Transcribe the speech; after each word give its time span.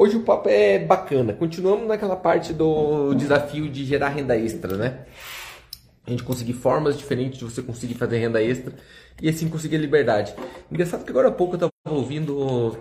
Hoje 0.00 0.16
o 0.16 0.22
papo 0.22 0.48
é 0.48 0.78
bacana. 0.78 1.34
Continuamos 1.34 1.86
naquela 1.86 2.16
parte 2.16 2.54
do 2.54 3.12
desafio 3.12 3.68
de 3.68 3.84
gerar 3.84 4.08
renda 4.08 4.34
extra, 4.34 4.74
né? 4.74 5.00
A 6.06 6.10
gente 6.10 6.22
conseguir 6.22 6.54
formas 6.54 6.96
diferentes 6.96 7.38
de 7.38 7.44
você 7.44 7.60
conseguir 7.60 7.92
fazer 7.92 8.16
renda 8.16 8.42
extra 8.42 8.72
e 9.20 9.28
assim 9.28 9.46
conseguir 9.46 9.76
liberdade. 9.76 10.34
Engraçado 10.72 11.04
que 11.04 11.10
agora 11.10 11.28
há 11.28 11.30
pouco 11.30 11.52
eu 11.52 11.56
estava 11.56 11.72
ouvindo. 11.94 12.78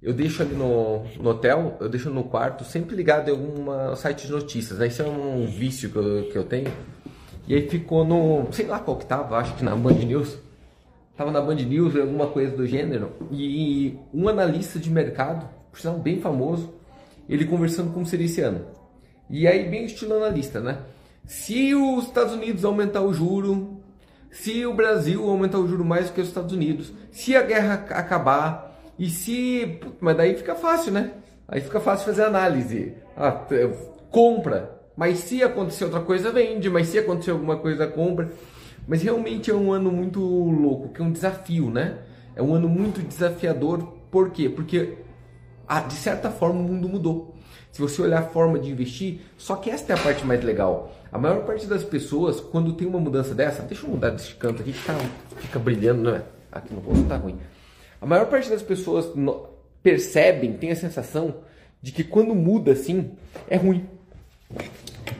Eu 0.00 0.14
deixo 0.14 0.40
ali 0.40 0.54
no, 0.54 1.04
no, 1.18 1.28
hotel, 1.28 1.76
eu 1.78 1.90
deixo 1.90 2.08
no 2.08 2.24
quarto, 2.24 2.64
sempre 2.64 2.96
ligado 2.96 3.28
em 3.28 3.32
algum 3.32 3.94
site 3.94 4.26
de 4.26 4.32
notícias. 4.32 4.78
Né? 4.78 4.86
Isso 4.86 5.02
é 5.02 5.06
um 5.06 5.44
vício 5.44 5.90
que 5.90 5.96
eu, 5.98 6.28
que 6.32 6.38
eu 6.38 6.44
tenho. 6.44 6.72
E 7.46 7.54
aí 7.54 7.68
ficou 7.68 8.02
no. 8.02 8.50
sei 8.50 8.64
lá 8.64 8.78
qual 8.78 8.96
que 8.96 9.04
tava, 9.04 9.36
acho 9.36 9.54
que 9.56 9.62
na 9.62 9.76
Band 9.76 9.92
News. 9.92 10.38
Tava 11.18 11.30
na 11.30 11.42
Band 11.42 11.56
News, 11.56 11.94
alguma 11.96 12.28
coisa 12.28 12.56
do 12.56 12.66
gênero. 12.66 13.12
E 13.30 13.98
um 14.14 14.26
analista 14.26 14.78
de 14.78 14.88
mercado, 14.88 15.59
por 15.70 15.80
sinal 15.80 15.98
bem 15.98 16.20
famoso, 16.20 16.72
ele 17.28 17.44
conversando 17.44 17.92
com 17.92 18.02
esse 18.02 18.40
ano. 18.40 18.66
E 19.28 19.46
aí, 19.46 19.68
bem 19.68 19.84
estilo 19.84 20.14
analista, 20.14 20.60
né? 20.60 20.78
Se 21.24 21.74
os 21.74 22.06
Estados 22.06 22.34
Unidos 22.34 22.64
aumentar 22.64 23.02
o 23.02 23.12
juro, 23.12 23.80
se 24.30 24.66
o 24.66 24.74
Brasil 24.74 25.28
aumentar 25.28 25.58
o 25.58 25.68
juro 25.68 25.84
mais 25.84 26.06
do 26.06 26.12
que 26.12 26.20
os 26.20 26.28
Estados 26.28 26.52
Unidos, 26.52 26.92
se 27.12 27.36
a 27.36 27.42
guerra 27.42 27.74
acabar, 27.90 28.70
e 29.00 29.08
se. 29.08 29.80
Mas 29.98 30.14
daí 30.14 30.34
fica 30.34 30.54
fácil, 30.54 30.92
né? 30.92 31.12
Aí 31.48 31.62
fica 31.62 31.80
fácil 31.80 32.04
fazer 32.04 32.22
análise. 32.22 32.92
Ah, 33.16 33.32
compra. 34.10 34.78
Mas 34.94 35.20
se 35.20 35.42
acontecer 35.42 35.84
outra 35.84 36.00
coisa, 36.00 36.30
vende. 36.30 36.68
Mas 36.68 36.88
se 36.88 36.98
acontecer 36.98 37.30
alguma 37.30 37.56
coisa, 37.56 37.86
compra. 37.86 38.30
Mas 38.86 39.02
realmente 39.02 39.50
é 39.50 39.54
um 39.54 39.72
ano 39.72 39.90
muito 39.90 40.20
louco, 40.20 40.90
que 40.90 41.00
é 41.00 41.04
um 41.04 41.10
desafio, 41.10 41.70
né? 41.70 42.00
É 42.36 42.42
um 42.42 42.54
ano 42.54 42.68
muito 42.68 43.00
desafiador. 43.00 43.78
Por 44.10 44.30
quê? 44.30 44.50
Porque, 44.50 44.98
ah, 45.72 45.78
de 45.78 45.94
certa 45.94 46.32
forma, 46.32 46.58
o 46.58 46.64
mundo 46.64 46.88
mudou. 46.88 47.36
Se 47.70 47.80
você 47.80 48.02
olhar 48.02 48.18
a 48.18 48.22
forma 48.26 48.58
de 48.58 48.72
investir, 48.72 49.20
só 49.38 49.54
que 49.54 49.70
esta 49.70 49.92
é 49.92 49.96
a 49.96 50.02
parte 50.02 50.26
mais 50.26 50.42
legal. 50.42 50.92
A 51.12 51.16
maior 51.16 51.44
parte 51.44 51.64
das 51.64 51.84
pessoas, 51.84 52.40
quando 52.40 52.72
tem 52.72 52.88
uma 52.88 52.98
mudança 52.98 53.36
dessa, 53.36 53.62
deixa 53.62 53.86
eu 53.86 53.90
mudar 53.90 54.10
desse 54.10 54.34
canto 54.34 54.62
aqui 54.62 54.72
que 54.72 54.84
tá, 54.84 54.98
fica 55.36 55.60
brilhando, 55.60 56.10
né? 56.10 56.24
Aqui 56.50 56.74
no 56.74 56.80
rosto 56.80 57.04
tá 57.04 57.16
ruim. 57.16 57.38
A 58.00 58.04
maior 58.04 58.26
parte 58.26 58.50
das 58.50 58.62
pessoas 58.62 59.06
percebem, 59.80 60.54
tem 60.54 60.72
a 60.72 60.76
sensação 60.76 61.36
de 61.80 61.92
que 61.92 62.02
quando 62.02 62.34
muda 62.34 62.72
assim, 62.72 63.12
é 63.48 63.56
ruim. 63.56 63.88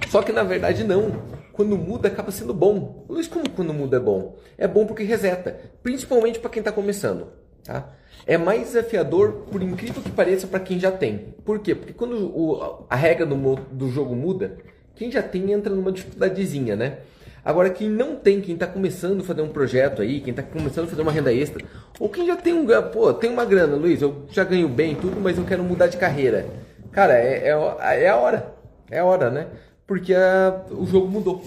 Só 0.09 0.21
que 0.21 0.33
na 0.33 0.43
verdade 0.43 0.83
não. 0.83 1.12
Quando 1.53 1.78
muda 1.78 2.09
acaba 2.09 2.33
sendo 2.33 2.53
bom. 2.53 3.06
Luiz, 3.09 3.28
como 3.28 3.48
quando 3.51 3.73
muda 3.73 3.98
é 3.98 4.01
bom? 4.01 4.37
É 4.59 4.67
bom 4.67 4.84
porque 4.84 5.05
reseta, 5.05 5.61
principalmente 5.81 6.41
para 6.41 6.51
quem 6.51 6.61
está 6.61 6.73
começando. 6.73 7.28
Tá? 7.64 7.89
É 8.27 8.36
mais 8.36 8.69
desafiador, 8.69 9.47
por 9.50 9.62
incrível 9.62 10.03
que 10.03 10.11
pareça, 10.11 10.47
para 10.47 10.61
quem 10.61 10.78
já 10.78 10.92
tem. 10.92 11.34
Por 11.44 11.58
quê? 11.61 11.75
Porque 11.75 11.92
quando 11.92 12.14
o, 12.16 12.84
a 12.89 12.97
regra 12.97 13.27
do, 13.27 13.56
do 13.72 13.91
jogo 13.91 14.14
muda, 14.14 14.56
quem 14.94 15.11
já 15.11 15.22
tem 15.22 15.53
entra 15.53 15.75
numa 15.75 15.91
dificuldadezinha, 15.91 16.77
né? 16.77 16.98
Agora, 17.42 17.70
quem 17.70 17.88
não 17.88 18.16
tem, 18.16 18.41
quem 18.41 18.55
está 18.55 18.66
começando 18.66 19.20
a 19.20 19.25
fazer 19.25 19.41
um 19.41 19.48
projeto 19.48 20.03
aí, 20.03 20.20
quem 20.20 20.31
está 20.31 20.42
começando 20.42 20.84
a 20.84 20.88
fazer 20.88 21.00
uma 21.00 21.11
renda 21.11 21.33
extra, 21.33 21.64
ou 21.98 22.08
quem 22.08 22.27
já 22.27 22.36
tem 22.36 22.53
um, 22.53 22.66
pô, 22.92 23.12
tem 23.14 23.31
uma 23.31 23.47
grana, 23.47 23.77
Luiz, 23.77 24.03
eu 24.03 24.27
já 24.31 24.44
ganho 24.44 24.69
bem 24.69 24.94
tudo, 24.94 25.19
mas 25.19 25.38
eu 25.38 25.44
quero 25.44 25.64
mudar 25.64 25.86
de 25.86 25.97
carreira. 25.97 26.47
Cara, 26.92 27.14
é, 27.14 27.48
é, 27.48 28.05
é 28.05 28.08
a 28.08 28.16
hora. 28.16 28.55
É 28.91 28.98
a 28.98 29.05
hora, 29.05 29.31
né? 29.31 29.47
Porque 29.86 30.14
a, 30.14 30.64
o 30.70 30.84
jogo 30.86 31.08
mudou. 31.08 31.42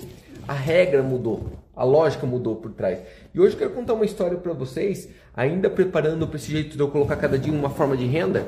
A 0.47 0.53
regra 0.53 1.03
mudou. 1.03 1.62
A 1.76 1.84
lógica 1.84 2.28
mudou 2.28 2.56
por 2.56 2.72
trás. 2.72 3.00
E 3.34 3.40
hoje 3.40 3.54
eu 3.56 3.60
quero 3.60 3.72
contar 3.72 3.94
uma 3.94 4.06
história 4.06 4.38
para 4.38 4.54
vocês, 4.54 5.10
ainda 5.34 5.70
preparando 5.72 6.28
para 6.28 6.38
esse 6.38 6.52
jeito 6.52 6.78
de 6.78 6.80
eu 6.80 6.88
colocar 6.90 7.16
cada 7.16 7.38
dia 7.38 7.52
uma 7.52 7.70
forma 7.70 7.98
de 7.98 8.06
renda. 8.06 8.46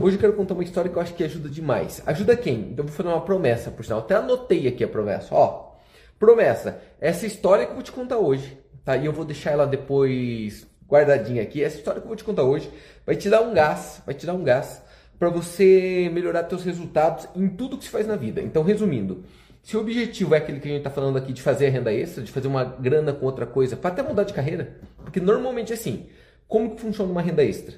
Hoje 0.00 0.16
eu 0.16 0.20
quero 0.20 0.34
contar 0.34 0.54
uma 0.54 0.62
história 0.62 0.88
que 0.88 0.96
eu 0.96 1.02
acho 1.02 1.14
que 1.14 1.24
ajuda 1.24 1.48
demais. 1.48 2.00
Ajuda 2.06 2.36
quem? 2.36 2.60
Então 2.60 2.84
eu 2.84 2.84
vou 2.84 2.92
fazer 2.92 3.08
uma 3.08 3.20
promessa, 3.22 3.72
por 3.72 3.84
sinal. 3.84 3.98
Até 3.98 4.14
anotei 4.14 4.68
aqui 4.68 4.84
a 4.84 4.88
promessa. 4.88 5.34
Ó, 5.34 5.72
promessa. 6.16 6.80
Essa 7.00 7.26
história 7.26 7.64
que 7.64 7.72
eu 7.72 7.74
vou 7.74 7.82
te 7.82 7.90
contar 7.90 8.18
hoje, 8.18 8.56
tá? 8.84 8.96
E 8.96 9.04
eu 9.04 9.12
vou 9.12 9.24
deixar 9.24 9.50
ela 9.50 9.66
depois 9.66 10.64
guardadinha 10.88 11.42
aqui. 11.42 11.64
Essa 11.64 11.76
história 11.76 12.00
que 12.00 12.04
eu 12.04 12.08
vou 12.10 12.16
te 12.16 12.24
contar 12.24 12.44
hoje 12.44 12.70
vai 13.04 13.16
te 13.16 13.28
dar 13.28 13.40
um 13.40 13.52
gás, 13.52 14.00
vai 14.06 14.14
te 14.14 14.24
dar 14.24 14.34
um 14.34 14.44
gás 14.44 14.80
para 15.18 15.28
você 15.28 16.08
melhorar 16.12 16.48
seus 16.48 16.64
resultados 16.64 17.28
em 17.34 17.48
tudo 17.48 17.76
que 17.76 17.84
se 17.84 17.90
faz 17.90 18.06
na 18.06 18.16
vida. 18.16 18.40
Então, 18.40 18.62
resumindo, 18.62 19.24
se 19.62 19.76
o 19.76 19.80
objetivo 19.80 20.34
é 20.34 20.38
aquele 20.38 20.58
que 20.58 20.68
a 20.68 20.70
gente 20.70 20.80
está 20.80 20.90
falando 20.90 21.16
aqui 21.16 21.32
de 21.32 21.42
fazer 21.42 21.66
a 21.66 21.70
renda 21.70 21.92
extra, 21.92 22.22
de 22.22 22.32
fazer 22.32 22.48
uma 22.48 22.64
grana 22.64 23.12
com 23.12 23.26
outra 23.26 23.46
coisa, 23.46 23.76
para 23.76 23.90
até 23.90 24.02
mudar 24.02 24.24
de 24.24 24.32
carreira, 24.32 24.78
porque 24.96 25.20
normalmente 25.20 25.72
é 25.72 25.74
assim, 25.74 26.06
como 26.48 26.74
que 26.74 26.80
funciona 26.80 27.10
uma 27.10 27.22
renda 27.22 27.44
extra? 27.44 27.76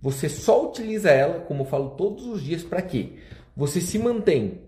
Você 0.00 0.28
só 0.28 0.66
utiliza 0.66 1.10
ela, 1.10 1.40
como 1.40 1.62
eu 1.62 1.66
falo 1.66 1.90
todos 1.90 2.26
os 2.26 2.42
dias, 2.42 2.62
para 2.62 2.80
quê? 2.80 3.14
Você 3.56 3.80
se 3.80 3.98
mantém 3.98 4.62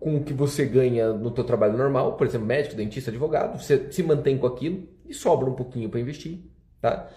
com 0.00 0.16
o 0.16 0.22
que 0.22 0.32
você 0.32 0.64
ganha 0.64 1.12
no 1.12 1.30
teu 1.30 1.44
trabalho 1.44 1.76
normal, 1.76 2.16
por 2.16 2.26
exemplo, 2.26 2.46
médico, 2.46 2.76
dentista, 2.76 3.10
advogado, 3.10 3.60
você 3.60 3.90
se 3.90 4.02
mantém 4.02 4.38
com 4.38 4.46
aquilo 4.46 4.86
e 5.06 5.12
sobra 5.12 5.48
um 5.48 5.54
pouquinho 5.54 5.88
para 5.88 6.00
investir, 6.00 6.40
tá? 6.80 7.10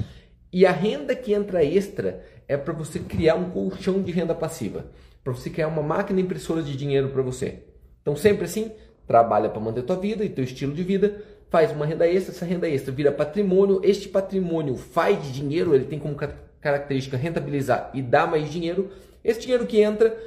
E 0.51 0.65
a 0.65 0.71
renda 0.71 1.15
que 1.15 1.33
entra 1.33 1.63
extra 1.63 2.23
é 2.47 2.55
para 2.55 2.73
você 2.73 2.99
criar 2.99 3.35
um 3.35 3.49
colchão 3.49 4.01
de 4.01 4.11
renda 4.11 4.33
passiva, 4.33 4.87
para 5.23 5.33
você 5.33 5.49
criar 5.49 5.67
uma 5.67 5.83
máquina 5.83 6.21
impressora 6.21 6.63
de 6.63 6.75
dinheiro 6.75 7.09
para 7.09 7.21
você. 7.21 7.66
Então 8.07 8.15
sempre 8.15 8.45
assim, 8.45 8.71
trabalha 9.05 9.49
para 9.49 9.59
manter 9.59 9.83
tua 9.83 9.97
vida 9.97 10.23
e 10.23 10.29
teu 10.29 10.41
estilo 10.41 10.73
de 10.73 10.81
vida, 10.81 11.21
faz 11.49 11.73
uma 11.73 11.85
renda 11.85 12.07
extra, 12.07 12.33
essa 12.33 12.45
renda 12.45 12.65
extra 12.65 12.89
vira 12.89 13.11
patrimônio, 13.11 13.81
este 13.83 14.07
patrimônio 14.07 14.77
faz 14.77 15.29
dinheiro, 15.33 15.75
ele 15.75 15.83
tem 15.83 15.99
como 15.99 16.15
característica 16.61 17.17
rentabilizar 17.17 17.91
e 17.93 18.01
dar 18.01 18.25
mais 18.25 18.49
dinheiro. 18.49 18.89
Esse 19.21 19.41
dinheiro 19.41 19.65
que 19.65 19.81
entra, 19.81 20.17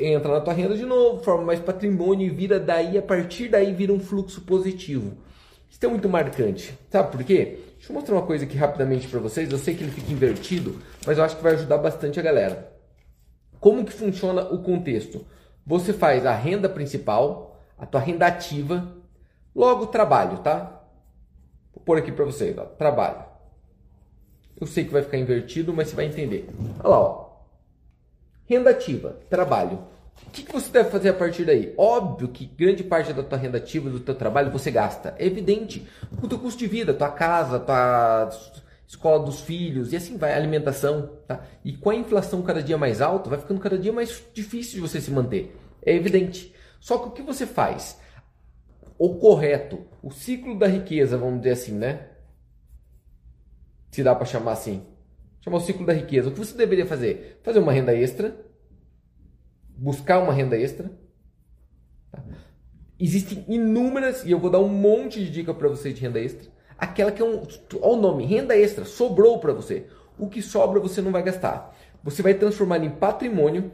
entra 0.00 0.32
na 0.32 0.40
tua 0.40 0.54
renda 0.54 0.74
de 0.74 0.86
novo, 0.86 1.22
forma 1.22 1.44
mais 1.44 1.60
patrimônio 1.60 2.26
e 2.26 2.30
vira 2.30 2.58
daí, 2.58 2.96
a 2.96 3.02
partir 3.02 3.48
daí 3.48 3.74
vira 3.74 3.92
um 3.92 4.00
fluxo 4.00 4.40
positivo. 4.40 5.18
Isso 5.68 5.84
é 5.84 5.86
muito 5.88 6.08
marcante. 6.08 6.72
Sabe 6.88 7.12
por 7.12 7.22
quê? 7.22 7.58
Deixa 7.76 7.92
eu 7.92 7.94
mostrar 7.94 8.14
uma 8.14 8.26
coisa 8.26 8.46
aqui 8.46 8.56
rapidamente 8.56 9.06
para 9.06 9.20
vocês. 9.20 9.52
Eu 9.52 9.58
sei 9.58 9.74
que 9.74 9.84
ele 9.84 9.92
fica 9.92 10.10
invertido, 10.10 10.76
mas 11.06 11.18
eu 11.18 11.24
acho 11.24 11.36
que 11.36 11.42
vai 11.42 11.52
ajudar 11.52 11.76
bastante 11.76 12.18
a 12.18 12.22
galera. 12.22 12.72
Como 13.60 13.84
que 13.84 13.92
funciona 13.92 14.44
o 14.50 14.62
contexto? 14.62 15.26
Você 15.68 15.92
faz 15.92 16.24
a 16.24 16.32
renda 16.32 16.66
principal, 16.66 17.60
a 17.76 17.84
tua 17.84 18.00
renda 18.00 18.26
ativa, 18.26 18.88
logo 19.54 19.88
trabalho, 19.88 20.38
tá? 20.38 20.80
Vou 21.74 21.84
pôr 21.84 21.98
aqui 21.98 22.10
para 22.10 22.24
vocês, 22.24 22.56
ó, 22.56 22.64
trabalho. 22.64 23.22
Eu 24.58 24.66
sei 24.66 24.86
que 24.86 24.90
vai 24.90 25.02
ficar 25.02 25.18
invertido, 25.18 25.74
mas 25.74 25.88
você 25.88 25.96
vai 25.96 26.06
entender. 26.06 26.48
Olha 26.80 26.88
lá, 26.88 26.98
ó. 26.98 27.28
Renda 28.46 28.70
ativa, 28.70 29.18
trabalho. 29.28 29.80
O 30.26 30.30
que, 30.30 30.42
que 30.42 30.52
você 30.52 30.72
deve 30.72 30.88
fazer 30.88 31.10
a 31.10 31.14
partir 31.14 31.44
daí? 31.44 31.74
Óbvio 31.76 32.28
que 32.28 32.46
grande 32.46 32.82
parte 32.82 33.12
da 33.12 33.22
tua 33.22 33.36
renda 33.36 33.58
ativa, 33.58 33.90
do 33.90 34.00
teu 34.00 34.14
trabalho, 34.14 34.50
você 34.50 34.70
gasta. 34.70 35.14
É 35.18 35.26
evidente. 35.26 35.86
O 36.22 36.26
teu 36.26 36.38
custo 36.38 36.58
de 36.58 36.66
vida, 36.66 36.94
tua 36.94 37.10
casa, 37.10 37.60
tua 37.60 38.30
escola 38.88 39.22
dos 39.22 39.42
filhos, 39.42 39.92
e 39.92 39.96
assim 39.96 40.16
vai, 40.16 40.32
alimentação, 40.32 41.18
tá? 41.26 41.44
E 41.62 41.76
com 41.76 41.90
a 41.90 41.94
inflação 41.94 42.40
cada 42.40 42.62
dia 42.62 42.78
mais 42.78 43.02
alta, 43.02 43.28
vai 43.28 43.38
ficando 43.38 43.60
cada 43.60 43.78
dia 43.78 43.92
mais 43.92 44.24
difícil 44.32 44.76
de 44.76 44.80
você 44.80 44.98
se 44.98 45.10
manter. 45.10 45.54
É 45.84 45.94
evidente. 45.94 46.54
Só 46.80 46.96
que 46.96 47.08
o 47.08 47.10
que 47.10 47.22
você 47.22 47.46
faz? 47.46 48.00
O 48.98 49.16
correto, 49.16 49.86
o 50.02 50.10
ciclo 50.10 50.58
da 50.58 50.66
riqueza, 50.66 51.18
vamos 51.18 51.40
dizer 51.40 51.50
assim, 51.50 51.72
né? 51.72 52.08
Se 53.90 54.02
dá 54.02 54.14
para 54.14 54.24
chamar 54.24 54.52
assim. 54.52 54.86
Chamar 55.42 55.58
o 55.58 55.60
ciclo 55.60 55.84
da 55.84 55.92
riqueza. 55.92 56.30
O 56.30 56.32
que 56.32 56.38
você 56.38 56.56
deveria 56.56 56.86
fazer? 56.86 57.40
Fazer 57.42 57.58
uma 57.58 57.72
renda 57.72 57.94
extra, 57.94 58.34
buscar 59.68 60.18
uma 60.18 60.32
renda 60.32 60.56
extra. 60.56 60.90
Tá? 62.10 62.24
Existem 62.98 63.44
inúmeras, 63.48 64.24
e 64.24 64.30
eu 64.30 64.38
vou 64.38 64.50
dar 64.50 64.60
um 64.60 64.68
monte 64.68 65.22
de 65.22 65.30
dica 65.30 65.52
para 65.52 65.68
você 65.68 65.92
de 65.92 66.00
renda 66.00 66.18
extra 66.18 66.57
aquela 66.78 67.10
que 67.10 67.20
é 67.20 67.24
um. 67.24 67.42
Olha 67.82 67.92
o 67.92 68.00
nome, 68.00 68.24
renda 68.24 68.56
extra, 68.56 68.84
sobrou 68.84 69.38
para 69.40 69.52
você. 69.52 69.86
O 70.16 70.28
que 70.28 70.40
sobra 70.40 70.80
você 70.80 71.02
não 71.02 71.12
vai 71.12 71.22
gastar. 71.22 71.76
Você 72.02 72.22
vai 72.22 72.34
transformar 72.34 72.78
em 72.78 72.90
patrimônio 72.90 73.72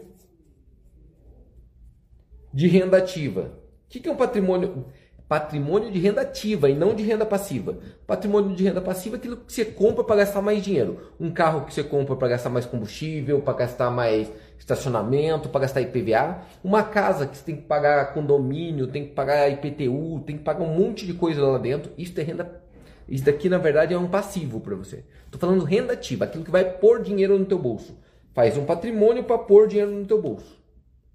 de 2.53 2.67
renda 2.67 2.97
ativa. 2.97 3.53
O 3.87 3.89
que 3.89 4.09
é 4.09 4.11
um 4.11 4.17
patrimônio? 4.17 4.87
Patrimônio 5.27 5.91
de 5.91 5.99
renda 5.99 6.21
ativa 6.21 6.69
e 6.69 6.75
não 6.75 6.95
de 6.95 7.03
renda 7.03 7.25
passiva. 7.25 7.79
Patrimônio 8.07 8.55
de 8.55 8.63
renda 8.63 8.81
passiva 8.81 9.17
é 9.17 9.19
aquilo 9.19 9.39
que 9.39 9.53
você 9.53 9.65
compra 9.65 10.05
para 10.05 10.17
gastar 10.17 10.43
mais 10.43 10.63
dinheiro. 10.63 11.13
Um 11.19 11.31
carro 11.33 11.65
que 11.65 11.73
você 11.73 11.83
compra 11.83 12.15
para 12.15 12.29
gastar 12.29 12.51
mais 12.51 12.67
combustível, 12.67 13.41
para 13.41 13.55
gastar 13.55 13.91
mais 13.91 14.31
estacionamento, 14.59 15.49
para 15.49 15.63
gastar 15.63 15.81
IPVA. 15.81 16.43
Uma 16.63 16.83
casa 16.83 17.27
que 17.27 17.39
você 17.39 17.45
tem 17.45 17.57
que 17.57 17.63
pagar 17.63 18.13
condomínio, 18.13 18.87
tem 18.87 19.07
que 19.07 19.15
pagar 19.15 19.49
IPTU, 19.49 20.23
tem 20.27 20.37
que 20.37 20.45
pagar 20.45 20.63
um 20.63 20.75
monte 20.75 21.07
de 21.07 21.15
coisa 21.15 21.43
lá 21.43 21.59
dentro. 21.59 21.91
Isso 21.97 22.19
é 22.21 22.23
renda 22.23 22.64
isso 23.09 23.25
daqui, 23.25 23.49
na 23.49 23.59
verdade, 23.59 23.95
é 23.95 23.99
um 23.99 24.09
passivo 24.09 24.61
para 24.61 24.75
você. 24.75 25.05
Estou 25.27 25.41
falando 25.41 25.65
renda 25.65 25.93
ativa, 25.93 26.25
aquilo 26.25 26.45
que 26.45 26.51
vai 26.51 26.65
pôr 26.79 27.03
dinheiro 27.03 27.39
no 27.39 27.45
teu 27.45 27.59
bolso. 27.59 27.97
Faz 28.33 28.57
um 28.57 28.65
patrimônio 28.65 29.25
para 29.25 29.39
pôr 29.39 29.69
dinheiro 29.69 29.93
no 29.93 30.07
teu 30.07 30.21
bolso. 30.21 30.59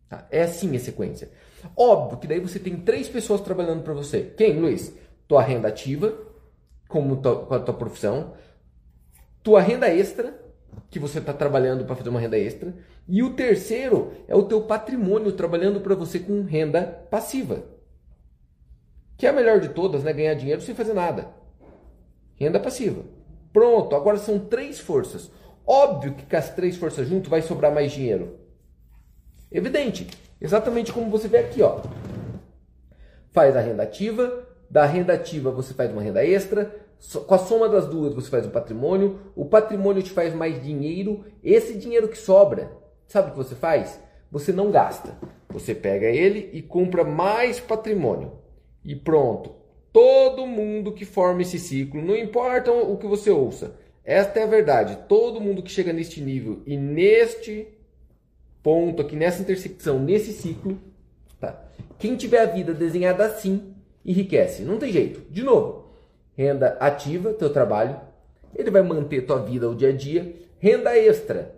Tá? 0.07 0.27
É 0.31 0.43
assim 0.43 0.75
a 0.75 0.79
sequência. 0.79 1.29
Óbvio 1.75 2.17
que 2.17 2.27
daí 2.27 2.39
você 2.39 2.59
tem 2.59 2.77
três 2.77 3.09
pessoas 3.09 3.41
trabalhando 3.41 3.83
para 3.83 3.93
você. 3.93 4.33
Quem, 4.37 4.59
Luiz? 4.59 4.93
Tua 5.27 5.41
renda 5.41 5.67
ativa, 5.67 6.13
como 6.87 7.17
tua, 7.17 7.45
com 7.45 7.53
a 7.53 7.59
tua 7.59 7.73
profissão. 7.73 8.33
Tua 9.43 9.61
renda 9.61 9.87
extra, 9.87 10.39
que 10.89 10.99
você 10.99 11.19
está 11.19 11.33
trabalhando 11.33 11.85
para 11.85 11.95
fazer 11.95 12.09
uma 12.09 12.19
renda 12.19 12.37
extra. 12.37 12.73
E 13.07 13.23
o 13.23 13.33
terceiro 13.33 14.13
é 14.27 14.35
o 14.35 14.43
teu 14.43 14.61
patrimônio 14.61 15.31
trabalhando 15.31 15.81
para 15.81 15.95
você 15.95 16.19
com 16.19 16.43
renda 16.43 16.83
passiva. 17.09 17.63
Que 19.17 19.25
é 19.25 19.29
a 19.29 19.33
melhor 19.33 19.59
de 19.59 19.69
todas, 19.69 20.03
né? 20.03 20.13
Ganhar 20.13 20.33
dinheiro 20.35 20.61
sem 20.61 20.73
fazer 20.73 20.93
nada. 20.93 21.38
Renda 22.39 22.59
passiva. 22.59 23.03
Pronto, 23.51 23.95
agora 23.95 24.17
são 24.17 24.39
três 24.39 24.79
forças. 24.79 25.31
Óbvio 25.65 26.13
que 26.13 26.25
com 26.25 26.35
as 26.35 26.49
três 26.49 26.77
forças 26.77 27.07
junto 27.07 27.29
vai 27.29 27.41
sobrar 27.41 27.73
mais 27.73 27.91
dinheiro. 27.91 28.39
Evidente. 29.51 30.07
Exatamente 30.41 30.93
como 30.93 31.09
você 31.09 31.27
vê 31.27 31.39
aqui, 31.39 31.61
ó. 31.61 31.81
Faz 33.31 33.55
a 33.55 33.59
renda 33.59 33.83
ativa, 33.83 34.47
da 34.69 34.85
renda 34.85 35.13
ativa 35.13 35.51
você 35.51 35.73
faz 35.73 35.91
uma 35.91 36.01
renda 36.01 36.25
extra, 36.25 36.73
com 37.27 37.33
a 37.33 37.37
soma 37.37 37.67
das 37.67 37.87
duas 37.87 38.13
você 38.13 38.29
faz 38.29 38.45
um 38.45 38.51
patrimônio, 38.51 39.19
o 39.35 39.45
patrimônio 39.45 40.01
te 40.01 40.11
faz 40.11 40.33
mais 40.33 40.61
dinheiro, 40.63 41.25
esse 41.43 41.77
dinheiro 41.77 42.07
que 42.07 42.17
sobra, 42.17 42.71
sabe 43.07 43.29
o 43.29 43.31
que 43.31 43.37
você 43.37 43.55
faz? 43.55 43.99
Você 44.31 44.51
não 44.51 44.71
gasta. 44.71 45.17
Você 45.49 45.73
pega 45.73 46.05
ele 46.05 46.49
e 46.53 46.61
compra 46.61 47.03
mais 47.03 47.59
patrimônio. 47.59 48.33
E 48.85 48.95
pronto. 48.95 49.58
Todo 49.91 50.45
mundo 50.45 50.91
que 50.91 51.05
forma 51.05 51.41
esse 51.41 51.57
ciclo, 51.57 52.01
não 52.01 52.15
importa 52.15 52.71
o 52.71 52.97
que 52.97 53.07
você 53.07 53.31
ouça, 53.31 53.75
esta 54.03 54.39
é 54.39 54.43
a 54.43 54.47
verdade. 54.47 54.99
Todo 55.07 55.41
mundo 55.41 55.63
que 55.63 55.71
chega 55.71 55.93
neste 55.93 56.21
nível 56.21 56.61
e 56.65 56.77
neste 56.77 57.67
ponto 58.61 59.01
aqui, 59.01 59.15
nessa 59.15 59.41
intersecção, 59.41 59.99
nesse 59.99 60.31
ciclo, 60.33 60.79
tá? 61.39 61.63
Quem 61.97 62.15
tiver 62.15 62.41
a 62.41 62.45
vida 62.45 62.73
desenhada 62.73 63.25
assim, 63.25 63.73
enriquece. 64.05 64.63
Não 64.63 64.77
tem 64.77 64.91
jeito. 64.91 65.21
De 65.31 65.43
novo, 65.43 65.89
renda 66.35 66.77
ativa, 66.79 67.33
teu 67.33 67.51
trabalho, 67.51 67.99
ele 68.55 68.71
vai 68.71 68.81
manter 68.81 69.25
tua 69.25 69.39
vida 69.39 69.69
o 69.69 69.75
dia 69.75 69.89
a 69.89 69.91
dia. 69.91 70.35
Renda 70.59 70.97
extra, 70.97 71.55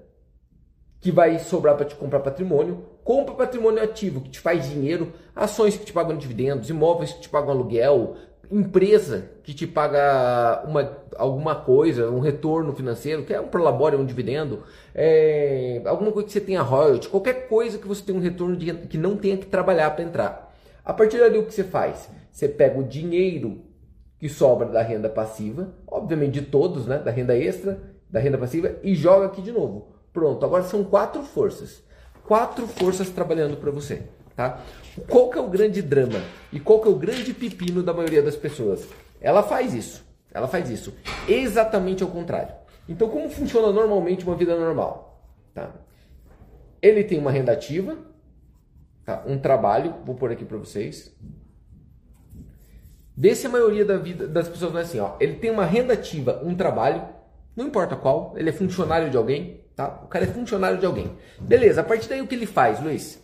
que 0.99 1.11
vai 1.11 1.39
sobrar 1.39 1.75
para 1.75 1.85
te 1.85 1.95
comprar 1.95 2.19
patrimônio. 2.19 2.85
Compra 3.03 3.35
patrimônio 3.35 3.83
ativo, 3.83 4.21
que 4.21 4.29
te 4.29 4.39
faz 4.39 4.69
dinheiro. 4.69 5.13
Ações 5.35 5.75
que 5.75 5.85
te 5.85 5.93
pagam 5.93 6.17
dividendos, 6.17 6.69
imóveis 6.69 7.13
que 7.13 7.21
te 7.21 7.29
pagam 7.29 7.51
aluguel, 7.51 8.15
empresa 8.51 9.31
que 9.43 9.53
te 9.53 9.65
paga 9.65 10.63
uma, 10.67 10.97
alguma 11.15 11.55
coisa, 11.55 12.09
um 12.09 12.19
retorno 12.19 12.73
financeiro, 12.73 13.23
que 13.23 13.33
é 13.33 13.39
um 13.39 13.47
prolabore, 13.47 13.95
um 13.95 14.05
dividendo, 14.05 14.63
é, 14.93 15.81
alguma 15.85 16.11
coisa 16.11 16.27
que 16.27 16.33
você 16.33 16.41
tenha 16.41 16.61
royalty, 16.61 17.07
qualquer 17.07 17.47
coisa 17.47 17.77
que 17.77 17.87
você 17.87 18.03
tenha 18.03 18.17
um 18.17 18.21
retorno 18.21 18.57
de, 18.57 18.73
que 18.73 18.97
não 18.97 19.15
tenha 19.15 19.37
que 19.37 19.45
trabalhar 19.45 19.91
para 19.91 20.03
entrar. 20.03 20.53
A 20.83 20.93
partir 20.93 21.19
dali, 21.19 21.37
o 21.37 21.45
que 21.45 21.53
você 21.53 21.63
faz? 21.63 22.09
Você 22.31 22.47
pega 22.49 22.77
o 22.77 22.83
dinheiro 22.83 23.61
que 24.19 24.27
sobra 24.27 24.67
da 24.67 24.81
renda 24.81 25.09
passiva, 25.09 25.73
obviamente 25.87 26.39
de 26.39 26.41
todos, 26.43 26.85
né? 26.85 26.99
Da 26.99 27.09
renda 27.09 27.35
extra, 27.35 27.81
da 28.09 28.19
renda 28.19 28.37
passiva, 28.37 28.75
e 28.83 28.93
joga 28.93 29.27
aqui 29.27 29.41
de 29.41 29.51
novo. 29.51 29.95
Pronto, 30.11 30.45
agora 30.45 30.63
são 30.63 30.83
quatro 30.83 31.23
forças. 31.23 31.83
Quatro 32.31 32.65
forças 32.65 33.09
trabalhando 33.09 33.57
para 33.57 33.71
você. 33.71 34.03
Tá? 34.37 34.61
Qual 35.09 35.29
que 35.29 35.37
é 35.37 35.41
o 35.41 35.49
grande 35.49 35.81
drama? 35.81 36.21
E 36.49 36.61
qual 36.61 36.79
que 36.79 36.87
é 36.87 36.89
o 36.89 36.95
grande 36.95 37.33
pepino 37.33 37.83
da 37.83 37.93
maioria 37.93 38.23
das 38.23 38.37
pessoas? 38.37 38.87
Ela 39.19 39.43
faz 39.43 39.73
isso. 39.73 40.01
Ela 40.33 40.47
faz 40.47 40.69
isso. 40.69 40.93
Exatamente 41.27 42.03
ao 42.03 42.09
contrário. 42.09 42.55
Então, 42.87 43.09
como 43.09 43.29
funciona 43.29 43.73
normalmente 43.73 44.23
uma 44.23 44.33
vida 44.37 44.57
normal? 44.57 45.21
Tá? 45.53 45.71
Ele 46.81 47.03
tem 47.03 47.19
uma 47.19 47.31
renda 47.31 47.51
ativa, 47.51 47.97
tá? 49.03 49.25
um 49.27 49.37
trabalho, 49.37 49.95
vou 50.05 50.15
pôr 50.15 50.31
aqui 50.31 50.45
para 50.45 50.57
vocês. 50.57 51.13
Vê 53.13 53.35
se 53.35 53.45
a 53.45 53.49
maioria 53.49 53.83
da 53.83 53.97
vida 53.97 54.25
das 54.25 54.47
pessoas 54.47 54.71
não 54.71 54.79
é 54.79 54.83
assim, 54.83 55.01
ó. 55.01 55.17
Ele 55.19 55.35
tem 55.35 55.51
uma 55.51 55.65
renda 55.65 55.95
ativa, 55.95 56.41
um 56.45 56.55
trabalho, 56.55 57.05
não 57.57 57.67
importa 57.67 57.97
qual, 57.97 58.33
ele 58.37 58.47
é 58.47 58.53
funcionário 58.53 59.09
de 59.09 59.17
alguém, 59.17 59.60
tá? 59.75 60.01
O 60.03 60.07
cara 60.07 60.25
é 60.25 60.27
funcionário 60.27 60.77
de 60.77 60.85
alguém. 60.85 61.15
Beleza, 61.39 61.81
a 61.81 61.83
partir 61.83 62.09
daí 62.09 62.21
o 62.21 62.27
que 62.27 62.35
ele 62.35 62.45
faz, 62.45 62.81
Luiz? 62.81 63.21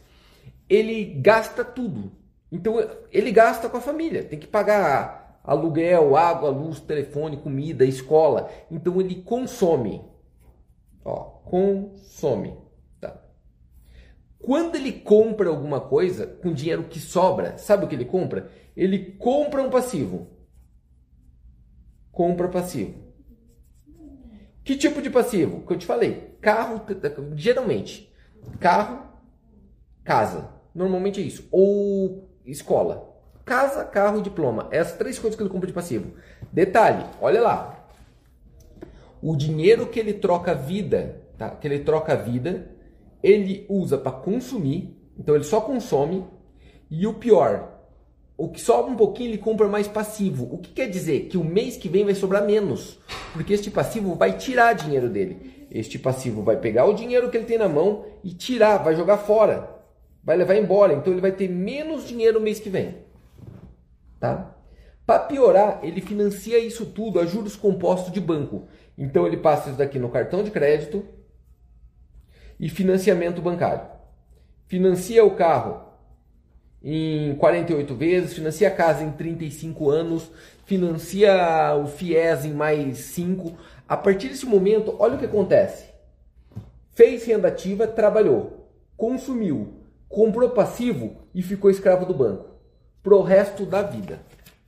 Ele 0.70 1.06
gasta 1.06 1.64
tudo. 1.64 2.12
Então 2.52 2.76
ele 3.12 3.32
gasta 3.32 3.70
com 3.70 3.78
a 3.78 3.82
família, 3.82 4.24
tem 4.24 4.40
que 4.40 4.48
pagar 4.48 5.42
aluguel, 5.44 6.16
água, 6.16 6.50
luz, 6.50 6.80
telefone, 6.80 7.38
comida, 7.38 7.86
escola. 7.86 8.50
Então 8.72 9.00
ele 9.00 9.16
consome. 9.22 10.02
Ó, 11.04 11.16
consome. 11.46 12.58
Tá? 13.00 13.22
Quando 14.40 14.76
ele 14.76 14.92
compra 14.92 15.50
alguma 15.50 15.80
coisa 15.80 16.26
com 16.28 16.54
dinheiro 16.54 16.84
que 16.84 17.00
sobra, 17.00 17.58
sabe 17.58 17.86
o 17.86 17.88
que 17.88 17.96
ele 17.96 18.06
compra? 18.06 18.50
ele 18.78 19.14
compra 19.14 19.64
um 19.64 19.72
passivo. 19.72 20.28
Compra 22.12 22.48
passivo. 22.48 23.07
Que 24.68 24.76
tipo 24.76 25.02
de 25.02 25.10
passivo? 25.10 25.62
Que 25.66 25.72
eu 25.72 25.78
te 25.78 25.86
falei. 25.86 26.36
Carro, 26.42 26.82
geralmente. 27.36 28.14
Carro, 28.60 29.02
casa. 30.04 30.50
Normalmente 30.76 31.22
é 31.22 31.24
isso. 31.24 31.48
Ou 31.50 32.30
escola. 32.46 33.18
Casa, 33.46 33.86
carro, 33.86 34.22
diploma. 34.22 34.68
Essas 34.70 34.98
três 34.98 35.18
coisas 35.18 35.38
que 35.38 35.42
ele 35.42 35.50
compra 35.50 35.68
de 35.68 35.74
passivo. 35.74 36.12
Detalhe, 36.52 37.06
olha 37.22 37.42
lá. 37.42 37.88
O 39.22 39.38
dinheiro 39.38 39.88
que 39.88 40.02
ele 40.02 40.12
troca 40.12 40.54
vida, 40.54 41.22
tá? 41.38 41.50
Que 41.52 41.66
ele 41.66 41.80
troca 41.80 42.14
vida, 42.18 42.70
ele 43.24 43.66
usa 43.70 43.98
para 43.98 44.12
consumir. 44.12 45.02
Então 45.18 45.34
ele 45.34 45.46
só 45.46 45.62
consome. 45.62 46.28
E 46.92 47.08
o 47.08 47.14
pior, 47.14 47.77
o 48.38 48.48
que 48.50 48.62
sobra 48.62 48.92
um 48.92 48.96
pouquinho 48.96 49.32
ele 49.32 49.40
compra 49.40 49.68
mais 49.68 49.88
passivo. 49.88 50.48
O 50.52 50.60
que 50.60 50.72
quer 50.72 50.88
dizer? 50.88 51.22
Que 51.22 51.38
o 51.38 51.44
mês 51.44 51.76
que 51.76 51.90
vem 51.90 52.06
vai 52.06 52.14
sobrar 52.14 52.46
menos. 52.46 53.00
Porque 53.34 53.52
este 53.52 53.72
passivo 53.72 54.14
vai 54.14 54.38
tirar 54.38 54.74
dinheiro 54.74 55.10
dele. 55.10 55.68
Este 55.72 55.98
passivo 55.98 56.44
vai 56.44 56.56
pegar 56.58 56.86
o 56.86 56.94
dinheiro 56.94 57.32
que 57.32 57.38
ele 57.38 57.48
tem 57.48 57.58
na 57.58 57.68
mão 57.68 58.06
e 58.24 58.32
tirar, 58.34 58.78
vai 58.78 58.96
jogar 58.96 59.18
fora. 59.18 59.76
Vai 60.24 60.38
levar 60.38 60.56
embora. 60.56 60.94
Então 60.94 61.12
ele 61.12 61.22
vai 61.22 61.32
ter 61.32 61.50
menos 61.50 62.08
dinheiro 62.08 62.38
no 62.38 62.46
mês 62.46 62.60
que 62.60 62.70
vem. 62.70 62.98
Tá? 64.20 64.56
Para 65.04 65.20
piorar, 65.20 65.80
ele 65.82 66.00
financia 66.00 66.60
isso 66.60 66.86
tudo 66.86 67.20
a 67.20 67.26
juros 67.26 67.56
compostos 67.56 68.14
de 68.14 68.22
banco. 68.22 68.68
Então 68.96 69.26
ele 69.26 69.38
passa 69.38 69.70
isso 69.70 69.78
daqui 69.80 69.98
no 69.98 70.10
cartão 70.10 70.44
de 70.44 70.52
crédito 70.52 71.04
e 72.60 72.70
financiamento 72.70 73.42
bancário. 73.42 73.88
Financia 74.68 75.26
o 75.26 75.32
carro 75.32 75.87
em 76.90 77.36
48 77.36 77.96
vezes, 77.96 78.34
financia 78.34 78.70
a 78.70 78.72
casa 78.72 79.04
em 79.04 79.12
35 79.12 79.90
anos, 79.90 80.32
financia 80.66 81.76
o 81.76 81.86
FIES 81.86 82.46
em 82.46 82.54
mais 82.54 83.00
5. 83.00 83.58
A 83.90 83.98
partir 83.98 84.30
desse 84.30 84.46
momento, 84.46 84.96
olha 84.98 85.16
o 85.16 85.20
que 85.20 85.26
acontece. 85.26 85.84
Fez 86.92 87.26
renda 87.26 87.50
ativa, 87.50 87.86
trabalhou, 87.88 88.72
consumiu, 88.96 89.74
comprou 90.08 90.52
passivo 90.52 91.18
e 91.36 91.42
ficou 91.42 91.70
escravo 91.70 92.06
do 92.06 92.14
banco. 92.14 92.46
Pro 93.04 93.22
resto 93.22 93.66
da 93.66 93.82
vida. 93.82 94.22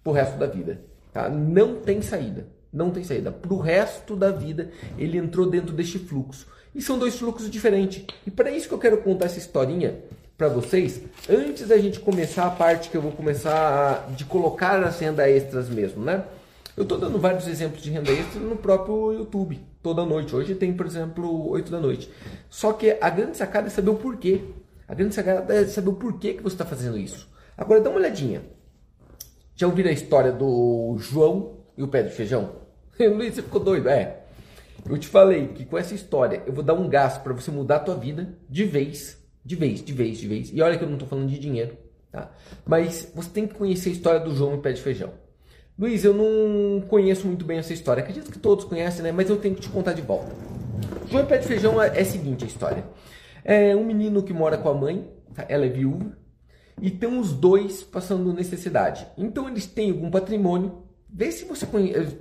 Pro 0.04 0.12
resto 0.12 0.38
da 0.38 0.46
vida. 0.46 0.82
Tá? 1.14 1.30
Não 1.30 1.76
tem 1.76 2.02
saída. 2.02 2.48
Não 2.72 2.92
tem 2.92 3.06
saída. 3.06 3.32
Pro 3.32 3.58
resto 3.60 4.18
da 4.18 4.30
vida, 4.30 4.72
ele 4.98 5.18
entrou 5.18 5.50
dentro 5.50 5.74
deste 5.74 5.98
fluxo. 5.98 6.48
E 6.76 6.82
são 6.82 7.00
dois 7.00 7.18
fluxos 7.18 7.50
diferentes. 7.50 8.04
E 8.28 8.30
para 8.30 8.52
isso 8.52 8.68
que 8.68 8.74
eu 8.74 8.80
quero 8.80 8.98
contar 8.98 9.28
essa 9.28 9.40
historinha 9.40 10.04
para 10.40 10.48
vocês, 10.48 11.02
antes 11.30 11.68
da 11.68 11.78
gente 11.78 12.00
começar 12.00 12.46
a 12.46 12.50
parte 12.50 12.90
que 12.90 12.96
eu 12.96 13.02
vou 13.02 13.12
começar 13.12 14.08
a, 14.08 14.12
de 14.14 14.24
colocar 14.24 14.82
as 14.82 14.98
renda 14.98 15.30
extras 15.30 15.68
mesmo, 15.68 16.02
né? 16.02 16.24
Eu 16.78 16.84
estou 16.84 16.98
dando 16.98 17.20
vários 17.20 17.46
exemplos 17.46 17.82
de 17.82 17.92
renda 17.92 18.10
extra 18.10 18.40
no 18.40 18.56
próprio 18.56 19.12
YouTube, 19.12 19.60
toda 19.84 20.06
noite. 20.06 20.34
Hoje 20.34 20.56
tem, 20.56 20.74
por 20.74 20.86
exemplo, 20.86 21.50
8 21.50 21.70
da 21.70 21.82
noite. 21.82 22.10
Só 22.50 22.72
que 22.72 22.98
a 23.02 23.10
grande 23.10 23.36
sacada 23.36 23.68
é 23.68 23.70
saber 23.70 23.90
o 23.90 23.96
porquê. 23.96 24.40
A 24.88 24.96
grande 24.96 25.14
sacada 25.14 25.54
é 25.54 25.66
saber 25.66 25.90
o 25.90 25.96
porquê 25.96 26.36
que 26.36 26.42
você 26.42 26.56
está 26.56 26.64
fazendo 26.64 26.98
isso. 26.98 27.30
Agora 27.58 27.82
dá 27.82 27.90
uma 27.90 28.00
olhadinha. 28.00 28.42
Já 29.58 29.68
ouviram 29.68 29.90
a 29.90 29.94
história 29.94 30.32
do 30.32 30.96
João 31.00 31.58
e 31.78 31.84
o 31.84 31.88
pé 31.90 32.02
de 32.02 32.12
feijão? 32.12 32.56
Luiz, 32.98 33.36
você 33.36 33.42
ficou 33.42 33.60
doido? 33.60 33.90
É. 33.90 34.22
Eu 34.90 34.98
te 34.98 35.10
falei 35.10 35.50
que 35.50 35.66
com 35.66 35.78
essa 35.78 35.94
história 35.94 36.44
eu 36.46 36.54
vou 36.54 36.64
dar 36.64 36.76
um 36.76 36.88
gasto 36.88 37.22
para 37.24 37.34
você 37.34 37.52
mudar 37.52 37.76
a 37.76 37.80
tua 37.80 37.96
vida 37.96 38.38
de 38.50 38.64
vez 38.64 39.19
de 39.44 39.56
vez, 39.56 39.84
de 39.84 39.94
vez, 39.94 40.18
de 40.18 40.28
vez. 40.28 40.52
E 40.54 40.62
olha 40.62 40.78
que 40.78 40.84
eu 40.84 40.88
não 40.88 40.96
estou 40.96 41.08
falando 41.08 41.30
de 41.30 41.40
dinheiro, 41.40 41.78
tá? 42.12 42.32
Mas 42.66 43.12
você 43.14 43.30
tem 43.30 43.48
que 43.48 43.54
conhecer 43.54 43.90
a 43.90 43.94
história 43.94 44.20
do 44.20 44.34
João 44.36 44.56
e 44.56 44.62
Pé 44.62 44.72
de 44.72 44.82
Feijão. 44.82 45.12
Luiz, 45.78 46.04
eu 46.04 46.14
não 46.14 46.82
conheço 46.88 47.26
muito 47.26 47.46
bem 47.46 47.58
essa 47.58 47.74
história. 47.74 48.04
Acredito 48.04 48.32
que 48.32 48.40
todos 48.40 48.66
conhecem, 48.66 49.02
né? 49.02 49.12
Mas 49.12 49.30
eu 49.30 49.38
tenho 49.38 49.56
que 49.56 49.62
te 49.62 49.70
contar 49.70 49.94
de 49.94 50.02
volta. 50.02 50.36
João 51.10 51.24
e 51.24 51.28
Pé 51.28 51.38
de 51.38 51.48
Feijão 51.48 51.82
é, 51.82 52.00
é 52.00 52.04
seguinte 52.04 52.44
a 52.44 52.48
história. 52.48 52.84
É 53.44 53.76
um 53.76 53.86
menino 53.86 54.22
que 54.22 54.34
mora 54.34 54.58
com 54.58 54.70
a 54.70 54.74
mãe, 54.74 55.10
tá? 55.34 55.46
ela 55.48 55.66
é 55.66 55.70
viúva, 55.70 56.18
e 56.82 56.92
tem 56.92 57.18
os 57.18 57.32
dois 57.32 57.84
passando 57.84 58.34
necessidade. 58.34 59.08
Então 59.18 59.48
eles 59.48 59.66
têm 59.66 59.92
algum 59.92 60.10
patrimônio. 60.10 60.84
Vê 61.10 61.32
se 61.32 61.46
você 61.46 61.66
conhece, 61.66 62.18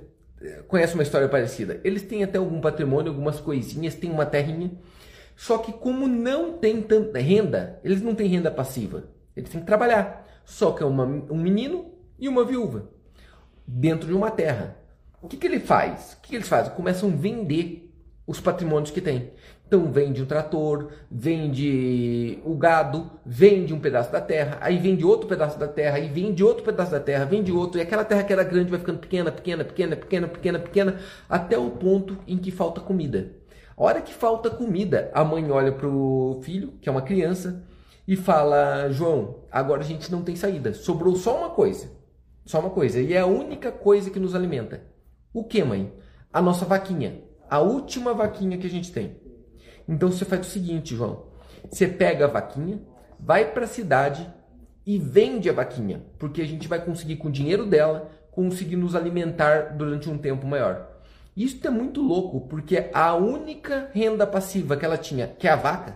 conhece 0.67 0.93
uma 0.93 1.03
história 1.03 1.27
parecida. 1.27 1.79
Eles 1.83 2.01
têm 2.03 2.23
até 2.23 2.37
algum 2.37 2.59
patrimônio, 2.59 3.11
algumas 3.11 3.39
coisinhas, 3.39 3.95
tem 3.95 4.09
uma 4.09 4.25
terrinha. 4.25 4.71
Só 5.39 5.57
que 5.57 5.71
como 5.71 6.05
não 6.05 6.57
tem 6.57 6.81
tanta 6.81 7.17
renda, 7.17 7.79
eles 7.81 8.01
não 8.01 8.13
têm 8.13 8.27
renda 8.27 8.51
passiva. 8.51 9.05
Eles 9.33 9.49
têm 9.49 9.61
que 9.61 9.65
trabalhar. 9.65 10.27
Só 10.43 10.73
que 10.73 10.83
é 10.83 10.85
uma, 10.85 11.05
um 11.05 11.37
menino 11.37 11.93
e 12.19 12.27
uma 12.27 12.43
viúva 12.43 12.89
dentro 13.65 14.09
de 14.09 14.13
uma 14.13 14.29
terra. 14.29 14.75
O 15.21 15.29
que, 15.29 15.37
que 15.37 15.47
ele 15.47 15.61
faz? 15.61 16.11
O 16.11 16.21
que, 16.21 16.31
que 16.31 16.35
eles 16.35 16.47
fazem? 16.49 16.73
Começam 16.73 17.07
a 17.07 17.15
vender 17.15 17.89
os 18.27 18.41
patrimônios 18.41 18.91
que 18.91 18.99
tem. 18.99 19.31
Então 19.65 19.89
vende 19.89 20.21
um 20.21 20.25
trator, 20.25 20.91
vende 21.09 22.39
o 22.43 22.53
gado, 22.55 23.09
vende 23.25 23.73
um 23.73 23.79
pedaço 23.79 24.11
da 24.11 24.19
terra, 24.19 24.57
aí 24.59 24.77
vende 24.77 25.05
outro 25.05 25.25
pedaço 25.29 25.57
da 25.57 25.69
terra, 25.69 25.95
aí 25.95 26.09
vende 26.09 26.43
outro 26.43 26.65
pedaço 26.65 26.91
da 26.91 26.99
terra, 26.99 27.23
vende 27.23 27.49
outro, 27.49 27.79
e 27.79 27.81
aquela 27.81 28.03
terra 28.03 28.25
que 28.25 28.33
era 28.33 28.43
grande 28.43 28.69
vai 28.69 28.79
ficando 28.79 28.99
pequena, 28.99 29.31
pequena, 29.31 29.63
pequena, 29.63 29.95
pequena, 29.95 30.27
pequena, 30.27 30.59
pequena, 30.59 30.99
até 31.29 31.57
o 31.57 31.71
ponto 31.71 32.17
em 32.27 32.37
que 32.37 32.51
falta 32.51 32.81
comida. 32.81 33.38
Hora 33.81 34.01
que 34.01 34.13
falta 34.13 34.49
comida, 34.49 35.09
a 35.13 35.23
mãe 35.23 35.49
olha 35.49 35.71
pro 35.71 36.41
filho, 36.43 36.73
que 36.81 36.89
é 36.89 36.91
uma 36.91 37.01
criança, 37.01 37.63
e 38.05 38.17
fala: 38.17 38.89
João, 38.89 39.45
agora 39.49 39.79
a 39.79 39.85
gente 39.85 40.11
não 40.11 40.21
tem 40.21 40.35
saída, 40.35 40.73
sobrou 40.73 41.15
só 41.15 41.37
uma 41.37 41.51
coisa. 41.51 41.89
Só 42.45 42.59
uma 42.59 42.71
coisa, 42.71 42.99
e 42.99 43.13
é 43.13 43.19
a 43.19 43.25
única 43.25 43.71
coisa 43.71 44.09
que 44.09 44.19
nos 44.19 44.35
alimenta. 44.35 44.83
O 45.33 45.45
que, 45.45 45.63
mãe? 45.63 45.93
A 46.33 46.41
nossa 46.41 46.65
vaquinha. 46.65 47.21
A 47.49 47.59
última 47.59 48.13
vaquinha 48.13 48.57
que 48.57 48.67
a 48.67 48.69
gente 48.69 48.91
tem. 48.91 49.15
Então 49.87 50.11
você 50.11 50.25
faz 50.25 50.45
o 50.45 50.49
seguinte, 50.49 50.93
João. 50.93 51.27
Você 51.69 51.87
pega 51.87 52.25
a 52.25 52.27
vaquinha, 52.27 52.81
vai 53.17 53.53
para 53.53 53.63
a 53.63 53.67
cidade 53.67 54.29
e 54.85 54.97
vende 54.97 55.49
a 55.49 55.53
vaquinha, 55.53 56.03
porque 56.17 56.41
a 56.41 56.45
gente 56.45 56.67
vai 56.67 56.83
conseguir 56.83 57.15
com 57.15 57.29
o 57.29 57.31
dinheiro 57.31 57.65
dela 57.65 58.11
conseguir 58.31 58.75
nos 58.75 58.93
alimentar 58.93 59.77
durante 59.77 60.09
um 60.09 60.17
tempo 60.17 60.45
maior. 60.45 60.88
Isso 61.39 61.65
é 61.65 61.69
muito 61.69 62.01
louco, 62.01 62.41
porque 62.49 62.89
a 62.93 63.15
única 63.15 63.89
renda 63.93 64.27
passiva 64.27 64.75
que 64.75 64.83
ela 64.83 64.97
tinha, 64.97 65.25
que 65.25 65.47
é 65.47 65.51
a 65.51 65.55
vaca, 65.55 65.95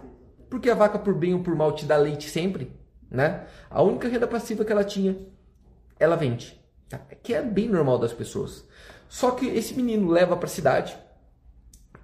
porque 0.50 0.70
a 0.70 0.74
vaca 0.74 0.98
por 0.98 1.14
bem 1.14 1.34
ou 1.34 1.44
por 1.44 1.54
mal 1.54 1.74
te 1.74 1.84
dá 1.84 1.98
leite 1.98 2.30
sempre, 2.30 2.72
né? 3.12 3.46
A 3.70 3.84
única 3.84 4.08
renda 4.08 4.26
passiva 4.26 4.64
que 4.64 4.72
ela 4.72 4.86
tinha, 4.86 5.18
ela 6.00 6.16
vende, 6.16 6.58
tá? 6.88 6.98
que 7.22 7.34
é 7.34 7.42
bem 7.42 7.68
normal 7.68 8.00
das 8.00 8.14
pessoas. 8.14 8.66
Só 9.10 9.32
que 9.32 9.46
esse 9.48 9.74
menino 9.74 10.10
leva 10.10 10.38
para 10.38 10.46
a 10.46 10.50
cidade 10.50 10.98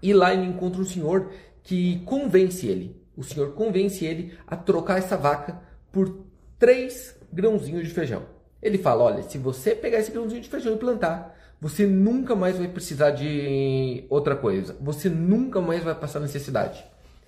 e 0.01 0.13
lá 0.13 0.33
ele 0.33 0.45
encontra 0.45 0.81
um 0.81 0.85
senhor 0.85 1.31
que 1.63 2.01
convence 2.01 2.67
ele. 2.67 3.01
O 3.15 3.23
senhor 3.23 3.53
convence 3.53 4.03
ele 4.03 4.37
a 4.45 4.57
trocar 4.57 4.97
essa 4.97 5.15
vaca 5.15 5.61
por 5.93 6.25
três 6.57 7.17
grãozinhos 7.31 7.87
de 7.87 7.93
feijão. 7.93 8.25
Ele 8.61 8.77
fala: 8.77 9.05
olha, 9.05 9.23
se 9.23 9.37
você 9.37 9.73
pegar 9.73 9.99
esse 9.99 10.11
grãozinho 10.11 10.41
de 10.41 10.49
feijão 10.49 10.73
e 10.73 10.77
plantar, 10.77 11.38
você 11.61 11.85
nunca 11.85 12.35
mais 12.35 12.57
vai 12.57 12.67
precisar 12.67 13.11
de 13.11 14.05
outra 14.09 14.35
coisa. 14.35 14.77
Você 14.79 15.09
nunca 15.09 15.59
mais 15.59 15.83
vai 15.83 15.93
passar 15.93 16.19
necessidade. 16.19 16.83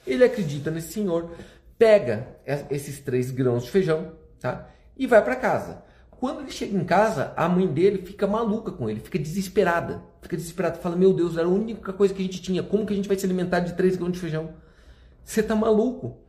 Ele 0.07 0.23
acredita 0.23 0.71
nesse 0.71 0.93
senhor, 0.93 1.31
pega 1.77 2.37
esses 2.69 2.99
três 2.99 3.29
grãos 3.29 3.63
de 3.63 3.71
feijão, 3.71 4.13
tá? 4.39 4.69
E 4.97 5.05
vai 5.05 5.23
para 5.23 5.35
casa. 5.35 5.83
Quando 6.11 6.41
ele 6.41 6.51
chega 6.51 6.77
em 6.77 6.85
casa, 6.85 7.33
a 7.35 7.49
mãe 7.49 7.67
dele 7.67 8.05
fica 8.05 8.25
maluca 8.25 8.71
com 8.71 8.89
ele, 8.89 8.99
fica 8.99 9.19
desesperada. 9.19 10.01
Fica 10.21 10.37
desesperada, 10.37 10.77
fala: 10.77 10.95
Meu 10.95 11.13
Deus, 11.13 11.35
era 11.35 11.47
a 11.47 11.51
única 11.51 11.91
coisa 11.91 12.13
que 12.13 12.21
a 12.21 12.25
gente 12.25 12.41
tinha. 12.41 12.63
Como 12.63 12.85
que 12.85 12.93
a 12.93 12.95
gente 12.95 13.07
vai 13.07 13.17
se 13.17 13.25
alimentar 13.25 13.59
de 13.59 13.73
três 13.73 13.97
grãos 13.97 14.13
de 14.13 14.19
feijão? 14.19 14.53
Você 15.25 15.43
tá 15.43 15.55
maluco? 15.55 16.19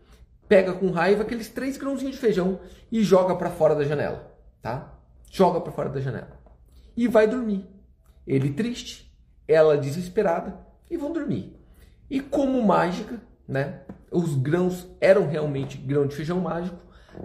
Pega 0.48 0.72
com 0.72 0.90
raiva 0.90 1.22
aqueles 1.22 1.48
três 1.48 1.76
grãozinhos 1.76 2.14
de 2.14 2.20
feijão 2.20 2.60
e 2.90 3.02
joga 3.02 3.34
para 3.36 3.50
fora 3.50 3.74
da 3.74 3.84
janela, 3.84 4.34
tá? 4.60 4.98
Joga 5.30 5.60
para 5.60 5.72
fora 5.72 5.88
da 5.88 6.00
janela. 6.00 6.40
E 6.96 7.06
vai 7.06 7.26
dormir. 7.26 7.71
Ele 8.26 8.50
triste, 8.50 9.12
ela 9.46 9.76
desesperada 9.76 10.58
e 10.90 10.96
vão 10.96 11.12
dormir. 11.12 11.56
E 12.08 12.20
como 12.20 12.62
mágica, 12.62 13.20
né? 13.48 13.80
Os 14.10 14.36
grãos 14.36 14.86
eram 15.00 15.26
realmente 15.26 15.78
grão 15.78 16.06
de 16.06 16.14
feijão 16.14 16.40
mágico. 16.40 16.78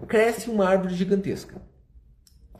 Cresce 0.07 0.49
uma 0.49 0.65
árvore 0.65 0.95
gigantesca. 0.95 1.61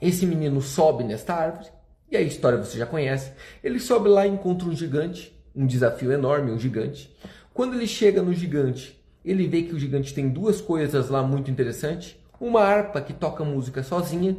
Esse 0.02 0.26
menino 0.26 0.62
sobe 0.62 1.04
nesta 1.04 1.34
árvore, 1.34 1.70
e 2.10 2.16
a 2.16 2.22
história 2.22 2.58
você 2.58 2.78
já 2.78 2.86
conhece. 2.86 3.32
Ele 3.64 3.80
sobe 3.80 4.10
lá 4.10 4.28
e 4.28 4.30
encontra 4.30 4.68
um 4.68 4.76
gigante, 4.76 5.38
um 5.56 5.66
desafio 5.66 6.12
enorme, 6.12 6.52
um 6.52 6.60
gigante. 6.60 7.16
Quando 7.54 7.76
ele 7.76 7.88
chega 7.88 8.22
no 8.22 8.34
gigante, 8.34 9.04
ele 9.26 9.48
vê 9.48 9.64
que 9.64 9.74
o 9.74 9.80
gigante 9.80 10.14
tem 10.14 10.30
duas 10.30 10.62
coisas 10.62 11.10
lá 11.10 11.24
muito 11.24 11.50
interessantes: 11.50 12.16
uma 12.40 12.62
harpa 12.62 13.02
que 13.02 13.14
toca 13.14 13.44
música 13.44 13.84
sozinha 13.84 14.38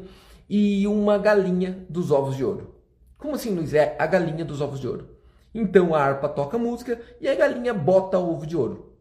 e 0.48 0.86
uma 0.86 1.18
galinha 1.18 1.84
dos 1.88 2.10
ovos 2.10 2.36
de 2.36 2.44
ouro. 2.44 2.77
Como 3.18 3.34
assim, 3.34 3.54
Luiz? 3.54 3.74
É 3.74 3.96
a 3.98 4.06
galinha 4.06 4.44
dos 4.44 4.60
ovos 4.60 4.80
de 4.80 4.86
ouro. 4.86 5.08
Então 5.52 5.94
a 5.94 6.00
harpa 6.00 6.28
toca 6.28 6.56
música 6.56 7.00
e 7.20 7.28
a 7.28 7.34
galinha 7.34 7.74
bota 7.74 8.18
ovo 8.18 8.46
de 8.46 8.56
ouro. 8.56 8.96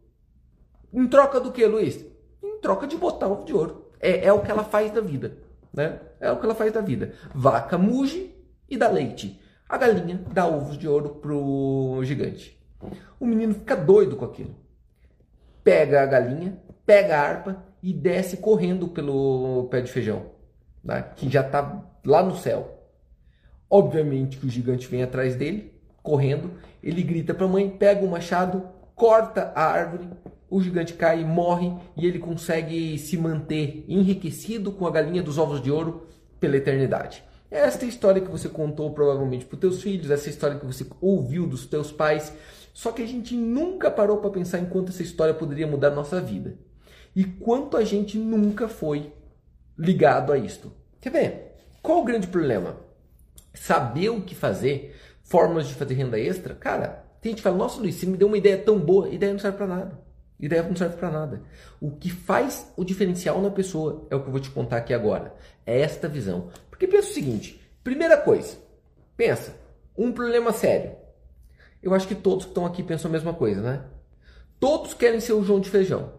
Em 0.92 1.08
troca 1.08 1.40
do 1.40 1.52
que, 1.52 1.66
Luiz? 1.66 2.04
Em 2.42 2.60
troca 2.60 2.88
de 2.88 2.98
botar 2.98 3.28
ovo 3.28 3.46
de 3.46 3.54
ouro. 3.54 3.86
É, 4.00 4.26
é 4.26 4.34
o 4.34 4.42
que 4.42 4.50
ela 4.50 4.64
faz 4.64 4.92
da 4.92 5.02
vida. 5.02 5.38
Né? 5.74 6.00
É 6.20 6.32
o 6.32 6.40
que 6.40 6.46
ela 6.46 6.56
faz 6.56 6.74
da 6.74 6.82
vida. 6.82 7.14
Vaca 7.34 7.78
muge 7.78 8.36
e 8.68 8.76
dá 8.76 8.90
leite. 8.90 9.40
A 9.70 9.78
galinha 9.78 10.24
dá 10.34 10.48
ovos 10.48 10.78
de 10.78 10.88
ouro 10.88 11.10
pro 11.16 12.00
gigante. 12.04 12.58
O 13.20 13.26
menino 13.26 13.54
fica 13.54 13.76
doido 13.76 14.16
com 14.16 14.26
aquilo. 14.26 14.56
Pega 15.64 16.02
a 16.02 16.06
galinha, 16.06 16.58
pega 16.86 17.18
a 17.18 17.22
harpa 17.22 17.64
e 17.84 17.94
desce 17.94 18.38
correndo 18.38 18.88
pelo 18.88 19.68
pé 19.70 19.82
de 19.82 19.92
feijão, 19.92 20.28
né? 20.84 21.02
que 21.16 21.30
já 21.30 21.42
está 21.42 21.84
lá 22.06 22.24
no 22.24 22.36
céu. 22.36 22.77
Obviamente 23.70 24.38
que 24.38 24.46
o 24.46 24.50
gigante 24.50 24.88
vem 24.88 25.04
atrás 25.04 25.36
dele, 25.36 25.74
correndo. 26.02 26.52
Ele 26.82 27.04
grita 27.04 27.34
para 27.34 27.46
a 27.46 27.50
mãe, 27.50 27.70
pega 27.70 28.06
o 28.06 28.10
machado, 28.10 28.64
corta 28.96 29.52
a 29.56 29.64
árvore 29.64 30.08
o 30.50 30.62
gigante 30.62 30.94
cai, 30.94 31.24
morre 31.24 31.74
e 31.96 32.06
ele 32.06 32.20
consegue 32.20 32.98
se 32.98 33.18
manter 33.18 33.84
enriquecido 33.88 34.72
com 34.72 34.88
a 34.88 34.92
galinha 34.92 35.22
dos 35.22 35.38
ovos 35.38 35.62
de 35.62 35.72
ouro 35.72 36.08
pela 36.40 36.58
eternidade. 36.58 37.24
Esta 37.50 37.86
história 37.86 38.22
que 38.22 38.32
você 38.32 38.50
contou 38.50 38.92
provavelmente 38.92 39.46
para 39.46 39.56
os 39.56 39.60
teus 39.60 39.82
filhos, 39.82 40.12
essa 40.12 40.30
história 40.30 40.58
que 40.58 40.66
você 40.66 40.86
ouviu 41.02 41.48
dos 41.48 41.66
teus 41.66 41.92
pais. 41.92 42.34
Só 42.74 42.92
que 42.92 43.02
a 43.02 43.08
gente 43.08 43.36
nunca 43.36 43.90
parou 43.90 44.18
para 44.18 44.30
pensar 44.30 44.60
em 44.60 44.66
quanto 44.66 44.92
essa 44.92 45.02
história 45.02 45.34
poderia 45.34 45.66
mudar 45.66 45.88
a 45.88 45.96
nossa 45.96 46.22
vida. 46.22 46.58
E 47.16 47.24
quanto 47.24 47.76
a 47.78 47.84
gente 47.84 48.18
nunca 48.18 48.68
foi 48.68 49.12
ligado 49.78 50.32
a 50.32 50.38
isto. 50.38 50.72
Quer 51.00 51.10
ver? 51.10 51.56
Qual 51.82 52.02
o 52.02 52.06
grande 52.06 52.28
problema? 52.28 52.78
Saber 53.60 54.10
o 54.10 54.22
que 54.22 54.36
fazer, 54.36 54.96
formas 55.24 55.68
de 55.68 55.74
fazer 55.74 55.96
renda 55.96 56.20
extra. 56.20 56.56
Cara, 56.56 57.06
tem 57.22 57.32
gente 57.32 57.38
que 57.38 57.44
fala, 57.44 57.58
nossa 57.58 57.80
Luiz, 57.80 57.96
você 57.96 58.06
me 58.06 58.18
deu 58.18 58.28
uma 58.28 58.38
ideia 58.38 58.58
tão 58.58 58.80
boa, 58.80 59.10
ideia 59.10 59.34
não 59.34 59.40
serve 59.40 59.58
para 59.58 59.68
nada. 59.68 60.00
Ideia 60.40 60.62
não 60.64 60.76
serve 60.76 60.98
para 60.98 61.10
nada. 61.10 61.42
O 61.82 61.92
que 61.92 62.12
faz 62.12 62.72
o 62.78 62.86
diferencial 62.86 63.42
na 63.42 63.50
pessoa 63.50 64.08
é 64.10 64.16
o 64.16 64.22
que 64.22 64.28
eu 64.28 64.32
vou 64.32 64.40
te 64.40 64.52
contar 64.52 64.78
aqui 64.78 64.94
agora. 64.94 65.34
É 65.66 65.82
esta 65.82 66.08
visão. 66.08 66.50
Porque 66.70 66.88
pensa 66.88 67.10
o 67.10 67.14
seguinte: 67.14 67.60
primeira 67.84 68.18
coisa, 68.18 68.56
pensa, 69.16 69.56
um 69.98 70.12
problema 70.12 70.54
sério. 70.54 70.92
Eu 71.82 71.94
acho 71.94 72.08
que 72.08 72.16
todos 72.16 72.46
que 72.46 72.52
estão 72.52 72.66
aqui 72.66 72.84
pensam 72.84 73.10
a 73.10 73.12
mesma 73.12 73.34
coisa, 73.34 73.62
né? 73.62 73.84
Todos 74.60 74.94
querem 74.94 75.20
ser 75.20 75.34
o 75.34 75.44
João 75.44 75.60
de 75.60 75.70
feijão. 75.70 76.14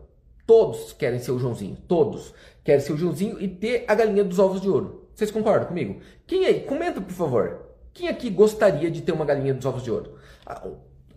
Todos 0.47 0.93
querem 0.93 1.19
ser 1.19 1.31
o 1.31 1.39
Joãozinho. 1.39 1.77
Todos 1.87 2.35
querem 2.65 2.81
ser 2.81 2.93
o 2.93 2.97
Joãozinho 2.97 3.41
e 3.41 3.49
ter 3.49 3.85
a 3.87 3.95
galinha 3.95 4.25
dos 4.25 4.39
ovos 4.39 4.61
de 4.61 4.69
ouro. 4.69 5.08
Vocês 5.19 5.33
concordam 5.33 5.67
comigo? 5.67 6.01
Quem 6.29 6.47
aí? 6.47 6.61
Comenta, 6.61 7.01
por 7.01 7.13
favor. 7.13 7.71
Quem 7.93 8.07
aqui 8.07 8.31
gostaria 8.31 8.89
de 8.89 9.03
ter 9.03 9.11
uma 9.11 9.25
galinha 9.25 9.53
dos 9.53 9.67
ovos 9.67 9.83
de 9.83 9.91
ouro? 9.91 10.15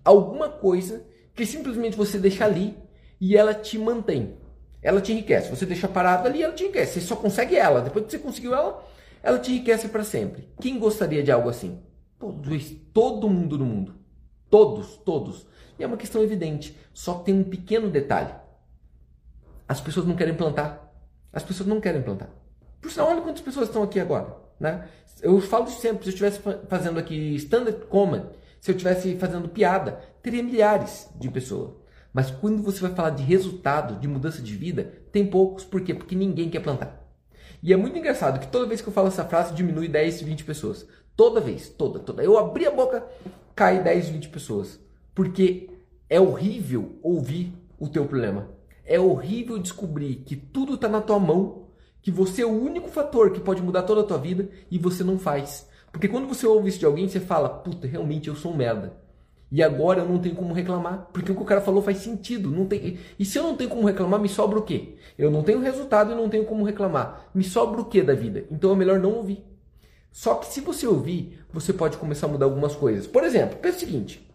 Alguma 0.03 0.49
coisa 0.49 1.05
que 1.35 1.45
simplesmente 1.45 1.95
você 1.95 2.17
deixa 2.17 2.43
ali 2.43 2.75
e 3.19 3.37
ela 3.37 3.53
te 3.53 3.77
mantém. 3.77 4.39
Ela 4.81 5.01
te 5.01 5.11
enriquece. 5.11 5.51
Você 5.51 5.67
deixa 5.67 5.87
parado 5.87 6.27
ali, 6.27 6.41
ela 6.41 6.51
te 6.51 6.63
enriquece. 6.63 6.93
Você 6.93 7.01
só 7.01 7.15
consegue 7.15 7.55
ela. 7.55 7.79
Depois 7.79 8.05
que 8.05 8.09
você 8.09 8.17
conseguiu 8.17 8.55
ela, 8.55 8.83
ela 9.21 9.37
te 9.37 9.51
enriquece 9.51 9.87
para 9.87 10.03
sempre. 10.03 10.49
Quem 10.59 10.79
gostaria 10.79 11.21
de 11.21 11.31
algo 11.31 11.47
assim? 11.47 11.79
Todos, 12.17 12.71
todo 12.91 13.29
mundo 13.29 13.55
no 13.55 13.65
mundo. 13.65 13.93
Todos, 14.49 14.97
todos. 15.05 15.45
E 15.77 15.83
é 15.83 15.85
uma 15.85 15.95
questão 15.95 16.23
evidente. 16.23 16.75
Só 16.91 17.19
tem 17.19 17.35
um 17.35 17.43
pequeno 17.43 17.87
detalhe. 17.87 18.33
As 19.67 19.79
pessoas 19.79 20.07
não 20.07 20.15
querem 20.15 20.33
plantar. 20.33 20.91
As 21.31 21.43
pessoas 21.43 21.69
não 21.69 21.79
querem 21.79 22.01
plantar. 22.01 22.40
Por 22.81 22.91
sinal, 22.91 23.09
olha 23.09 23.21
quantas 23.21 23.41
pessoas 23.41 23.67
estão 23.67 23.83
aqui 23.83 23.99
agora. 23.99 24.35
Né? 24.59 24.87
Eu 25.21 25.39
falo 25.39 25.67
sempre, 25.67 26.03
se 26.03 26.09
eu 26.09 26.13
estivesse 26.13 26.41
fazendo 26.67 26.99
aqui 26.99 27.35
standard 27.35 27.85
comment, 27.85 28.25
se 28.59 28.71
eu 28.71 28.75
estivesse 28.75 29.15
fazendo 29.17 29.49
piada, 29.49 29.99
teria 30.21 30.43
milhares 30.43 31.09
de 31.15 31.29
pessoas. 31.29 31.71
Mas 32.13 32.29
quando 32.29 32.61
você 32.61 32.81
vai 32.81 32.93
falar 32.93 33.11
de 33.11 33.23
resultado, 33.23 33.99
de 33.99 34.07
mudança 34.07 34.41
de 34.41 34.55
vida, 34.55 34.91
tem 35.11 35.25
poucos. 35.25 35.63
Por 35.63 35.81
quê? 35.81 35.93
Porque 35.93 36.15
ninguém 36.15 36.49
quer 36.49 36.59
plantar. 36.59 37.01
E 37.63 37.71
é 37.71 37.77
muito 37.77 37.97
engraçado 37.97 38.39
que 38.39 38.47
toda 38.47 38.67
vez 38.67 38.81
que 38.81 38.89
eu 38.89 38.93
falo 38.93 39.07
essa 39.07 39.23
frase, 39.23 39.53
diminui 39.53 39.87
10, 39.87 40.21
20 40.21 40.43
pessoas. 40.43 40.87
Toda 41.15 41.39
vez, 41.39 41.69
toda, 41.69 41.99
toda. 41.99 42.23
Eu 42.23 42.37
abri 42.37 42.65
a 42.65 42.71
boca, 42.71 43.05
cai 43.55 43.81
10, 43.81 44.09
20 44.09 44.29
pessoas. 44.29 44.79
Porque 45.13 45.69
é 46.09 46.19
horrível 46.19 46.99
ouvir 47.01 47.53
o 47.79 47.87
teu 47.87 48.05
problema. 48.05 48.49
É 48.83 48.99
horrível 48.99 49.57
descobrir 49.57 50.15
que 50.25 50.35
tudo 50.35 50.73
está 50.73 50.89
na 50.89 51.01
tua 51.01 51.19
mão, 51.19 51.60
que 52.01 52.11
você 52.11 52.41
é 52.41 52.45
o 52.45 52.49
único 52.49 52.89
fator 52.89 53.31
que 53.31 53.39
pode 53.39 53.61
mudar 53.61 53.83
toda 53.83 54.01
a 54.01 54.03
tua 54.03 54.17
vida 54.17 54.49
e 54.69 54.77
você 54.77 55.03
não 55.03 55.19
faz. 55.19 55.67
Porque 55.91 56.07
quando 56.07 56.27
você 56.27 56.47
ouve 56.47 56.69
isso 56.69 56.79
de 56.79 56.85
alguém, 56.85 57.07
você 57.07 57.19
fala, 57.19 57.49
puta, 57.49 57.87
realmente 57.87 58.27
eu 58.27 58.35
sou 58.35 58.53
um 58.53 58.57
merda. 58.57 58.93
E 59.51 59.61
agora 59.61 59.99
eu 59.99 60.07
não 60.07 60.17
tenho 60.17 60.33
como 60.33 60.53
reclamar, 60.53 61.09
porque 61.11 61.31
o 61.31 61.35
que 61.35 61.41
o 61.41 61.45
cara 61.45 61.59
falou 61.59 61.81
faz 61.81 61.97
sentido. 61.97 62.49
Não 62.49 62.65
tem... 62.65 62.97
E 63.19 63.25
se 63.25 63.37
eu 63.37 63.43
não 63.43 63.57
tenho 63.57 63.69
como 63.69 63.85
reclamar, 63.85 64.19
me 64.19 64.29
sobra 64.29 64.57
o 64.57 64.61
quê? 64.61 64.95
Eu 65.17 65.29
não 65.29 65.43
tenho 65.43 65.59
resultado 65.59 66.13
e 66.13 66.15
não 66.15 66.29
tenho 66.29 66.45
como 66.45 66.63
reclamar. 66.63 67.29
Me 67.35 67.43
sobra 67.43 67.81
o 67.81 67.85
quê 67.85 68.01
da 68.01 68.13
vida? 68.13 68.45
Então 68.49 68.71
é 68.71 68.75
melhor 68.75 68.97
não 68.97 69.15
ouvir. 69.15 69.43
Só 70.09 70.35
que 70.35 70.45
se 70.47 70.61
você 70.61 70.87
ouvir, 70.87 71.39
você 71.51 71.73
pode 71.73 71.97
começar 71.97 72.27
a 72.27 72.29
mudar 72.29 72.45
algumas 72.45 72.75
coisas. 72.75 73.07
Por 73.07 73.23
exemplo, 73.23 73.57
pensa 73.57 73.77
o 73.77 73.79
seguinte: 73.81 74.29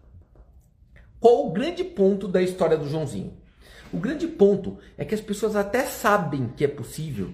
Qual 1.18 1.46
o 1.46 1.52
grande 1.52 1.84
ponto 1.84 2.28
da 2.28 2.42
história 2.42 2.76
do 2.76 2.88
Joãozinho? 2.88 3.32
O 3.92 3.98
grande 3.98 4.26
ponto 4.26 4.78
é 4.98 5.04
que 5.04 5.14
as 5.14 5.20
pessoas 5.20 5.54
até 5.54 5.84
sabem 5.84 6.48
que 6.56 6.64
é 6.64 6.68
possível, 6.68 7.30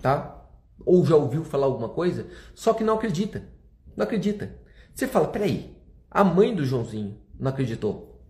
tá? 0.00 0.46
Ou 0.84 1.04
já 1.04 1.16
ouviu 1.16 1.44
falar 1.44 1.66
alguma 1.66 1.88
coisa, 1.88 2.26
só 2.54 2.72
que 2.72 2.84
não 2.84 2.94
acredita. 2.94 3.44
Não 3.96 4.04
acredita. 4.04 4.56
Você 4.94 5.06
fala, 5.06 5.28
peraí, 5.28 5.76
a 6.10 6.24
mãe 6.24 6.54
do 6.54 6.64
Joãozinho 6.64 7.18
não 7.38 7.50
acreditou. 7.50 8.20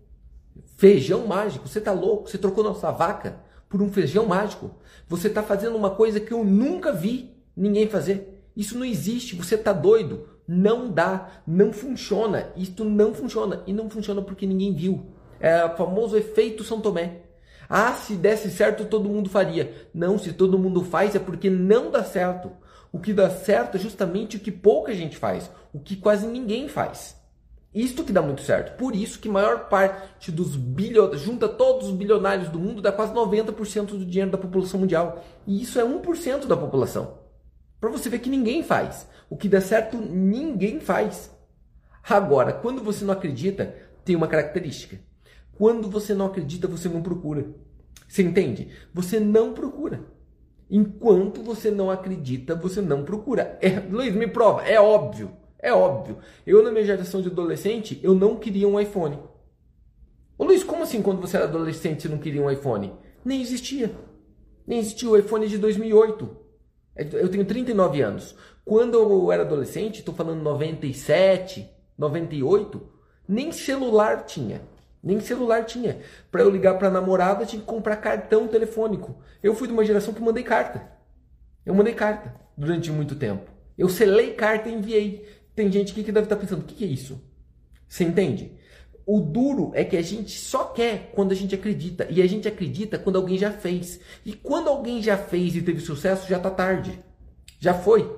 Feijão 0.77 1.27
mágico, 1.27 1.69
você 1.69 1.81
tá 1.81 1.93
louco? 1.93 2.29
Você 2.29 2.39
trocou 2.39 2.65
nossa 2.65 2.91
vaca 2.91 3.41
por 3.69 3.81
um 3.81 3.91
feijão 3.91 4.27
mágico. 4.27 4.73
Você 5.09 5.31
tá 5.31 5.43
fazendo 5.43 5.77
uma 5.77 5.91
coisa 5.91 6.19
que 6.21 6.33
eu 6.33 6.45
nunca 6.45 6.93
vi 6.93 7.37
ninguém 7.57 7.89
fazer. 7.89 8.45
Isso 8.57 8.77
não 8.77 8.85
existe, 8.85 9.37
você 9.37 9.57
tá 9.57 9.73
doido. 9.73 10.29
Não 10.47 10.91
dá, 10.91 11.43
não 11.47 11.73
funciona. 11.73 12.53
Isto 12.57 12.85
não 12.85 13.15
funciona. 13.15 13.63
E 13.67 13.73
não 13.73 13.89
funciona 13.89 14.21
porque 14.21 14.47
ninguém 14.47 14.75
viu. 14.75 15.07
É 15.39 15.65
o 15.65 15.77
famoso 15.77 16.17
efeito 16.17 16.65
São 16.65 16.81
Tomé. 16.81 17.23
Ah, 17.73 17.93
se 17.93 18.17
desse 18.17 18.51
certo 18.51 18.85
todo 18.85 19.09
mundo 19.09 19.31
faria. 19.31 19.73
Não, 19.95 20.19
se 20.19 20.33
todo 20.33 20.59
mundo 20.59 20.83
faz 20.83 21.15
é 21.15 21.21
porque 21.21 21.49
não 21.49 21.89
dá 21.89 22.03
certo. 22.03 22.51
O 22.91 22.99
que 22.99 23.13
dá 23.13 23.31
certo 23.31 23.77
é 23.77 23.81
justamente 23.81 24.37
o 24.37 24.41
que 24.41 24.51
pouca 24.51 24.93
gente 24.93 25.17
faz, 25.17 25.49
o 25.73 25.79
que 25.79 25.95
quase 25.95 26.27
ninguém 26.27 26.67
faz. 26.67 27.17
Isto 27.73 28.03
que 28.03 28.13
dá 28.13 28.21
muito 28.21 28.43
certo. 28.43 28.77
Por 28.77 28.97
isso 28.97 29.21
que 29.21 29.29
maior 29.29 29.69
parte 29.69 30.33
dos 30.33 30.57
bilionários, 30.57 31.23
junta 31.23 31.49
todos 31.49 31.87
os 31.87 31.95
bilionários 31.95 32.49
do 32.49 32.59
mundo, 32.59 32.83
dá 32.83 32.91
quase 32.91 33.15
90% 33.15 33.87
do 33.91 34.05
dinheiro 34.05 34.33
da 34.33 34.39
população 34.39 34.81
mundial. 34.81 35.25
E 35.47 35.63
isso 35.63 35.79
é 35.79 35.85
1% 35.85 36.47
da 36.47 36.57
população. 36.57 37.19
Para 37.81 37.91
você 37.91 38.09
ver 38.09 38.19
que 38.19 38.29
ninguém 38.29 38.65
faz. 38.65 39.07
O 39.31 39.37
que 39.37 39.49
dá 39.49 39.61
certo, 39.61 39.97
ninguém 39.97 40.81
faz. 40.81 41.31
Agora, 42.03 42.53
quando 42.53 42.83
você 42.83 43.05
não 43.05 43.15
acredita, 43.15 43.73
tem 44.05 44.17
uma 44.17 44.27
característica. 44.27 44.99
Quando 45.61 45.91
você 45.91 46.15
não 46.15 46.25
acredita, 46.25 46.67
você 46.67 46.89
não 46.89 47.03
procura. 47.03 47.55
Você 48.09 48.23
entende? 48.23 48.71
Você 48.95 49.21
não 49.21 49.53
procura. 49.53 50.07
Enquanto 50.71 51.43
você 51.43 51.71
não 51.71 51.91
acredita, 51.91 52.55
você 52.55 52.81
não 52.81 53.05
procura. 53.05 53.59
É, 53.61 53.79
Luiz, 53.79 54.15
me 54.15 54.27
prova. 54.27 54.63
É 54.63 54.81
óbvio. 54.81 55.31
É 55.59 55.71
óbvio. 55.71 56.17
Eu, 56.47 56.63
na 56.63 56.71
minha 56.73 56.87
geração 56.87 57.21
de 57.21 57.29
adolescente, 57.29 58.01
eu 58.03 58.15
não 58.15 58.37
queria 58.37 58.67
um 58.67 58.81
iPhone. 58.81 59.19
Ô 60.39 60.47
Luiz, 60.47 60.65
como 60.65 60.83
assim 60.83 61.03
quando 61.03 61.21
você 61.21 61.37
era 61.37 61.45
adolescente 61.45 62.01
você 62.01 62.09
não 62.09 62.17
queria 62.17 62.41
um 62.41 62.51
iPhone? 62.51 62.95
Nem 63.23 63.43
existia. 63.43 63.93
Nem 64.67 64.79
existia 64.79 65.11
o 65.11 65.19
iPhone 65.19 65.47
de 65.47 65.59
2008. 65.59 66.37
É, 66.97 67.07
eu 67.13 67.29
tenho 67.29 67.45
39 67.45 68.01
anos. 68.01 68.35
Quando 68.65 68.95
eu 68.95 69.31
era 69.31 69.43
adolescente, 69.43 69.99
estou 69.99 70.15
falando 70.15 70.41
97, 70.41 71.69
98, 71.99 72.81
nem 73.29 73.53
celular 73.53 74.25
tinha. 74.25 74.63
Nem 75.03 75.21
celular 75.21 75.65
tinha. 75.65 75.99
Para 76.31 76.43
eu 76.43 76.51
ligar 76.51 76.79
para 76.79 76.91
namorada, 76.91 77.47
tinha 77.47 77.61
que 77.61 77.67
comprar 77.67 77.97
cartão 77.97 78.47
telefônico. 78.47 79.17
Eu 79.43 79.55
fui 79.55 79.67
de 79.67 79.73
uma 79.73 79.85
geração 79.85 80.13
que 80.13 80.21
mandei 80.21 80.43
carta. 80.43 80.91
Eu 81.65 81.75
mandei 81.75 81.95
carta 81.95 82.35
durante 82.57 82.91
muito 82.91 83.15
tempo. 83.15 83.51
Eu 83.79 83.89
selei 83.89 84.35
carta 84.35 84.69
e 84.69 84.75
enviei. 84.75 85.27
Tem 85.55 85.73
gente 85.73 85.93
aqui 85.93 86.05
que 86.05 86.13
deve 86.13 86.27
estar 86.27 86.37
tá 86.37 86.43
pensando: 86.43 86.63
o 86.63 86.65
que, 86.65 86.75
que 86.75 86.85
é 86.85 86.89
isso? 86.89 87.23
Você 87.89 88.05
entende? 88.05 88.53
O 89.07 89.21
duro 89.21 89.73
é 89.75 89.83
que 89.83 89.97
a 89.97 90.03
gente 90.03 90.39
só 90.39 90.65
quer 90.65 91.11
quando 91.15 91.33
a 91.33 91.35
gente 91.35 91.55
acredita. 91.55 92.07
E 92.11 92.21
a 92.21 92.27
gente 92.27 92.47
acredita 92.47 92.99
quando 92.99 93.17
alguém 93.17 93.39
já 93.39 93.51
fez. 93.51 94.01
E 94.25 94.35
quando 94.35 94.69
alguém 94.69 95.03
já 95.03 95.17
fez 95.17 95.57
e 95.57 95.63
teve 95.63 95.81
sucesso, 95.81 96.29
já 96.29 96.37
está 96.37 96.51
tarde. 96.51 97.03
Já 97.59 97.75
foi. 97.75 98.09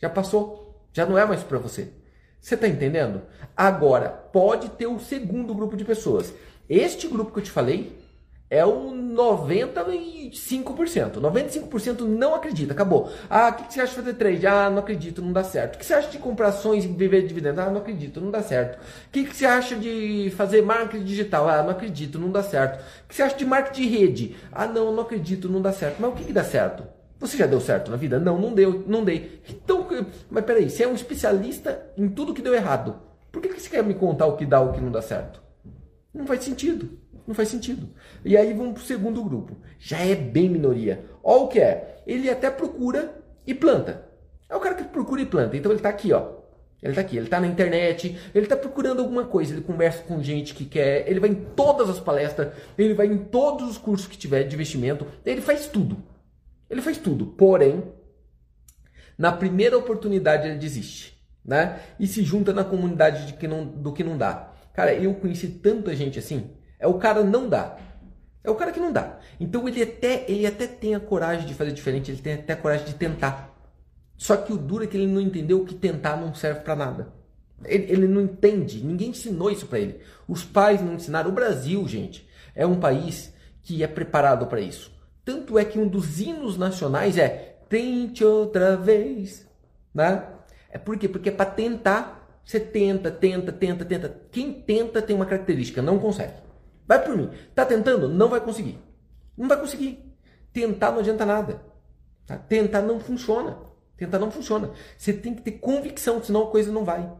Já 0.00 0.10
passou. 0.10 0.86
Já 0.92 1.06
não 1.06 1.16
é 1.16 1.24
mais 1.24 1.42
para 1.42 1.58
você. 1.58 2.01
Você 2.42 2.56
está 2.56 2.66
entendendo? 2.66 3.22
Agora, 3.56 4.08
pode 4.08 4.68
ter 4.70 4.88
o 4.88 4.94
um 4.94 4.98
segundo 4.98 5.54
grupo 5.54 5.76
de 5.76 5.84
pessoas. 5.84 6.34
Este 6.68 7.06
grupo 7.06 7.32
que 7.32 7.38
eu 7.38 7.44
te 7.44 7.52
falei 7.52 7.96
é 8.50 8.66
o 8.66 8.90
95%. 8.90 11.20
95% 11.20 12.00
não 12.00 12.34
acredita, 12.34 12.72
acabou. 12.72 13.12
Ah, 13.30 13.50
o 13.50 13.52
que, 13.54 13.68
que, 13.68 13.74
você 13.74 13.80
acha 13.80 13.90
de 13.90 13.96
fazer 13.96 14.14
trade? 14.14 14.44
Ah, 14.44 14.68
não 14.68 14.80
acredito, 14.80 15.22
não 15.22 15.32
dá 15.32 15.44
certo. 15.44 15.76
O 15.76 15.78
que 15.78 15.86
você 15.86 15.94
acha 15.94 16.10
de 16.10 16.18
comprar 16.18 16.48
ações 16.48 16.84
e 16.84 16.88
viver 16.88 17.22
de 17.22 17.28
dividendos? 17.28 17.60
Ah, 17.60 17.70
não 17.70 17.80
acredito, 17.80 18.20
não 18.20 18.32
dá 18.32 18.42
certo. 18.42 18.76
O 18.76 18.80
que, 19.12 19.24
que 19.24 19.36
você 19.36 19.46
acha 19.46 19.76
de 19.76 20.32
fazer 20.36 20.62
marketing 20.62 21.04
digital? 21.04 21.48
Ah, 21.48 21.62
não 21.62 21.70
acredito, 21.70 22.18
não 22.18 22.32
dá 22.32 22.42
certo. 22.42 22.82
O 23.04 23.08
que 23.08 23.14
você 23.14 23.22
acha 23.22 23.36
de 23.36 23.46
marketing 23.46 23.82
de 23.82 23.88
rede? 23.88 24.36
Ah, 24.50 24.66
não, 24.66 24.92
não 24.92 25.04
acredito, 25.04 25.48
não 25.48 25.62
dá 25.62 25.72
certo. 25.72 25.98
Mas 26.00 26.10
o 26.10 26.14
que, 26.16 26.24
que 26.24 26.32
dá 26.32 26.42
certo? 26.42 26.82
Você 27.22 27.36
já 27.36 27.46
deu 27.46 27.60
certo 27.60 27.88
na 27.88 27.96
vida? 27.96 28.18
Não, 28.18 28.36
não 28.36 28.52
deu, 28.52 28.82
não 28.84 29.04
dei. 29.04 29.40
Então, 29.48 29.86
mas 30.28 30.44
peraí, 30.44 30.68
você 30.68 30.82
é 30.82 30.88
um 30.88 30.94
especialista 30.94 31.80
em 31.96 32.08
tudo 32.08 32.34
que 32.34 32.42
deu 32.42 32.52
errado. 32.52 32.96
Por 33.30 33.40
que, 33.40 33.48
que 33.48 33.60
você 33.60 33.70
quer 33.70 33.84
me 33.84 33.94
contar 33.94 34.26
o 34.26 34.36
que 34.36 34.44
dá 34.44 34.60
o 34.60 34.72
que 34.72 34.80
não 34.80 34.90
dá 34.90 35.00
certo? 35.00 35.40
Não 36.12 36.26
faz 36.26 36.42
sentido. 36.42 36.98
Não 37.24 37.32
faz 37.32 37.48
sentido. 37.48 37.88
E 38.24 38.36
aí 38.36 38.52
vamos 38.52 38.72
para 38.72 38.82
o 38.82 38.86
segundo 38.86 39.22
grupo. 39.22 39.56
Já 39.78 40.00
é 40.00 40.16
bem 40.16 40.48
minoria. 40.48 41.04
Olha 41.22 41.42
o 41.42 41.48
que 41.48 41.60
é. 41.60 42.02
Ele 42.04 42.28
até 42.28 42.50
procura 42.50 43.14
e 43.46 43.54
planta. 43.54 44.04
É 44.50 44.56
o 44.56 44.60
cara 44.60 44.74
que 44.74 44.82
procura 44.82 45.22
e 45.22 45.26
planta. 45.26 45.56
Então 45.56 45.70
ele 45.70 45.78
está 45.78 45.90
aqui, 45.90 46.12
ó. 46.12 46.42
Ele 46.82 46.90
está 46.90 47.02
aqui, 47.02 47.16
ele 47.16 47.26
está 47.26 47.38
na 47.38 47.46
internet, 47.46 48.18
ele 48.34 48.46
está 48.46 48.56
procurando 48.56 48.98
alguma 48.98 49.22
coisa, 49.22 49.54
ele 49.54 49.62
conversa 49.62 50.02
com 50.02 50.20
gente 50.20 50.52
que 50.52 50.64
quer, 50.64 51.08
ele 51.08 51.20
vai 51.20 51.30
em 51.30 51.34
todas 51.34 51.88
as 51.88 52.00
palestras, 52.00 52.52
ele 52.76 52.92
vai 52.92 53.06
em 53.06 53.18
todos 53.18 53.70
os 53.70 53.78
cursos 53.78 54.08
que 54.08 54.18
tiver 54.18 54.42
de 54.42 54.56
investimento, 54.56 55.06
ele 55.24 55.40
faz 55.40 55.68
tudo. 55.68 55.96
Ele 56.72 56.80
faz 56.80 56.96
tudo, 56.96 57.26
porém, 57.26 57.84
na 59.18 59.30
primeira 59.30 59.76
oportunidade 59.76 60.48
ele 60.48 60.58
desiste, 60.58 61.22
né? 61.44 61.80
E 62.00 62.06
se 62.06 62.24
junta 62.24 62.50
na 62.54 62.64
comunidade 62.64 63.26
de 63.26 63.34
que 63.34 63.46
não, 63.46 63.66
do 63.66 63.92
que 63.92 64.02
não 64.02 64.16
dá. 64.16 64.54
Cara, 64.72 64.94
eu 64.94 65.12
conheci 65.16 65.48
tanta 65.48 65.94
gente 65.94 66.18
assim. 66.18 66.50
É 66.80 66.86
o 66.86 66.94
cara 66.94 67.22
não 67.22 67.46
dá. 67.46 67.76
É 68.42 68.50
o 68.50 68.54
cara 68.54 68.72
que 68.72 68.80
não 68.80 68.90
dá. 68.90 69.18
Então 69.38 69.68
ele 69.68 69.82
até, 69.82 70.24
ele 70.26 70.46
até 70.46 70.66
tem 70.66 70.94
a 70.94 71.00
coragem 71.00 71.46
de 71.46 71.52
fazer 71.52 71.72
diferente, 71.72 72.10
ele 72.10 72.22
tem 72.22 72.32
até 72.32 72.54
a 72.54 72.56
coragem 72.56 72.86
de 72.86 72.94
tentar. 72.94 73.54
Só 74.16 74.34
que 74.38 74.50
o 74.50 74.56
duro 74.56 74.84
é 74.84 74.86
que 74.86 74.96
ele 74.96 75.06
não 75.06 75.20
entendeu 75.20 75.66
que 75.66 75.74
tentar 75.74 76.16
não 76.16 76.34
serve 76.34 76.60
para 76.60 76.74
nada. 76.74 77.12
Ele, 77.66 77.92
ele, 77.92 78.08
não 78.08 78.22
entende, 78.22 78.82
ninguém 78.82 79.10
ensinou 79.10 79.50
isso 79.50 79.66
para 79.66 79.78
ele. 79.78 80.00
Os 80.26 80.42
pais 80.42 80.80
não 80.80 80.94
ensinaram. 80.94 81.28
O 81.28 81.34
Brasil, 81.34 81.86
gente, 81.86 82.26
é 82.54 82.66
um 82.66 82.80
país 82.80 83.30
que 83.62 83.84
é 83.84 83.86
preparado 83.86 84.46
para 84.46 84.60
isso. 84.60 84.91
Tanto 85.24 85.58
é 85.58 85.64
que 85.64 85.78
um 85.78 85.86
dos 85.86 86.20
hinos 86.20 86.56
nacionais 86.56 87.16
é 87.16 87.52
Tente 87.72 88.22
outra 88.22 88.76
vez, 88.76 89.48
né? 89.94 90.28
É 90.68 90.76
por 90.76 90.98
quê? 90.98 91.08
Porque 91.08 91.30
é 91.30 91.32
para 91.32 91.50
tentar, 91.50 92.38
você 92.44 92.60
tenta, 92.60 93.10
tenta, 93.10 93.50
tenta, 93.50 93.82
tenta. 93.82 94.20
Quem 94.30 94.52
tenta 94.52 95.00
tem 95.00 95.16
uma 95.16 95.24
característica, 95.24 95.80
não 95.80 95.98
consegue. 95.98 96.34
Vai 96.86 97.02
por 97.02 97.16
mim. 97.16 97.30
Tá 97.54 97.64
tentando? 97.64 98.10
Não 98.10 98.28
vai 98.28 98.42
conseguir. 98.42 98.78
Não 99.38 99.48
vai 99.48 99.58
conseguir. 99.58 100.04
Tentar 100.52 100.90
não 100.90 100.98
adianta 100.98 101.24
nada. 101.24 101.62
Tá? 102.26 102.36
Tentar 102.36 102.82
não 102.82 103.00
funciona. 103.00 103.56
Tentar 103.96 104.18
não 104.18 104.30
funciona. 104.30 104.70
Você 104.98 105.14
tem 105.14 105.34
que 105.34 105.40
ter 105.40 105.52
convicção, 105.52 106.22
senão 106.22 106.42
a 106.42 106.50
coisa 106.50 106.70
não 106.70 106.84
vai. 106.84 107.10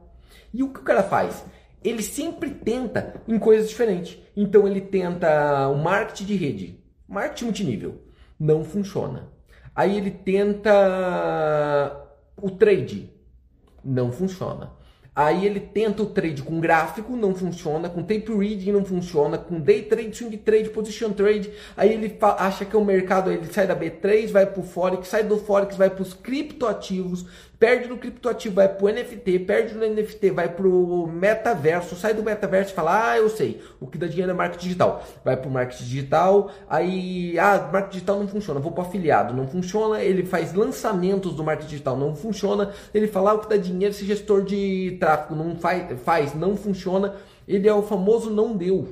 E 0.52 0.62
o 0.62 0.68
que 0.68 0.80
o 0.80 0.84
cara 0.84 1.02
faz? 1.02 1.42
Ele 1.82 2.02
sempre 2.02 2.50
tenta 2.50 3.22
em 3.26 3.38
coisas 3.38 3.70
diferentes. 3.70 4.18
Então 4.36 4.68
ele 4.68 4.82
tenta 4.82 5.66
o 5.68 5.78
marketing 5.78 6.24
de 6.26 6.36
rede. 6.36 6.81
Marketing 7.12 7.44
multinível 7.44 8.00
não 8.40 8.64
funciona. 8.64 9.28
Aí 9.74 9.96
ele 9.98 10.10
tenta 10.10 10.72
o 12.40 12.50
trade, 12.50 13.12
não 13.84 14.10
funciona. 14.10 14.72
Aí 15.14 15.44
ele 15.44 15.60
tenta 15.60 16.02
o 16.02 16.06
trade 16.06 16.42
com 16.42 16.58
gráfico, 16.58 17.14
não 17.14 17.34
funciona, 17.34 17.90
com 17.90 18.02
tape 18.02 18.34
reading 18.34 18.72
não 18.72 18.82
funciona, 18.82 19.36
com 19.36 19.60
day 19.60 19.82
trade, 19.82 20.16
swing 20.16 20.38
trade, 20.38 20.70
position 20.70 21.12
trade. 21.12 21.52
Aí 21.76 21.92
ele 21.92 22.16
acha 22.38 22.64
que 22.64 22.74
o 22.74 22.82
mercado, 22.82 23.30
ele 23.30 23.44
sai 23.52 23.66
da 23.66 23.76
B3, 23.76 24.30
vai 24.30 24.46
para 24.46 24.60
o 24.60 24.64
Forex, 24.64 25.08
sai 25.08 25.22
do 25.22 25.36
Forex, 25.36 25.76
vai 25.76 25.90
para 25.90 26.00
os 26.00 26.14
criptoativos, 26.14 27.26
perde 27.62 27.88
no 27.88 27.96
criptoativo, 27.96 28.56
vai 28.56 28.68
pro 28.68 28.88
NFT, 28.88 29.38
perde 29.38 29.74
no 29.76 29.86
NFT, 29.86 30.32
vai 30.32 30.48
pro 30.48 31.06
metaverso, 31.06 31.94
sai 31.94 32.12
do 32.12 32.20
metaverso 32.20 32.72
e 32.72 32.74
fala, 32.74 33.12
ah, 33.12 33.16
eu 33.16 33.28
sei, 33.28 33.62
o 33.78 33.86
que 33.86 33.96
dá 33.96 34.08
dinheiro 34.08 34.32
é 34.32 34.34
marketing 34.34 34.64
digital. 34.64 35.04
Vai 35.24 35.36
pro 35.36 35.48
marketing 35.48 35.84
digital, 35.84 36.50
aí, 36.68 37.38
ah, 37.38 37.70
marketing 37.72 37.92
digital 37.92 38.18
não 38.18 38.26
funciona, 38.26 38.58
vou 38.58 38.72
pro 38.72 38.82
afiliado, 38.82 39.32
não 39.32 39.46
funciona, 39.46 40.02
ele 40.02 40.24
faz 40.24 40.52
lançamentos 40.52 41.36
do 41.36 41.44
marketing 41.44 41.70
digital, 41.70 41.96
não 41.96 42.16
funciona, 42.16 42.72
ele 42.92 43.06
fala, 43.06 43.30
ah, 43.30 43.34
o 43.34 43.38
que 43.38 43.48
dá 43.48 43.56
dinheiro, 43.56 43.94
esse 43.94 44.04
gestor 44.04 44.42
de 44.42 44.96
tráfego 44.98 45.36
não 45.36 45.54
faz, 45.54 46.00
faz, 46.00 46.34
não 46.34 46.56
funciona, 46.56 47.14
ele 47.46 47.68
é 47.68 47.72
o 47.72 47.82
famoso 47.82 48.28
não 48.28 48.56
deu. 48.56 48.88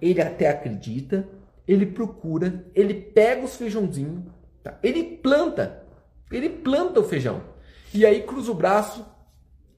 Ele 0.00 0.22
até 0.22 0.48
acredita, 0.48 1.28
ele 1.66 1.86
procura, 1.86 2.66
ele 2.72 2.94
pega 2.94 3.44
os 3.44 3.56
feijãozinhos, 3.56 4.22
tá? 4.62 4.78
ele 4.80 5.02
planta, 5.02 5.82
ele 6.30 6.48
planta 6.48 7.00
o 7.00 7.02
feijão. 7.02 7.49
E 7.92 8.06
aí 8.06 8.22
cruza 8.22 8.52
o 8.52 8.54
braço 8.54 9.04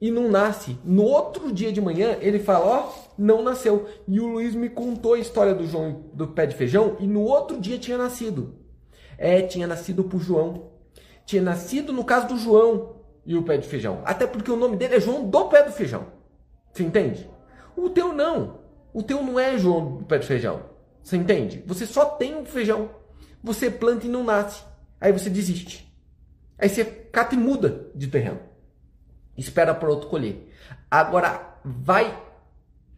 e 0.01 0.11
não 0.11 0.29
nasce. 0.29 0.77
No 0.85 1.05
outro 1.05 1.53
dia 1.53 1.72
de 1.72 1.81
manhã, 1.81 2.16
ele 2.20 2.38
fala: 2.38 2.66
Ó, 2.66 2.92
não 3.16 3.42
nasceu. 3.42 3.88
E 4.07 4.20
o 4.20 4.27
Luiz 4.27 4.55
me 4.55 4.68
contou 4.68 5.14
a 5.14 5.18
história 5.18 5.55
do 5.55 5.66
João 5.66 6.11
do 6.12 6.29
pé 6.29 6.46
de 6.46 6.57
feijão 6.57 6.96
e 6.98 7.07
no 7.07 7.22
outro 7.22 7.61
dia 7.61 7.79
tinha 7.79 7.96
nascido. 7.96 8.57
É, 9.16 9.42
tinha 9.42 9.66
nascido 9.66 10.05
pro 10.05 10.18
João. 10.18 10.72
Tinha 11.25 11.40
nascido 11.40 11.92
no 11.92 12.05
caso 12.05 12.29
do 12.29 12.38
João 12.38 12.96
e 13.25 13.37
o 13.37 13.44
pé 13.44 13.57
de 13.57 13.68
feijão. 13.68 14.03
Até 14.05 14.27
porque 14.27 14.51
o 14.51 14.57
nome 14.57 14.77
dele 14.77 14.96
é 14.96 15.01
João 15.01 15.29
do 15.29 15.44
pé 15.44 15.62
do 15.62 15.70
feijão. 15.70 16.07
Você 16.72 16.83
entende? 16.83 17.31
O 17.77 17.88
teu 17.88 18.12
não. 18.12 18.61
O 18.92 19.03
teu 19.03 19.22
não 19.22 19.38
é 19.38 19.57
João 19.57 19.98
do 19.98 20.05
pé 20.05 20.18
de 20.18 20.27
feijão. 20.27 20.64
Você 21.03 21.16
entende? 21.16 21.62
Você 21.66 21.87
só 21.87 22.05
tem 22.05 22.35
um 22.35 22.44
feijão. 22.44 22.90
Você 23.42 23.70
planta 23.70 24.07
e 24.07 24.11
não 24.11 24.25
nasce. 24.25 24.62
Aí 25.01 25.12
você 25.12 25.31
desiste. 25.31 25.92
Aí 26.59 26.68
você 26.68 27.02
cata 27.12 27.35
e 27.35 27.38
muda 27.38 27.87
de 27.94 28.09
terreno. 28.09 28.40
Espera 29.37 29.75
para 29.75 29.90
outro 29.90 30.09
colher. 30.09 30.51
Agora 30.90 31.59
vai 31.64 32.18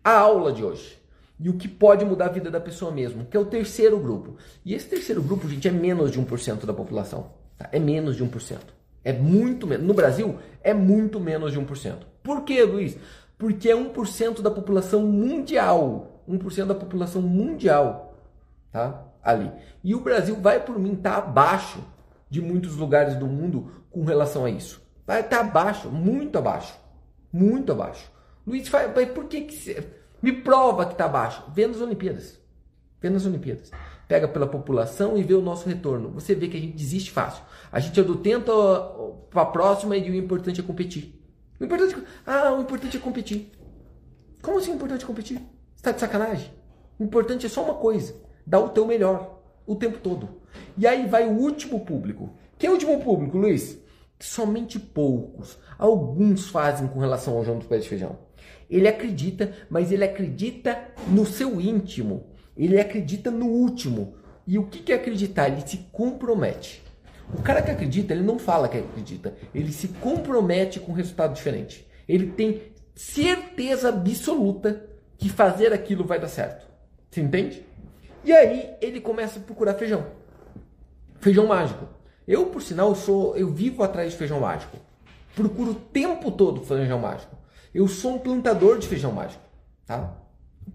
a 0.03 0.19
aula 0.19 0.53
de 0.53 0.65
hoje. 0.65 0.99
E 1.39 1.49
o 1.49 1.55
que 1.55 1.67
pode 1.67 2.05
mudar 2.05 2.27
a 2.27 2.33
vida 2.33 2.51
da 2.51 2.61
pessoa 2.61 2.93
mesmo, 2.93 3.25
que 3.25 3.37
é 3.37 3.41
o 3.41 3.45
terceiro 3.45 3.99
grupo. 3.99 4.37
E 4.65 4.73
esse 4.73 4.89
terceiro 4.89 5.21
grupo, 5.21 5.49
gente, 5.49 5.67
é 5.67 5.71
menos 5.71 6.13
de 6.13 6.21
1% 6.21 6.65
da 6.65 6.73
população. 6.73 7.33
Tá? 7.59 7.69
É 7.73 7.79
menos 7.79 8.17
de 8.17 8.25
1%. 8.25 8.59
É 9.03 9.13
muito 9.13 9.67
menos. 9.67 9.87
No 9.87 9.95
Brasil, 9.95 10.39
é 10.63 10.73
muito 10.73 11.19
menos 11.19 11.53
de 11.53 11.61
1%. 11.61 11.97
Por 12.23 12.43
quê, 12.43 12.63
Luiz? 12.63 12.97
Porque 13.37 13.69
é 13.69 13.77
1% 13.77 14.41
da 14.41 14.51
população 14.51 15.03
mundial. 15.03 16.23
1% 16.29 16.67
da 16.67 16.75
população 16.75 17.21
mundial. 17.21 18.17
Tá? 18.71 19.03
Ali. 19.23 19.51
E 19.83 19.95
o 19.95 20.01
Brasil 20.01 20.37
vai, 20.37 20.65
por 20.65 20.79
mim, 20.79 20.95
tá 20.95 21.17
abaixo 21.17 21.81
de 22.35 22.43
muitos 22.43 22.75
lugares 22.75 23.15
do 23.15 23.27
mundo 23.27 23.71
com 23.93 24.03
relação 24.03 24.45
a 24.45 24.51
isso. 24.51 24.83
Vai 25.07 25.23
tá 25.23 25.39
abaixo, 25.39 25.89
muito 25.89 26.37
abaixo. 26.37 26.75
Muito 27.33 27.71
abaixo. 27.71 28.11
Luiz, 28.45 28.69
por 29.15 29.27
que, 29.27 29.43
que 29.43 29.55
você... 29.55 29.87
me 30.21 30.33
prova 30.33 30.85
que 30.85 30.93
está 30.93 31.05
abaixo? 31.05 31.45
Vê 31.55 31.69
nas 31.69 31.81
Olimpíadas. 31.81 32.41
Vê 33.01 33.09
nas 33.09 33.25
Olimpíadas. 33.25 33.71
Pega 34.09 34.27
pela 34.27 34.49
população 34.49 35.17
e 35.17 35.23
vê 35.23 35.33
o 35.35 35.41
nosso 35.41 35.69
retorno. 35.69 36.11
Você 36.11 36.35
vê 36.35 36.49
que 36.49 36.57
a 36.57 36.61
gente 36.61 36.77
desiste 36.77 37.13
fácil. 37.13 37.45
A 37.71 37.79
gente 37.79 38.01
é 38.01 38.03
do 38.03 38.17
tenta 38.17 38.53
para 39.31 39.43
a 39.43 39.47
próxima 39.47 39.97
e 39.97 40.11
o 40.11 40.15
importante 40.17 40.61
é 40.61 40.65
competir. 40.65 41.23
O 41.61 41.65
importante, 41.65 41.95
é 41.95 42.03
ah, 42.27 42.53
o 42.53 42.63
importante 42.63 42.97
é 42.97 43.01
competir. 43.01 43.53
Como 44.43 44.59
assim 44.59 44.73
o 44.73 44.75
importante 44.75 45.05
é 45.05 45.07
competir? 45.07 45.37
Você 45.37 45.77
está 45.77 45.93
de 45.93 46.01
sacanagem? 46.01 46.51
O 46.99 47.05
importante 47.05 47.47
é 47.47 47.49
só 47.49 47.63
uma 47.65 47.75
coisa: 47.75 48.13
dar 48.45 48.59
o 48.59 48.71
teu 48.71 48.87
melhor 48.87 49.41
o 49.67 49.77
tempo 49.77 49.99
todo. 49.99 50.44
E 50.77 50.87
aí 50.87 51.07
vai 51.07 51.27
o 51.27 51.33
último 51.33 51.81
público. 51.81 52.31
Quem 52.59 52.69
é 52.69 52.71
o 52.71 52.75
último 52.75 53.01
público, 53.01 53.39
Luiz? 53.39 53.79
Que 54.19 54.25
somente 54.25 54.79
poucos, 54.79 55.59
alguns 55.79 56.49
fazem 56.49 56.87
com 56.87 57.01
relação 57.01 57.37
ao 57.37 57.45
João 57.45 57.59
dos 57.59 57.67
Pés 57.67 57.83
de 57.83 57.89
Feijão. 57.89 58.19
Ele 58.71 58.89
acredita, 58.89 59.53
mas 59.69 59.93
ele 59.93 60.05
acredita 60.05 60.79
no 61.09 61.27
seu 61.27 61.61
íntimo. 61.61 62.27
Ele 62.57 62.81
acredita 62.81 63.31
no 63.31 63.47
último. 63.47 64.15
E 64.47 64.59
o 64.59 64.67
que 64.67 64.93
é 64.93 64.97
acreditar? 64.97 65.49
Ele 65.49 65.67
se 65.67 65.79
compromete. 65.93 66.83
O 67.33 67.43
cara 67.43 67.63
que 67.63 67.71
acredita, 67.71 68.13
ele 68.13 68.23
não 68.23 68.39
fala 68.39 68.69
que 68.69 68.79
acredita. 68.79 69.35
Ele 69.55 69.73
se 69.73 69.89
compromete 69.89 70.79
com 70.79 70.93
um 70.93 70.95
resultado 70.95 71.35
diferente. 71.35 71.87
Ele 72.09 72.27
tem 72.31 72.63
certeza 72.95 73.89
absoluta 73.89 74.85
que 75.17 75.29
fazer 75.29 75.73
aquilo 75.73 76.05
vai 76.05 76.21
dar 76.21 76.29
certo. 76.29 76.67
Você 77.11 77.21
entende? 77.21 77.65
E 78.25 78.33
aí 78.33 78.75
ele 78.81 79.01
começa 79.01 79.39
a 79.39 79.43
procurar 79.43 79.75
feijão. 79.75 80.07
Feijão 81.25 81.47
mágico. 81.47 81.87
Eu, 82.29 82.45
por 82.51 82.61
sinal, 82.61 82.95
sou, 82.95 83.35
eu 83.35 83.49
vivo 83.49 83.83
atrás 83.83 84.13
de 84.13 84.19
feijão 84.19 84.41
mágico. 84.41 84.77
Procuro 85.35 85.71
o 85.71 85.75
tempo 85.75 86.31
todo 86.31 86.61
feijão 86.61 86.99
mágico. 86.99 87.35
Eu 87.75 87.89
sou 87.89 88.17
um 88.17 88.19
plantador 88.19 88.79
de 88.79 88.87
feijão 88.87 89.11
mágico, 89.11 89.43
tá? 89.87 90.19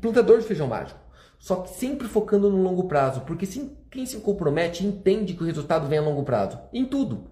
Plantador 0.01 0.39
de 0.39 0.47
feijão 0.47 0.65
mágico. 0.65 0.99
Só 1.38 1.57
que 1.57 1.69
sempre 1.69 2.07
focando 2.07 2.49
no 2.49 2.63
longo 2.63 2.88
prazo, 2.88 3.21
porque 3.27 3.45
sim, 3.45 3.77
quem 3.91 4.07
se 4.07 4.17
compromete 4.21 4.83
entende 4.83 5.35
que 5.35 5.43
o 5.43 5.45
resultado 5.45 5.88
vem 5.88 5.99
a 5.99 6.01
longo 6.01 6.23
prazo. 6.23 6.59
Em 6.73 6.83
tudo. 6.83 7.25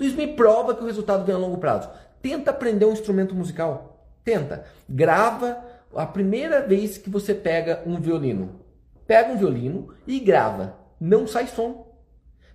Isso 0.00 0.16
me 0.16 0.26
prova 0.26 0.74
que 0.74 0.82
o 0.82 0.86
resultado 0.86 1.24
vem 1.24 1.36
a 1.36 1.38
longo 1.38 1.58
prazo. 1.58 1.90
Tenta 2.20 2.50
aprender 2.50 2.86
um 2.86 2.92
instrumento 2.92 3.36
musical. 3.36 4.04
Tenta. 4.24 4.64
Grava 4.88 5.62
a 5.94 6.06
primeira 6.06 6.60
vez 6.66 6.98
que 6.98 7.08
você 7.08 7.36
pega 7.36 7.84
um 7.86 8.00
violino. 8.00 8.62
Pega 9.06 9.32
um 9.32 9.36
violino 9.36 9.94
e 10.08 10.18
grava. 10.18 10.76
Não 11.00 11.24
sai 11.24 11.46
som. 11.46 11.81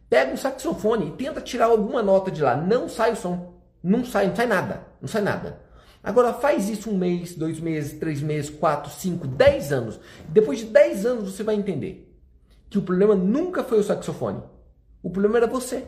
Pega 0.10 0.32
um 0.32 0.38
saxofone 0.38 1.08
e 1.08 1.12
tenta 1.12 1.42
tirar 1.42 1.66
alguma 1.66 2.02
nota 2.02 2.32
de 2.32 2.42
lá. 2.42 2.56
Não 2.56 2.88
sai 2.88 3.14
o 3.14 3.16
som. 3.16 3.62
Não 3.84 4.06
sai, 4.06 4.28
não 4.28 4.36
sai 4.36 4.48
nada. 4.48 4.88
Não 5.02 5.08
sai 5.08 5.22
nada. 5.22 5.62
Agora 6.04 6.34
faz 6.34 6.70
isso 6.70 6.90
um 6.90 6.98
mês, 6.98 7.36
dois 7.36 7.60
meses, 7.60 8.00
três 8.00 8.22
meses, 8.22 8.50
quatro, 8.50 8.90
cinco, 8.92 9.28
dez 9.28 9.74
anos. 9.74 10.00
Depois 10.30 10.60
de 10.60 10.66
dez 10.66 11.06
anos 11.06 11.34
você 11.36 11.44
vai 11.44 11.56
entender 11.56 12.16
que 12.70 12.78
o 12.78 12.82
problema 12.82 13.16
nunca 13.16 13.64
foi 13.64 13.80
o 13.80 13.84
saxofone. 13.84 14.42
O 15.04 15.10
problema 15.10 15.38
era 15.38 15.48
você. 15.48 15.88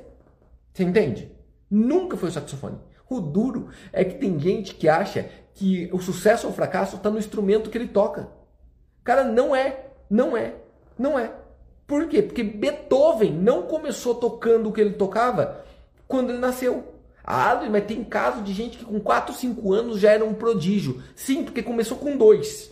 Você 0.73 0.83
entende? 0.83 1.31
Nunca 1.69 2.17
foi 2.17 2.29
o 2.29 2.31
saxofone. 2.31 2.77
O 3.09 3.19
duro 3.19 3.69
é 3.91 4.03
que 4.03 4.19
tem 4.19 4.39
gente 4.39 4.75
que 4.75 4.87
acha 4.87 5.29
que 5.53 5.89
o 5.91 5.99
sucesso 5.99 6.47
ou 6.47 6.53
o 6.53 6.55
fracasso 6.55 6.97
está 6.97 7.09
no 7.09 7.17
instrumento 7.17 7.69
que 7.69 7.77
ele 7.77 7.87
toca. 7.87 8.29
Cara, 9.03 9.23
não 9.23 9.55
é. 9.55 9.87
Não 10.09 10.37
é. 10.37 10.55
Não 10.97 11.17
é. 11.17 11.33
Por 11.89 12.07
quê? 12.07 12.21
Porque 12.21 12.43
Beethoven 12.43 13.33
não 13.33 13.63
começou 13.63 14.13
tocando 14.13 14.69
o 14.69 14.71
que 14.71 14.79
ele 14.79 14.93
tocava 14.93 15.65
quando 16.07 16.29
ele 16.29 16.37
nasceu. 16.37 16.83
Ah, 17.23 17.59
mas 17.67 17.85
tem 17.85 18.03
caso 18.03 18.43
de 18.43 18.53
gente 18.53 18.77
que 18.77 18.85
com 18.85 18.99
4, 18.99 19.33
5 19.33 19.73
anos 19.73 19.99
já 19.99 20.11
era 20.11 20.23
um 20.23 20.35
prodígio. 20.35 21.01
Sim, 21.15 21.43
porque 21.43 21.63
começou 21.63 21.97
com 21.97 22.15
dois. 22.15 22.71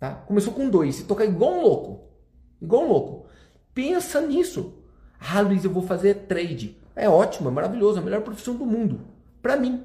Tá? 0.00 0.14
Começou 0.26 0.54
com 0.54 0.70
dois. 0.70 0.98
E 1.00 1.04
toca 1.04 1.26
igual 1.26 1.52
um 1.52 1.60
louco. 1.60 2.08
Igual 2.60 2.84
um 2.84 2.88
louco. 2.88 3.26
Pensa 3.74 4.22
nisso. 4.22 4.72
Ah, 5.20 5.42
Luiz, 5.42 5.62
eu 5.62 5.70
vou 5.70 5.82
fazer 5.82 6.14
trade. 6.26 6.78
É 6.94 7.10
ótimo, 7.10 7.50
é 7.50 7.52
maravilhoso, 7.52 7.98
é 7.98 8.00
a 8.00 8.04
melhor 8.04 8.22
profissão 8.22 8.56
do 8.56 8.64
mundo. 8.64 9.00
Para 9.42 9.58
mim. 9.58 9.84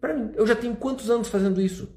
Para 0.00 0.14
mim. 0.14 0.30
Eu 0.36 0.46
já 0.46 0.54
tenho 0.54 0.76
quantos 0.76 1.10
anos 1.10 1.26
fazendo 1.26 1.60
isso? 1.60 1.88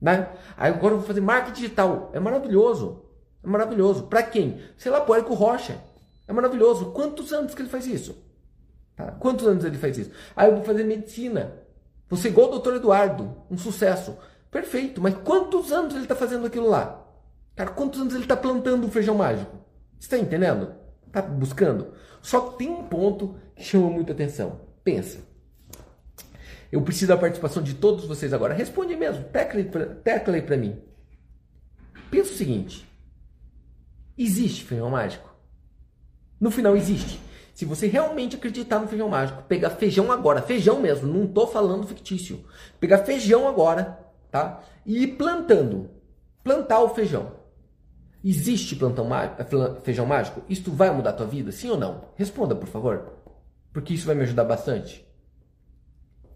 Né? 0.00 0.26
Aí 0.56 0.72
agora 0.72 0.94
eu 0.94 0.98
vou 1.00 1.06
fazer 1.06 1.20
marketing 1.20 1.60
digital. 1.60 2.10
É 2.14 2.18
maravilhoso. 2.18 3.03
É 3.44 3.48
maravilhoso. 3.48 4.04
Para 4.04 4.22
quem? 4.22 4.58
Sei 4.76 4.90
lá, 4.90 5.00
pro 5.00 5.14
Érico 5.14 5.34
Rocha. 5.34 5.78
É 6.26 6.32
maravilhoso. 6.32 6.92
Quantos 6.92 7.32
anos 7.32 7.54
que 7.54 7.60
ele 7.60 7.68
faz 7.68 7.86
isso? 7.86 8.16
Tá? 8.96 9.12
Quantos 9.12 9.46
anos 9.46 9.64
ele 9.64 9.76
faz 9.76 9.98
isso? 9.98 10.10
Aí 10.34 10.48
eu 10.48 10.56
vou 10.56 10.64
fazer 10.64 10.84
medicina. 10.84 11.52
Você 12.08 12.28
igual 12.28 12.48
o 12.48 12.52
doutor 12.52 12.76
Eduardo. 12.76 13.36
Um 13.50 13.58
sucesso. 13.58 14.16
Perfeito. 14.50 15.00
Mas 15.00 15.14
quantos 15.16 15.70
anos 15.72 15.94
ele 15.94 16.04
está 16.04 16.16
fazendo 16.16 16.46
aquilo 16.46 16.68
lá? 16.68 17.06
Cara, 17.54 17.70
quantos 17.70 18.00
anos 18.00 18.14
ele 18.14 18.24
está 18.24 18.36
plantando 18.36 18.86
o 18.86 18.90
feijão 18.90 19.14
mágico? 19.14 19.56
Está 20.00 20.18
entendendo? 20.18 20.74
Está 21.06 21.20
buscando? 21.20 21.92
Só 22.22 22.40
que 22.40 22.58
tem 22.58 22.70
um 22.70 22.84
ponto 22.84 23.36
que 23.54 23.62
chama 23.62 23.90
muita 23.90 24.12
atenção. 24.12 24.60
Pensa. 24.82 25.18
Eu 26.72 26.82
preciso 26.82 27.08
da 27.08 27.16
participação 27.16 27.62
de 27.62 27.74
todos 27.74 28.06
vocês 28.06 28.32
agora. 28.32 28.54
Responde 28.54 28.96
mesmo. 28.96 29.24
Tecla 29.24 30.34
aí 30.34 30.42
para 30.42 30.56
mim. 30.56 30.80
Pensa 32.10 32.32
o 32.32 32.36
seguinte. 32.36 32.88
Existe 34.16 34.64
feijão 34.64 34.90
mágico? 34.90 35.28
No 36.40 36.50
final 36.50 36.76
existe. 36.76 37.20
Se 37.54 37.64
você 37.64 37.86
realmente 37.86 38.36
acreditar 38.36 38.80
no 38.80 38.88
feijão 38.88 39.08
mágico, 39.08 39.42
pegar 39.44 39.70
feijão 39.70 40.10
agora, 40.10 40.42
feijão 40.42 40.80
mesmo, 40.80 41.12
não 41.12 41.24
estou 41.24 41.46
falando 41.46 41.86
fictício. 41.86 42.44
Pegar 42.80 42.98
feijão 42.98 43.46
agora, 43.48 43.98
tá? 44.30 44.60
E 44.84 45.04
ir 45.04 45.16
plantando. 45.16 45.90
Plantar 46.42 46.80
o 46.80 46.88
feijão. 46.90 47.32
Existe 48.24 48.74
plantão 48.74 49.08
eh, 49.14 49.80
feijão 49.82 50.06
mágico? 50.06 50.42
Isto 50.48 50.72
vai 50.72 50.90
mudar 50.90 51.10
a 51.10 51.14
tua 51.14 51.26
vida? 51.26 51.52
Sim 51.52 51.70
ou 51.70 51.78
não? 51.78 52.06
Responda, 52.16 52.54
por 52.54 52.66
favor. 52.66 53.12
Porque 53.72 53.94
isso 53.94 54.06
vai 54.06 54.14
me 54.14 54.22
ajudar 54.22 54.44
bastante. 54.44 55.06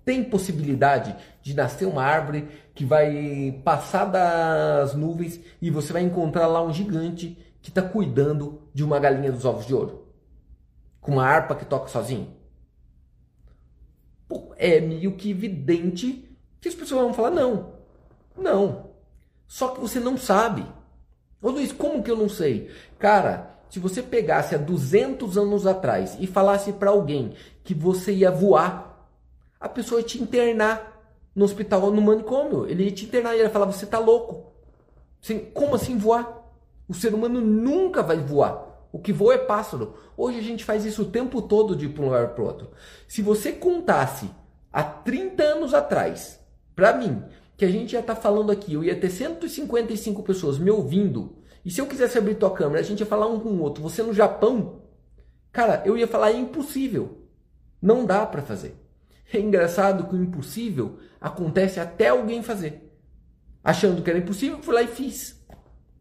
Tem 0.04 0.22
possibilidade 0.22 1.16
de 1.42 1.54
nascer 1.54 1.86
uma 1.86 2.02
árvore 2.02 2.48
que 2.74 2.84
vai 2.84 3.60
passar 3.64 4.04
das 4.04 4.94
nuvens 4.94 5.40
e 5.60 5.70
você 5.70 5.92
vai 5.92 6.02
encontrar 6.02 6.46
lá 6.46 6.62
um 6.62 6.72
gigante 6.72 7.36
que 7.60 7.70
está 7.70 7.82
cuidando 7.82 8.62
de 8.72 8.84
uma 8.84 8.98
galinha 8.98 9.32
dos 9.32 9.44
ovos 9.44 9.66
de 9.66 9.74
ouro? 9.74 10.06
Com 11.00 11.12
uma 11.12 11.24
harpa 11.24 11.54
que 11.54 11.64
toca 11.64 11.88
sozinho? 11.88 12.34
Pô, 14.28 14.52
é 14.56 14.80
meio 14.80 15.16
que 15.16 15.30
evidente 15.30 16.28
que 16.60 16.68
as 16.68 16.74
pessoas 16.74 17.02
vão 17.02 17.14
falar 17.14 17.30
não. 17.30 17.72
Não. 18.36 18.90
Só 19.46 19.68
que 19.68 19.80
você 19.80 19.98
não 19.98 20.16
sabe. 20.16 20.66
Ô 21.40 21.50
Luiz, 21.50 21.72
como 21.72 22.02
que 22.02 22.10
eu 22.10 22.16
não 22.16 22.28
sei? 22.28 22.70
Cara, 22.98 23.58
se 23.70 23.78
você 23.78 24.02
pegasse 24.02 24.54
há 24.54 24.58
200 24.58 25.38
anos 25.38 25.66
atrás 25.66 26.16
e 26.20 26.26
falasse 26.26 26.72
para 26.72 26.90
alguém 26.90 27.34
que 27.64 27.74
você 27.74 28.12
ia 28.12 28.30
voar, 28.30 29.08
a 29.60 29.68
pessoa 29.68 30.00
ia 30.00 30.06
te 30.06 30.22
internar 30.22 30.98
no 31.34 31.44
hospital, 31.44 31.90
no 31.90 32.02
manicômio. 32.02 32.66
Ele 32.66 32.84
ia 32.84 32.92
te 32.92 33.04
internar 33.04 33.34
e 33.34 33.40
ia 33.40 33.50
falar: 33.50 33.66
você 33.66 33.86
tá 33.86 33.98
louco. 33.98 34.52
Como 35.54 35.74
assim 35.74 35.96
voar? 35.96 36.37
O 36.88 36.94
ser 36.94 37.14
humano 37.14 37.40
nunca 37.40 38.02
vai 38.02 38.16
voar. 38.16 38.88
O 38.90 38.98
que 38.98 39.12
voa 39.12 39.34
é 39.34 39.38
pássaro. 39.38 39.94
Hoje 40.16 40.38
a 40.38 40.42
gente 40.42 40.64
faz 40.64 40.84
isso 40.84 41.02
o 41.02 41.10
tempo 41.10 41.42
todo 41.42 41.76
de 41.76 41.86
ir 41.86 41.90
para 41.90 42.02
um 42.02 42.06
lugar 42.06 42.28
para 42.28 42.42
outro. 42.42 42.70
Se 43.06 43.20
você 43.20 43.52
contasse 43.52 44.30
há 44.72 44.82
30 44.82 45.42
anos 45.42 45.74
atrás, 45.74 46.40
para 46.74 46.96
mim, 46.96 47.22
que 47.56 47.64
a 47.64 47.70
gente 47.70 47.92
já 47.92 48.00
está 48.00 48.16
falando 48.16 48.50
aqui, 48.50 48.72
eu 48.72 48.82
ia 48.82 48.98
ter 48.98 49.10
155 49.10 50.22
pessoas 50.22 50.58
me 50.58 50.70
ouvindo, 50.70 51.36
e 51.64 51.70
se 51.70 51.80
eu 51.80 51.86
quisesse 51.86 52.16
abrir 52.16 52.36
tua 52.36 52.50
câmera, 52.50 52.80
a 52.80 52.84
gente 52.84 53.00
ia 53.00 53.06
falar 53.06 53.26
um 53.26 53.40
com 53.40 53.50
o 53.50 53.60
outro, 53.60 53.82
você 53.82 54.02
no 54.02 54.14
Japão, 54.14 54.82
cara, 55.52 55.82
eu 55.84 55.98
ia 55.98 56.08
falar 56.08 56.30
é 56.30 56.36
impossível. 56.36 57.26
Não 57.82 58.06
dá 58.06 58.24
para 58.24 58.42
fazer. 58.42 58.74
É 59.32 59.38
engraçado 59.38 60.08
que 60.08 60.14
o 60.14 60.22
impossível 60.22 60.98
acontece 61.20 61.78
até 61.78 62.08
alguém 62.08 62.42
fazer. 62.42 62.90
Achando 63.62 64.02
que 64.02 64.08
era 64.08 64.18
impossível, 64.18 64.62
fui 64.62 64.74
lá 64.74 64.82
e 64.82 64.86
fiz. 64.86 65.44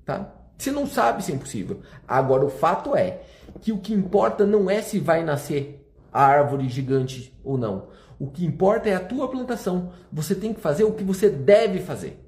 tá? 0.05 0.33
Você 0.57 0.71
não 0.71 0.87
sabe 0.87 1.23
se 1.23 1.31
é 1.31 1.35
impossível. 1.35 1.81
Agora, 2.07 2.45
o 2.45 2.49
fato 2.49 2.95
é 2.95 3.21
que 3.61 3.71
o 3.71 3.77
que 3.77 3.93
importa 3.93 4.45
não 4.45 4.69
é 4.69 4.81
se 4.81 4.99
vai 4.99 5.23
nascer 5.23 5.87
a 6.11 6.23
árvore 6.23 6.67
gigante 6.67 7.37
ou 7.43 7.57
não. 7.57 7.89
O 8.19 8.27
que 8.27 8.45
importa 8.45 8.89
é 8.89 8.95
a 8.95 8.99
tua 8.99 9.29
plantação. 9.29 9.91
Você 10.11 10.33
tem 10.33 10.53
que 10.53 10.61
fazer 10.61 10.83
o 10.83 10.93
que 10.93 11.03
você 11.03 11.29
deve 11.29 11.79
fazer, 11.79 12.19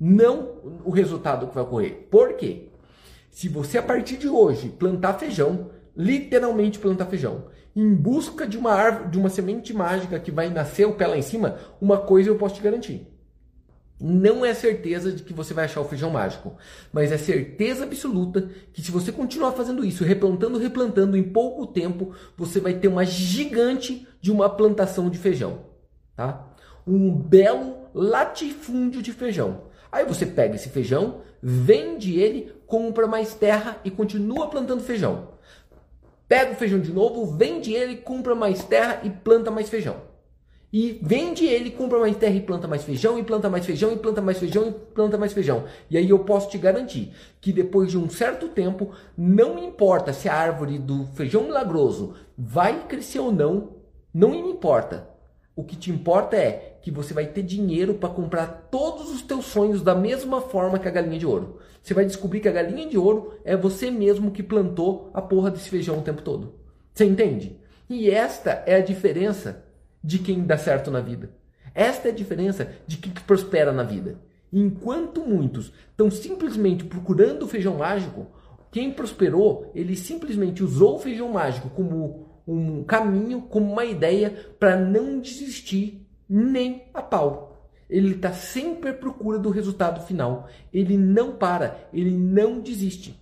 não 0.00 0.80
o 0.84 0.90
resultado 0.90 1.46
que 1.46 1.54
vai 1.54 1.62
ocorrer. 1.62 2.08
Por 2.10 2.34
quê? 2.34 2.70
Se 3.30 3.48
você 3.48 3.78
a 3.78 3.82
partir 3.82 4.16
de 4.16 4.28
hoje 4.28 4.68
plantar 4.68 5.14
feijão, 5.14 5.70
literalmente 5.96 6.78
plantar 6.78 7.06
feijão, 7.06 7.44
em 7.76 7.94
busca 7.94 8.46
de 8.46 8.58
uma 8.58 8.72
árvore, 8.72 9.10
de 9.10 9.18
uma 9.18 9.28
semente 9.28 9.72
mágica 9.72 10.18
que 10.18 10.32
vai 10.32 10.50
nascer 10.50 10.86
o 10.86 10.94
pé 10.94 11.06
lá 11.06 11.16
em 11.16 11.22
cima, 11.22 11.56
uma 11.80 11.98
coisa 11.98 12.28
eu 12.28 12.36
posso 12.36 12.56
te 12.56 12.62
garantir. 12.62 13.06
Não 14.00 14.44
é 14.44 14.54
certeza 14.54 15.10
de 15.10 15.24
que 15.24 15.32
você 15.32 15.52
vai 15.52 15.64
achar 15.64 15.80
o 15.80 15.84
feijão 15.84 16.10
mágico, 16.10 16.56
mas 16.92 17.10
é 17.10 17.18
certeza 17.18 17.82
absoluta 17.82 18.48
que 18.72 18.80
se 18.80 18.92
você 18.92 19.10
continuar 19.10 19.52
fazendo 19.52 19.84
isso, 19.84 20.04
replantando, 20.04 20.56
replantando, 20.56 21.16
em 21.16 21.22
pouco 21.24 21.66
tempo, 21.66 22.14
você 22.36 22.60
vai 22.60 22.74
ter 22.74 22.86
uma 22.86 23.04
gigante 23.04 24.06
de 24.20 24.30
uma 24.30 24.48
plantação 24.48 25.10
de 25.10 25.18
feijão, 25.18 25.64
tá? 26.14 26.46
Um 26.86 27.10
belo 27.12 27.88
latifúndio 27.92 29.02
de 29.02 29.12
feijão. 29.12 29.62
Aí 29.90 30.04
você 30.04 30.24
pega 30.24 30.54
esse 30.54 30.68
feijão, 30.68 31.22
vende 31.42 32.20
ele, 32.20 32.52
compra 32.66 33.06
mais 33.06 33.34
terra 33.34 33.80
e 33.84 33.90
continua 33.90 34.48
plantando 34.48 34.82
feijão. 34.82 35.36
Pega 36.28 36.52
o 36.52 36.56
feijão 36.56 36.78
de 36.78 36.92
novo, 36.92 37.26
vende 37.36 37.72
ele, 37.72 37.96
compra 37.96 38.34
mais 38.34 38.62
terra 38.62 39.00
e 39.02 39.10
planta 39.10 39.50
mais 39.50 39.68
feijão. 39.68 40.07
E 40.70 40.98
vende 41.02 41.46
ele, 41.46 41.70
compra 41.70 41.98
mais 41.98 42.16
terra 42.16 42.34
e 42.34 42.42
planta 42.42 42.68
mais 42.68 42.84
feijão, 42.84 43.18
e 43.18 43.24
planta 43.24 43.48
mais 43.48 43.64
feijão, 43.64 43.92
e 43.92 43.96
planta 43.96 44.20
mais 44.20 44.38
feijão, 44.38 44.68
e 44.68 44.72
planta 44.72 45.16
mais 45.16 45.32
feijão. 45.32 45.64
E 45.90 45.96
aí 45.96 46.10
eu 46.10 46.18
posso 46.18 46.50
te 46.50 46.58
garantir 46.58 47.12
que 47.40 47.52
depois 47.52 47.90
de 47.90 47.96
um 47.96 48.10
certo 48.10 48.48
tempo, 48.48 48.90
não 49.16 49.58
importa 49.58 50.12
se 50.12 50.28
a 50.28 50.34
árvore 50.34 50.78
do 50.78 51.06
feijão 51.14 51.44
milagroso 51.44 52.14
vai 52.36 52.86
crescer 52.86 53.18
ou 53.18 53.32
não, 53.32 53.76
não 54.12 54.34
importa. 54.34 55.08
O 55.56 55.64
que 55.64 55.74
te 55.74 55.90
importa 55.90 56.36
é 56.36 56.78
que 56.82 56.90
você 56.90 57.14
vai 57.14 57.26
ter 57.26 57.42
dinheiro 57.42 57.94
para 57.94 58.10
comprar 58.10 58.68
todos 58.70 59.10
os 59.10 59.22
teus 59.22 59.46
sonhos 59.46 59.82
da 59.82 59.94
mesma 59.94 60.40
forma 60.40 60.78
que 60.78 60.86
a 60.86 60.90
galinha 60.90 61.18
de 61.18 61.26
ouro. 61.26 61.58
Você 61.82 61.94
vai 61.94 62.04
descobrir 62.04 62.40
que 62.40 62.48
a 62.48 62.52
galinha 62.52 62.86
de 62.86 62.98
ouro 62.98 63.34
é 63.42 63.56
você 63.56 63.90
mesmo 63.90 64.30
que 64.30 64.42
plantou 64.42 65.10
a 65.14 65.22
porra 65.22 65.50
desse 65.50 65.70
feijão 65.70 65.98
o 65.98 66.02
tempo 66.02 66.20
todo. 66.20 66.54
Você 66.92 67.06
entende? 67.06 67.58
E 67.88 68.10
esta 68.10 68.62
é 68.66 68.76
a 68.76 68.80
diferença 68.80 69.64
de 70.02 70.18
quem 70.18 70.44
dá 70.44 70.56
certo 70.56 70.90
na 70.90 71.00
vida. 71.00 71.30
Esta 71.74 72.08
é 72.08 72.10
a 72.10 72.14
diferença 72.14 72.72
de 72.86 72.96
quem 72.96 73.12
prospera 73.12 73.72
na 73.72 73.82
vida. 73.82 74.18
Enquanto 74.52 75.22
muitos 75.22 75.72
estão 75.90 76.10
simplesmente 76.10 76.84
procurando 76.84 77.44
o 77.44 77.48
feijão 77.48 77.76
mágico, 77.76 78.26
quem 78.70 78.92
prosperou, 78.92 79.70
ele 79.74 79.96
simplesmente 79.96 80.62
usou 80.62 80.96
o 80.96 80.98
feijão 80.98 81.30
mágico 81.30 81.70
como 81.70 82.26
um 82.46 82.82
caminho, 82.82 83.42
como 83.42 83.70
uma 83.70 83.84
ideia 83.84 84.30
para 84.58 84.76
não 84.76 85.20
desistir 85.20 86.06
nem 86.28 86.84
a 86.94 87.02
pau. 87.02 87.48
Ele 87.88 88.14
está 88.14 88.32
sempre 88.32 88.90
à 88.90 88.94
procura 88.94 89.38
do 89.38 89.50
resultado 89.50 90.04
final. 90.06 90.48
Ele 90.72 90.96
não 90.96 91.36
para, 91.36 91.88
ele 91.92 92.10
não 92.10 92.60
desiste. 92.60 93.18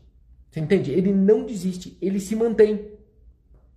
Você 0.50 0.60
entende? 0.60 0.90
Ele 0.90 1.12
não 1.12 1.44
desiste, 1.44 1.96
ele 2.00 2.18
se 2.18 2.34
mantém. 2.34 2.95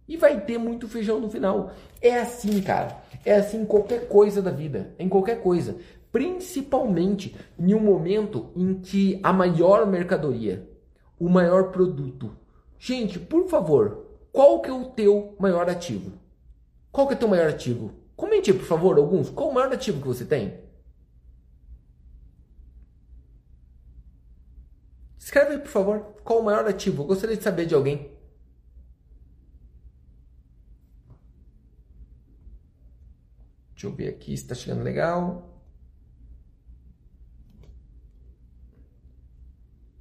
E 0.10 0.17
vai 0.17 0.41
ter 0.41 0.58
muito 0.58 0.88
feijão 0.88 1.19
no 1.19 1.30
final. 1.30 1.72
É 2.02 2.19
assim, 2.19 2.60
cara. 2.63 2.98
É 3.24 3.36
assim 3.36 3.62
em 3.62 3.65
qualquer 3.65 4.08
coisa 4.08 4.41
da 4.41 4.50
vida. 4.50 4.95
Em 4.98 5.08
qualquer 5.08 5.43
coisa. 5.43 5.78
Principalmente 6.12 7.38
em 7.60 7.76
um 7.76 7.80
momento 7.80 8.50
em 8.56 8.74
que 8.74 9.19
a 9.22 9.32
maior 9.32 9.86
mercadoria, 9.86 10.67
o 11.19 11.30
maior 11.30 11.72
produto. 11.72 12.36
Gente, 12.80 13.19
por 13.19 13.48
favor, 13.48 14.08
qual 14.32 14.62
que 14.63 14.72
é 14.72 14.74
o 14.74 14.86
teu 14.86 15.36
maior 15.39 15.69
ativo? 15.69 16.13
Qual 16.91 17.06
que 17.06 17.13
é 17.13 17.15
o 17.15 17.19
teu 17.19 17.28
maior 17.28 17.48
ativo? 17.48 17.91
Comente, 18.15 18.52
por 18.52 18.65
favor, 18.65 18.98
alguns. 18.98 19.30
Qual 19.30 19.50
o 19.50 19.54
maior 19.54 19.72
ativo 19.72 20.02
que 20.02 20.08
você 20.08 20.26
tem? 20.26 20.60
Escreve 25.19 25.52
aí, 25.52 25.60
por 25.60 25.69
favor. 25.69 26.00
Qual 26.24 26.39
o 26.39 26.43
maior 26.43 26.67
ativo? 26.67 27.04
Eu 27.04 27.08
gostaria 27.08 27.38
de 27.38 27.43
saber 27.43 27.67
de 27.67 27.76
alguém. 27.76 28.19
Deixa 33.80 33.88
eu 33.88 33.96
ver 33.96 34.10
aqui 34.10 34.36
se 34.36 34.44
está 34.44 34.54
chegando 34.54 34.84
legal. 34.84 35.58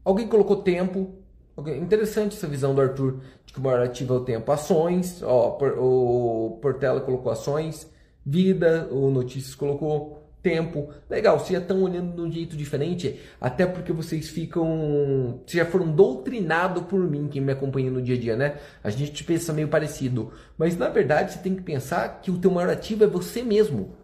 Alguém 0.05 0.27
colocou 0.27 0.65
tempo. 0.65 1.23
Interessante 1.81 2.37
essa 2.37 2.49
visão 2.49 2.75
do 2.75 2.81
Arthur 2.81 3.21
de 3.47 3.53
que 3.53 3.61
o 3.61 3.63
maior 3.63 3.81
ativo 3.81 4.15
é 4.15 4.17
o 4.17 4.25
tempo. 4.25 4.51
Ações, 4.51 5.23
ó, 5.23 5.57
o 5.79 6.59
Portela 6.61 7.01
colocou 7.01 7.31
ações, 7.31 7.89
vida, 8.27 8.89
o 8.91 9.13
Notícias 9.13 9.55
colocou 9.55 10.18
tempo. 10.43 10.91
Legal, 11.09 11.39
vocês 11.39 11.53
já 11.53 11.59
estão 11.59 11.83
olhando 11.83 12.15
de 12.15 12.21
um 12.21 12.31
jeito 12.31 12.57
diferente, 12.57 13.21
até 13.41 13.67
porque 13.67 13.93
vocês 13.93 14.29
ficam. 14.29 15.41
Vocês 15.47 15.65
já 15.65 15.71
foram 15.71 15.91
doutrinados 15.91 16.85
por 16.85 17.01
mim, 17.01 17.29
quem 17.29 17.43
me 17.43 17.53
acompanha 17.53 17.91
no 17.91 18.03
dia 18.03 18.17
a 18.17 18.19
dia, 18.19 18.37
né? 18.37 18.57
A 18.83 18.91
gente 18.91 19.25
pensa 19.25 19.53
meio 19.53 19.69
parecido. 19.69 20.33
Mas 20.57 20.77
na 20.77 20.89
verdade 20.89 21.33
você 21.33 21.39
tem 21.39 21.55
que 21.55 21.63
pensar 21.63 22.21
que 22.21 22.31
o 22.31 22.39
teu 22.39 22.51
maior 22.51 22.71
ativo 22.71 23.05
é 23.05 23.07
você 23.07 23.43
mesmo. 23.43 23.95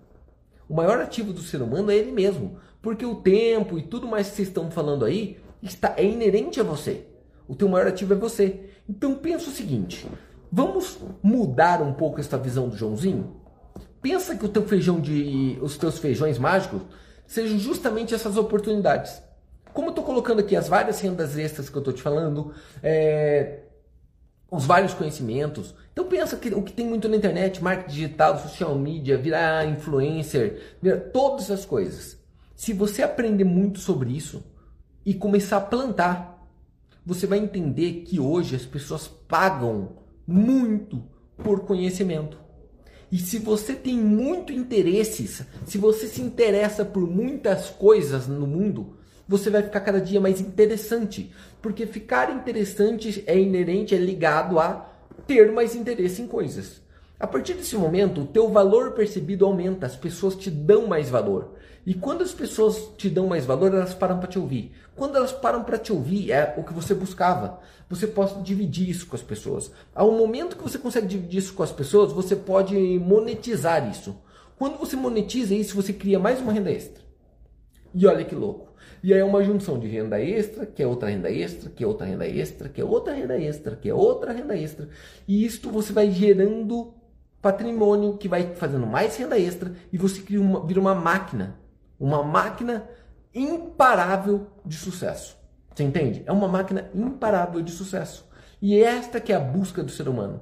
O 0.68 0.74
maior 0.74 1.00
ativo 1.00 1.32
do 1.32 1.40
ser 1.40 1.60
humano 1.62 1.90
é 1.90 1.96
ele 1.96 2.12
mesmo. 2.12 2.58
Porque 2.80 3.04
o 3.04 3.14
tempo 3.14 3.78
e 3.78 3.82
tudo 3.82 4.06
mais 4.06 4.28
que 4.28 4.36
vocês 4.36 4.48
estão 4.48 4.70
falando 4.70 5.04
aí 5.04 5.38
está, 5.62 5.94
é 5.96 6.04
inerente 6.04 6.60
a 6.60 6.62
você. 6.62 7.06
O 7.48 7.54
teu 7.54 7.68
maior 7.68 7.88
ativo 7.88 8.12
é 8.12 8.16
você. 8.16 8.60
Então 8.88 9.14
pensa 9.14 9.48
o 9.48 9.52
seguinte: 9.52 10.06
vamos 10.50 10.98
mudar 11.22 11.82
um 11.82 11.92
pouco 11.92 12.20
essa 12.20 12.36
visão 12.36 12.68
do 12.68 12.76
Joãozinho? 12.76 13.43
Pensa 14.04 14.36
que 14.36 14.44
o 14.44 14.50
teu 14.50 14.66
feijão 14.66 15.00
de. 15.00 15.58
os 15.62 15.78
teus 15.78 15.98
feijões 15.98 16.38
mágicos 16.38 16.82
sejam 17.26 17.58
justamente 17.58 18.14
essas 18.14 18.36
oportunidades. 18.36 19.22
Como 19.72 19.86
eu 19.86 19.92
estou 19.92 20.04
colocando 20.04 20.40
aqui 20.40 20.54
as 20.54 20.68
várias 20.68 21.00
rendas 21.00 21.38
extras 21.38 21.70
que 21.70 21.74
eu 21.74 21.78
estou 21.78 21.94
te 21.94 22.02
falando, 22.02 22.52
é, 22.82 23.60
os 24.50 24.66
vários 24.66 24.92
conhecimentos. 24.92 25.74
Então 25.90 26.04
pensa 26.04 26.36
que 26.36 26.50
o 26.50 26.60
que 26.60 26.74
tem 26.74 26.86
muito 26.86 27.08
na 27.08 27.16
internet, 27.16 27.64
marketing 27.64 27.94
digital, 27.94 28.38
social 28.38 28.74
media, 28.74 29.16
virar 29.16 29.66
influencer, 29.66 30.76
virar 30.82 31.00
todas 31.10 31.44
essas 31.44 31.64
coisas. 31.64 32.18
Se 32.54 32.74
você 32.74 33.02
aprender 33.02 33.44
muito 33.44 33.78
sobre 33.78 34.14
isso 34.14 34.44
e 35.06 35.14
começar 35.14 35.56
a 35.56 35.62
plantar, 35.62 36.46
você 37.06 37.26
vai 37.26 37.38
entender 37.38 38.02
que 38.02 38.20
hoje 38.20 38.54
as 38.54 38.66
pessoas 38.66 39.08
pagam 39.08 39.96
muito 40.26 41.02
por 41.42 41.60
conhecimento. 41.60 42.43
E 43.14 43.18
se 43.20 43.38
você 43.38 43.74
tem 43.74 43.96
muito 43.96 44.52
interesses, 44.52 45.42
se 45.64 45.78
você 45.78 46.08
se 46.08 46.20
interessa 46.20 46.84
por 46.84 47.08
muitas 47.08 47.70
coisas 47.70 48.26
no 48.26 48.44
mundo, 48.44 48.96
você 49.28 49.50
vai 49.50 49.62
ficar 49.62 49.82
cada 49.82 50.00
dia 50.00 50.20
mais 50.20 50.40
interessante. 50.40 51.32
Porque 51.62 51.86
ficar 51.86 52.34
interessante 52.34 53.22
é 53.24 53.38
inerente, 53.38 53.94
é 53.94 53.98
ligado 53.98 54.58
a 54.58 54.92
ter 55.28 55.52
mais 55.52 55.76
interesse 55.76 56.22
em 56.22 56.26
coisas. 56.26 56.82
A 57.16 57.24
partir 57.24 57.54
desse 57.54 57.76
momento, 57.76 58.22
o 58.22 58.26
teu 58.26 58.48
valor 58.48 58.94
percebido 58.94 59.46
aumenta, 59.46 59.86
as 59.86 59.94
pessoas 59.94 60.34
te 60.34 60.50
dão 60.50 60.88
mais 60.88 61.08
valor. 61.08 61.53
E 61.86 61.92
quando 61.92 62.22
as 62.22 62.32
pessoas 62.32 62.90
te 62.96 63.10
dão 63.10 63.26
mais 63.26 63.44
valor, 63.44 63.74
elas 63.74 63.92
param 63.92 64.18
para 64.18 64.28
te 64.28 64.38
ouvir. 64.38 64.72
Quando 64.96 65.16
elas 65.16 65.32
param 65.32 65.62
para 65.64 65.76
te 65.76 65.92
ouvir, 65.92 66.32
é 66.32 66.54
o 66.56 66.64
que 66.64 66.72
você 66.72 66.94
buscava. 66.94 67.60
Você 67.90 68.06
pode 68.06 68.42
dividir 68.42 68.88
isso 68.88 69.06
com 69.06 69.16
as 69.16 69.22
pessoas. 69.22 69.70
Ao 69.94 70.10
momento 70.10 70.56
que 70.56 70.62
você 70.62 70.78
consegue 70.78 71.06
dividir 71.06 71.38
isso 71.38 71.52
com 71.52 71.62
as 71.62 71.72
pessoas, 71.72 72.12
você 72.12 72.34
pode 72.34 72.74
monetizar 72.98 73.90
isso. 73.90 74.16
Quando 74.56 74.78
você 74.78 74.96
monetiza 74.96 75.54
isso, 75.54 75.76
você 75.76 75.92
cria 75.92 76.18
mais 76.18 76.40
uma 76.40 76.52
renda 76.52 76.70
extra. 76.70 77.02
E 77.92 78.06
olha 78.06 78.24
que 78.24 78.34
louco. 78.34 78.72
E 79.02 79.12
aí 79.12 79.20
é 79.20 79.24
uma 79.24 79.44
junção 79.44 79.78
de 79.78 79.86
renda 79.86 80.18
extra, 80.18 80.64
que 80.64 80.82
é 80.82 80.86
outra 80.86 81.10
renda 81.10 81.30
extra, 81.30 81.68
que 81.68 81.84
é 81.84 81.86
outra 81.86 82.06
renda 82.06 82.26
extra, 82.26 82.68
que 82.70 82.80
é 82.80 82.84
outra 82.84 83.12
renda 83.12 83.38
extra, 83.38 83.76
que 83.76 83.88
é 83.90 83.94
outra 83.94 84.32
renda 84.32 84.56
extra. 84.56 84.88
E 85.28 85.44
isto 85.44 85.68
você 85.70 85.92
vai 85.92 86.10
gerando 86.10 86.94
patrimônio 87.42 88.16
que 88.16 88.26
vai 88.26 88.54
fazendo 88.54 88.86
mais 88.86 89.14
renda 89.18 89.38
extra 89.38 89.74
e 89.92 89.98
você 89.98 90.22
cria 90.22 90.40
uma, 90.40 90.66
vira 90.66 90.80
uma 90.80 90.94
máquina. 90.94 91.63
Uma 91.98 92.22
máquina 92.22 92.88
imparável 93.34 94.48
de 94.64 94.76
sucesso. 94.76 95.36
Você 95.74 95.82
entende? 95.82 96.22
É 96.26 96.32
uma 96.32 96.46
máquina 96.46 96.90
imparável 96.94 97.60
de 97.60 97.72
sucesso. 97.72 98.28
E 98.62 98.80
esta 98.80 99.20
que 99.20 99.32
é 99.32 99.36
a 99.36 99.40
busca 99.40 99.82
do 99.82 99.90
ser 99.90 100.08
humano. 100.08 100.40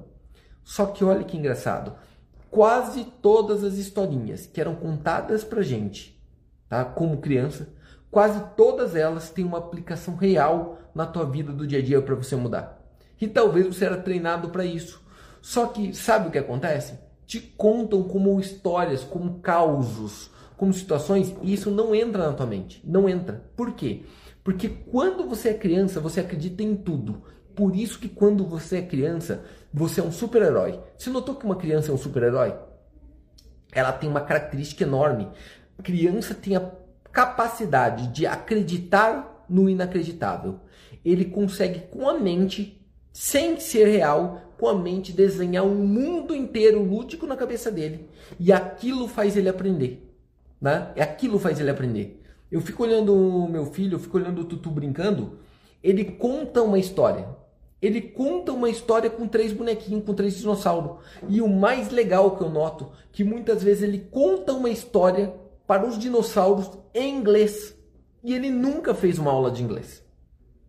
Só 0.63 0.85
que 0.85 1.03
olha 1.03 1.23
que 1.23 1.37
engraçado. 1.37 1.95
Quase 2.49 3.03
todas 3.03 3.63
as 3.63 3.73
historinhas 3.75 4.45
que 4.45 4.61
eram 4.61 4.75
contadas 4.75 5.43
pra 5.43 5.63
gente, 5.63 6.21
tá? 6.69 6.85
Como 6.85 7.17
criança, 7.17 7.67
quase 8.11 8.43
todas 8.55 8.95
elas 8.95 9.31
têm 9.31 9.43
uma 9.43 9.57
aplicação 9.57 10.15
real 10.15 10.77
na 10.93 11.05
tua 11.05 11.25
vida 11.25 11.51
do 11.51 11.65
dia 11.65 11.79
a 11.79 11.81
dia 11.81 12.01
para 12.01 12.13
você 12.13 12.35
mudar. 12.35 12.79
E 13.19 13.27
talvez 13.27 13.65
você 13.65 13.85
era 13.85 13.97
treinado 13.97 14.49
para 14.49 14.63
isso. 14.63 15.01
Só 15.41 15.65
que 15.65 15.93
sabe 15.93 16.27
o 16.27 16.31
que 16.31 16.37
acontece? 16.37 16.99
Te 17.25 17.39
contam 17.39 18.03
como 18.03 18.39
histórias, 18.39 19.03
como 19.03 19.39
causos, 19.39 20.29
como 20.63 20.73
situações, 20.73 21.35
e 21.41 21.53
isso 21.53 21.69
não 21.69 21.93
entra 21.93 22.25
na 22.25 22.31
tua 22.31 22.45
mente. 22.45 22.81
Não 22.85 23.09
entra. 23.09 23.43
Por 23.53 23.73
quê? 23.73 24.03
Porque 24.45 24.69
quando 24.69 25.27
você 25.27 25.49
é 25.49 25.53
criança, 25.53 25.99
você 25.99 26.21
acredita 26.21 26.63
em 26.63 26.73
tudo. 26.73 27.21
Por 27.53 27.75
isso 27.75 27.99
que 27.99 28.07
quando 28.07 28.45
você 28.45 28.77
é 28.77 28.81
criança, 28.81 29.43
você 29.73 29.99
é 29.99 30.03
um 30.05 30.11
super-herói. 30.11 30.79
Você 30.97 31.09
notou 31.09 31.35
que 31.35 31.43
uma 31.43 31.57
criança 31.57 31.91
é 31.91 31.93
um 31.93 31.97
super-herói? 31.97 32.55
Ela 33.73 33.91
tem 33.91 34.09
uma 34.09 34.21
característica 34.21 34.85
enorme. 34.85 35.27
A 35.77 35.83
criança 35.83 36.33
tem 36.33 36.55
a 36.55 36.71
capacidade 37.11 38.07
de 38.13 38.25
acreditar 38.25 39.45
no 39.49 39.69
inacreditável. 39.69 40.61
Ele 41.03 41.25
consegue 41.25 41.81
com 41.91 42.07
a 42.07 42.17
mente, 42.17 42.81
sem 43.11 43.59
ser 43.59 43.89
real, 43.89 44.41
com 44.57 44.69
a 44.69 44.73
mente 44.73 45.11
desenhar 45.11 45.65
um 45.65 45.85
mundo 45.85 46.33
inteiro 46.33 46.81
lúdico 46.81 47.27
na 47.27 47.35
cabeça 47.35 47.69
dele. 47.69 48.07
E 48.39 48.53
aquilo 48.53 49.09
faz 49.09 49.35
ele 49.35 49.49
aprender. 49.49 50.12
Né? 50.63 50.93
E 50.95 51.01
aquilo 51.01 51.37
faz 51.37 51.59
ele 51.59 51.69
aprender. 51.69 52.23
Eu 52.49 52.61
fico 52.61 52.83
olhando 52.83 53.13
o 53.13 53.49
meu 53.49 53.65
filho, 53.65 53.95
eu 53.95 53.99
fico 53.99 54.17
olhando 54.17 54.39
o 54.39 54.45
Tutu 54.45 54.71
brincando. 54.71 55.39
Ele 55.83 56.05
conta 56.05 56.61
uma 56.61 56.79
história. 56.79 57.27
Ele 57.81 57.99
conta 57.99 58.53
uma 58.53 58.69
história 58.69 59.09
com 59.09 59.27
três 59.27 59.51
bonequinhos, 59.51 60.05
com 60.05 60.13
três 60.13 60.37
dinossauros. 60.37 61.03
E 61.27 61.41
o 61.41 61.49
mais 61.49 61.91
legal 61.91 62.37
que 62.37 62.43
eu 62.43 62.49
noto, 62.49 62.93
que 63.11 63.25
muitas 63.25 63.61
vezes 63.61 63.83
ele 63.83 64.07
conta 64.09 64.53
uma 64.53 64.69
história 64.69 65.33
para 65.67 65.85
os 65.85 65.99
dinossauros 65.99 66.71
em 66.93 67.13
inglês. 67.13 67.77
E 68.23 68.33
ele 68.33 68.49
nunca 68.49 68.93
fez 68.93 69.19
uma 69.19 69.31
aula 69.31 69.51
de 69.51 69.61
inglês. 69.61 70.01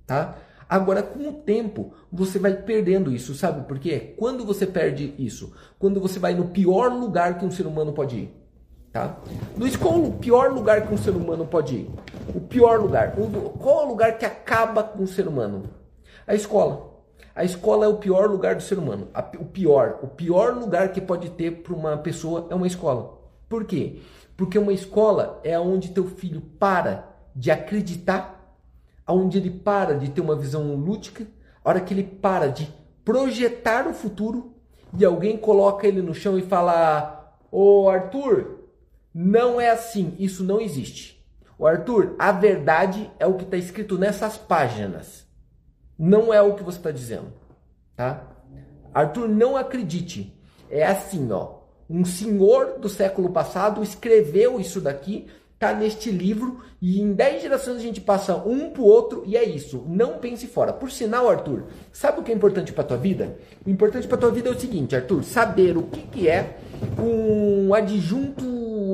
Tá? 0.04 0.36
Agora, 0.68 1.04
com 1.04 1.28
o 1.28 1.32
tempo, 1.34 1.92
você 2.10 2.40
vai 2.40 2.52
perdendo 2.52 3.12
isso, 3.12 3.32
sabe 3.32 3.64
por 3.68 3.78
quê? 3.78 4.12
Quando 4.16 4.44
você 4.44 4.66
perde 4.66 5.14
isso? 5.16 5.54
Quando 5.78 6.00
você 6.00 6.18
vai 6.18 6.34
no 6.34 6.48
pior 6.48 6.92
lugar 6.92 7.38
que 7.38 7.44
um 7.44 7.50
ser 7.52 7.64
humano 7.64 7.92
pode 7.92 8.16
ir. 8.16 8.43
Tá? 8.94 9.16
Luiz, 9.58 9.74
qual 9.74 10.00
o 10.00 10.12
pior 10.12 10.52
lugar 10.52 10.86
que 10.86 10.94
um 10.94 10.96
ser 10.96 11.10
humano 11.10 11.44
pode 11.44 11.74
ir? 11.74 11.90
O 12.32 12.40
pior 12.40 12.80
lugar. 12.80 13.16
qual 13.58 13.86
o 13.86 13.88
lugar 13.88 14.16
que 14.16 14.24
acaba 14.24 14.84
com 14.84 15.02
o 15.02 15.06
ser 15.08 15.26
humano? 15.26 15.64
A 16.24 16.32
escola. 16.32 17.02
A 17.34 17.42
escola 17.42 17.86
é 17.86 17.88
o 17.88 17.96
pior 17.96 18.30
lugar 18.30 18.54
do 18.54 18.62
ser 18.62 18.78
humano. 18.78 19.08
o 19.40 19.44
pior. 19.46 19.98
O 20.00 20.06
pior 20.06 20.54
lugar 20.54 20.92
que 20.92 21.00
pode 21.00 21.30
ter 21.30 21.64
para 21.64 21.74
uma 21.74 21.96
pessoa 21.96 22.46
é 22.48 22.54
uma 22.54 22.68
escola. 22.68 23.18
Por 23.48 23.64
quê? 23.64 24.00
Porque 24.36 24.56
uma 24.56 24.72
escola 24.72 25.40
é 25.42 25.58
onde 25.58 25.90
teu 25.90 26.04
filho 26.04 26.40
para 26.40 27.08
de 27.34 27.50
acreditar 27.50 28.62
onde 29.08 29.38
ele 29.38 29.50
para 29.50 29.98
de 29.98 30.08
ter 30.08 30.20
uma 30.20 30.36
visão 30.36 30.72
lúdica, 30.76 31.26
a 31.64 31.68
hora 31.68 31.80
que 31.80 31.92
ele 31.92 32.04
para 32.04 32.46
de 32.46 32.72
projetar 33.04 33.88
o 33.88 33.92
futuro 33.92 34.54
e 34.96 35.04
alguém 35.04 35.36
coloca 35.36 35.84
ele 35.84 36.00
no 36.00 36.14
chão 36.14 36.38
e 36.38 36.42
fala: 36.42 37.36
Ô 37.50 37.88
Arthur, 37.88 38.63
não 39.14 39.60
é 39.60 39.70
assim, 39.70 40.16
isso 40.18 40.42
não 40.42 40.60
existe. 40.60 41.24
O 41.56 41.66
Arthur, 41.66 42.16
a 42.18 42.32
verdade 42.32 43.10
é 43.18 43.26
o 43.26 43.34
que 43.34 43.44
está 43.44 43.56
escrito 43.56 43.96
nessas 43.96 44.36
páginas, 44.36 45.24
não 45.96 46.34
é 46.34 46.42
o 46.42 46.54
que 46.54 46.64
você 46.64 46.78
está 46.78 46.90
dizendo, 46.90 47.32
tá? 47.94 48.26
Arthur, 48.92 49.28
não 49.28 49.56
acredite, 49.56 50.36
é 50.68 50.84
assim, 50.84 51.30
ó. 51.30 51.62
Um 51.88 52.04
senhor 52.04 52.78
do 52.80 52.88
século 52.88 53.30
passado 53.30 53.82
escreveu 53.82 54.58
isso 54.58 54.80
daqui 54.80 55.28
tá 55.58 55.72
neste 55.72 56.10
livro 56.10 56.60
e 56.80 57.00
em 57.00 57.12
10 57.12 57.42
gerações 57.42 57.76
a 57.76 57.80
gente 57.80 58.00
passa 58.00 58.36
um 58.36 58.70
pro 58.70 58.82
outro 58.82 59.22
e 59.26 59.36
é 59.36 59.44
isso. 59.44 59.84
Não 59.88 60.18
pense 60.18 60.46
fora. 60.46 60.72
Por 60.72 60.90
sinal, 60.90 61.28
Arthur, 61.30 61.64
sabe 61.92 62.20
o 62.20 62.22
que 62.22 62.30
é 62.30 62.34
importante 62.34 62.72
para 62.72 62.84
tua 62.84 62.96
vida? 62.96 63.38
O 63.64 63.70
importante 63.70 64.06
para 64.06 64.18
tua 64.18 64.30
vida 64.30 64.48
é 64.50 64.52
o 64.52 64.60
seguinte, 64.60 64.94
Arthur, 64.94 65.22
saber 65.22 65.76
o 65.76 65.84
que, 65.84 66.02
que 66.02 66.28
é 66.28 66.58
um 66.98 67.72
adjunto 67.72 68.44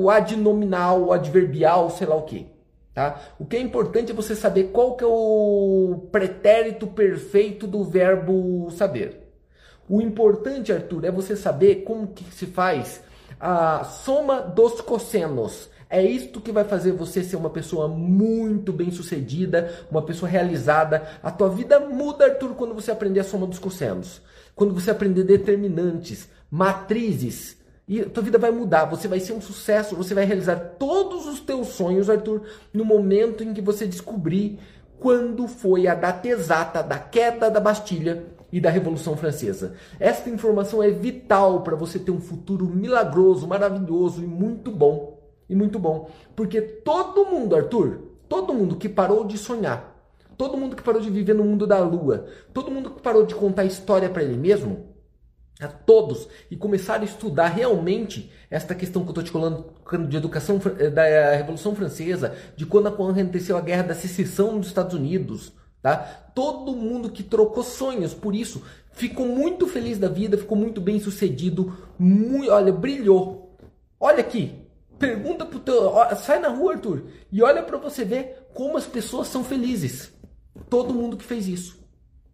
adnominal, 0.09 1.11
adverbial, 1.11 1.89
sei 1.89 2.07
lá 2.07 2.15
o 2.15 2.23
que. 2.23 2.47
Tá? 2.93 3.19
O 3.39 3.45
que 3.45 3.55
é 3.55 3.59
importante 3.59 4.11
é 4.11 4.15
você 4.15 4.35
saber 4.35 4.65
qual 4.73 4.95
que 4.95 5.03
é 5.03 5.07
o 5.07 6.07
pretérito 6.11 6.87
perfeito 6.87 7.65
do 7.65 7.83
verbo 7.83 8.69
saber. 8.71 9.31
O 9.87 10.01
importante, 10.01 10.71
Arthur, 10.71 11.05
é 11.05 11.11
você 11.11 11.35
saber 11.35 11.83
como 11.83 12.07
que 12.07 12.23
se 12.33 12.45
faz 12.45 13.01
a 13.39 13.83
soma 13.83 14.41
dos 14.41 14.81
cossenos 14.81 15.69
é 15.91 16.01
isto 16.01 16.39
que 16.39 16.53
vai 16.53 16.63
fazer 16.63 16.93
você 16.93 17.21
ser 17.21 17.35
uma 17.35 17.49
pessoa 17.49 17.85
muito 17.85 18.71
bem 18.71 18.89
sucedida, 18.91 19.69
uma 19.91 20.01
pessoa 20.01 20.29
realizada. 20.29 21.05
A 21.21 21.29
tua 21.29 21.49
vida 21.49 21.81
muda, 21.81 22.23
Arthur, 22.23 22.55
quando 22.55 22.73
você 22.73 22.91
aprender 22.91 23.19
a 23.19 23.25
soma 23.25 23.45
dos 23.45 23.59
cossenos. 23.59 24.21
Quando 24.55 24.73
você 24.73 24.89
aprender 24.89 25.25
determinantes, 25.25 26.29
matrizes. 26.49 27.57
E 27.87 28.03
tua 28.03 28.23
vida 28.23 28.37
vai 28.37 28.51
mudar, 28.51 28.85
você 28.85 29.07
vai 29.07 29.19
ser 29.19 29.33
um 29.33 29.41
sucesso, 29.41 29.95
você 29.95 30.13
vai 30.13 30.23
realizar 30.23 30.55
todos 30.77 31.25
os 31.25 31.39
teus 31.39 31.69
sonhos, 31.69 32.09
Arthur, 32.09 32.43
no 32.73 32.85
momento 32.85 33.43
em 33.43 33.53
que 33.53 33.61
você 33.61 33.85
descobrir 33.85 34.59
quando 34.99 35.47
foi 35.47 35.87
a 35.87 35.95
data 35.95 36.27
exata 36.27 36.83
da 36.83 36.99
queda 36.99 37.49
da 37.49 37.59
Bastilha 37.59 38.23
e 38.51 38.59
da 38.59 38.69
Revolução 38.69 39.17
Francesa. 39.17 39.73
Esta 39.99 40.29
informação 40.29 40.83
é 40.83 40.89
vital 40.91 41.61
para 41.63 41.75
você 41.75 41.97
ter 41.97 42.11
um 42.11 42.21
futuro 42.21 42.65
milagroso, 42.65 43.47
maravilhoso 43.47 44.23
e 44.23 44.27
muito 44.27 44.69
bom 44.71 45.19
e 45.49 45.55
muito 45.55 45.79
bom. 45.79 46.09
Porque 46.35 46.61
todo 46.61 47.25
mundo, 47.25 47.55
Arthur, 47.55 47.99
todo 48.29 48.53
mundo 48.53 48.75
que 48.75 48.87
parou 48.87 49.25
de 49.25 49.37
sonhar, 49.37 49.95
todo 50.37 50.57
mundo 50.57 50.75
que 50.75 50.83
parou 50.83 51.01
de 51.01 51.09
viver 51.09 51.33
no 51.33 51.43
mundo 51.43 51.65
da 51.65 51.79
lua, 51.79 52.25
todo 52.53 52.71
mundo 52.71 52.91
que 52.91 53.01
parou 53.01 53.25
de 53.25 53.33
contar 53.33 53.65
história 53.65 54.09
para 54.09 54.23
ele 54.23 54.37
mesmo, 54.37 54.90
a 55.65 55.67
todos, 55.67 56.27
e 56.49 56.55
começaram 56.55 57.01
a 57.01 57.05
estudar 57.05 57.47
realmente 57.47 58.31
esta 58.49 58.73
questão 58.75 59.03
que 59.03 59.09
eu 59.09 59.11
estou 59.11 59.23
te 59.23 59.31
falando 59.31 59.65
de 60.07 60.17
educação 60.17 60.59
eh, 60.79 60.89
da 60.89 61.05
eh, 61.05 61.35
Revolução 61.35 61.75
Francesa, 61.75 62.35
de 62.55 62.65
quando 62.65 62.87
aconteceu 62.87 63.57
a 63.57 63.61
guerra 63.61 63.83
da 63.83 63.95
secessão 63.95 64.57
dos 64.57 64.67
Estados 64.67 64.93
Unidos, 64.93 65.53
tá? 65.81 65.97
Todo 66.33 66.75
mundo 66.75 67.09
que 67.09 67.23
trocou 67.23 67.63
sonhos 67.63 68.13
por 68.13 68.35
isso 68.35 68.63
ficou 68.91 69.25
muito 69.25 69.67
feliz 69.67 69.97
da 69.97 70.07
vida, 70.07 70.37
ficou 70.37 70.57
muito 70.57 70.81
bem 70.81 70.99
sucedido, 70.99 71.77
muito, 71.97 72.51
olha, 72.51 72.73
brilhou. 72.73 73.57
Olha 73.99 74.21
aqui, 74.21 74.61
Pergunta 75.01 75.43
pro 75.47 75.59
teu. 75.59 75.91
Sai 76.15 76.37
na 76.37 76.49
rua, 76.49 76.73
Arthur, 76.73 77.05
e 77.31 77.41
olha 77.41 77.63
para 77.63 77.79
você 77.79 78.05
ver 78.05 78.47
como 78.53 78.77
as 78.77 78.85
pessoas 78.85 79.27
são 79.27 79.43
felizes. 79.43 80.13
Todo 80.69 80.93
mundo 80.93 81.17
que 81.17 81.23
fez 81.23 81.47
isso. 81.47 81.79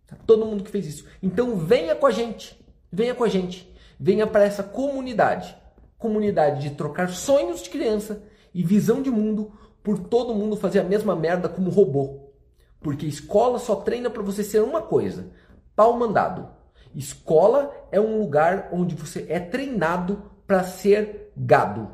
Tá? 0.06 0.18
Todo 0.28 0.46
mundo 0.46 0.66
que 0.66 0.70
fez 0.70 0.86
isso. 0.86 1.06
Então 1.24 1.56
venha 1.56 1.96
com 1.96 2.06
a 2.06 2.12
gente. 2.12 2.60
Venha 2.92 3.16
com 3.16 3.24
a 3.24 3.30
gente. 3.30 3.72
Venha 4.00 4.28
para 4.28 4.44
essa 4.44 4.64
comunidade. 4.64 5.56
Comunidade 5.98 6.62
de 6.62 6.76
trocar 6.76 7.10
sonhos 7.10 7.62
de 7.62 7.70
criança 7.70 8.24
e 8.54 8.64
visão 8.64 9.02
de 9.02 9.10
mundo 9.10 9.52
por 9.84 10.00
todo 10.00 10.36
mundo 10.36 10.56
fazer 10.56 10.80
a 10.80 10.84
mesma 10.84 11.16
merda 11.16 11.50
como 11.50 11.70
robô. 11.70 12.32
Porque 12.80 13.06
escola 13.06 13.60
só 13.60 13.76
treina 13.76 14.10
para 14.10 14.22
você 14.22 14.44
ser 14.44 14.62
uma 14.62 14.82
coisa: 14.82 15.28
pau 15.76 15.98
mandado. 15.98 16.50
Escola 16.96 17.72
é 17.92 18.00
um 18.00 18.20
lugar 18.20 18.70
onde 18.72 18.96
você 18.96 19.26
é 19.30 19.40
treinado 19.40 20.24
para 20.46 20.64
ser 20.64 21.32
gado. 21.36 21.92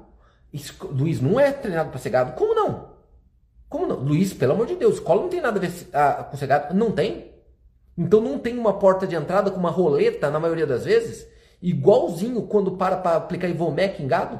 Luiz 0.91 1.19
não 1.19 1.39
é 1.39 1.51
treinado 1.51 1.89
para 1.89 1.99
ser 1.99 2.09
gado? 2.09 2.33
Como 2.33 2.53
não? 2.53 2.93
Como 3.67 3.87
não? 3.87 3.97
Luiz, 3.97 4.33
pelo 4.33 4.53
amor 4.53 4.67
de 4.67 4.75
Deus, 4.75 4.95
escola 4.95 5.21
não 5.21 5.29
tem 5.29 5.41
nada 5.41 5.57
a 5.57 5.61
ver 5.61 5.71
com 6.29 6.37
ser 6.37 6.47
gado? 6.47 6.73
Não 6.75 6.91
tem? 6.91 7.32
Então 7.97 8.21
não 8.21 8.39
tem 8.39 8.57
uma 8.57 8.73
porta 8.79 9.05
de 9.05 9.15
entrada 9.15 9.51
com 9.51 9.59
uma 9.59 9.69
roleta, 9.69 10.29
na 10.29 10.39
maioria 10.39 10.65
das 10.65 10.85
vezes, 10.85 11.27
igualzinho 11.61 12.43
quando 12.43 12.71
para 12.77 12.97
para 12.97 13.17
aplicar 13.17 13.47
Ivomec 13.47 14.01
em 14.01 14.07
gado? 14.07 14.39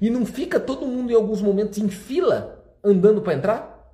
E 0.00 0.10
não 0.10 0.24
fica 0.24 0.60
todo 0.60 0.86
mundo 0.86 1.10
em 1.10 1.14
alguns 1.14 1.40
momentos 1.42 1.78
em 1.78 1.88
fila 1.88 2.64
andando 2.82 3.22
para 3.22 3.34
entrar? 3.34 3.92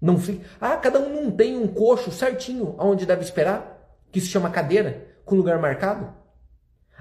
Não 0.00 0.18
fica. 0.18 0.44
Ah, 0.60 0.76
cada 0.76 0.98
um 0.98 1.08
não 1.08 1.30
tem 1.30 1.56
um 1.56 1.68
coxo 1.68 2.10
certinho 2.10 2.74
aonde 2.78 3.06
deve 3.06 3.22
esperar, 3.22 3.96
que 4.10 4.20
se 4.20 4.26
chama 4.26 4.50
cadeira, 4.50 5.06
com 5.24 5.36
lugar 5.36 5.58
marcado? 5.58 6.12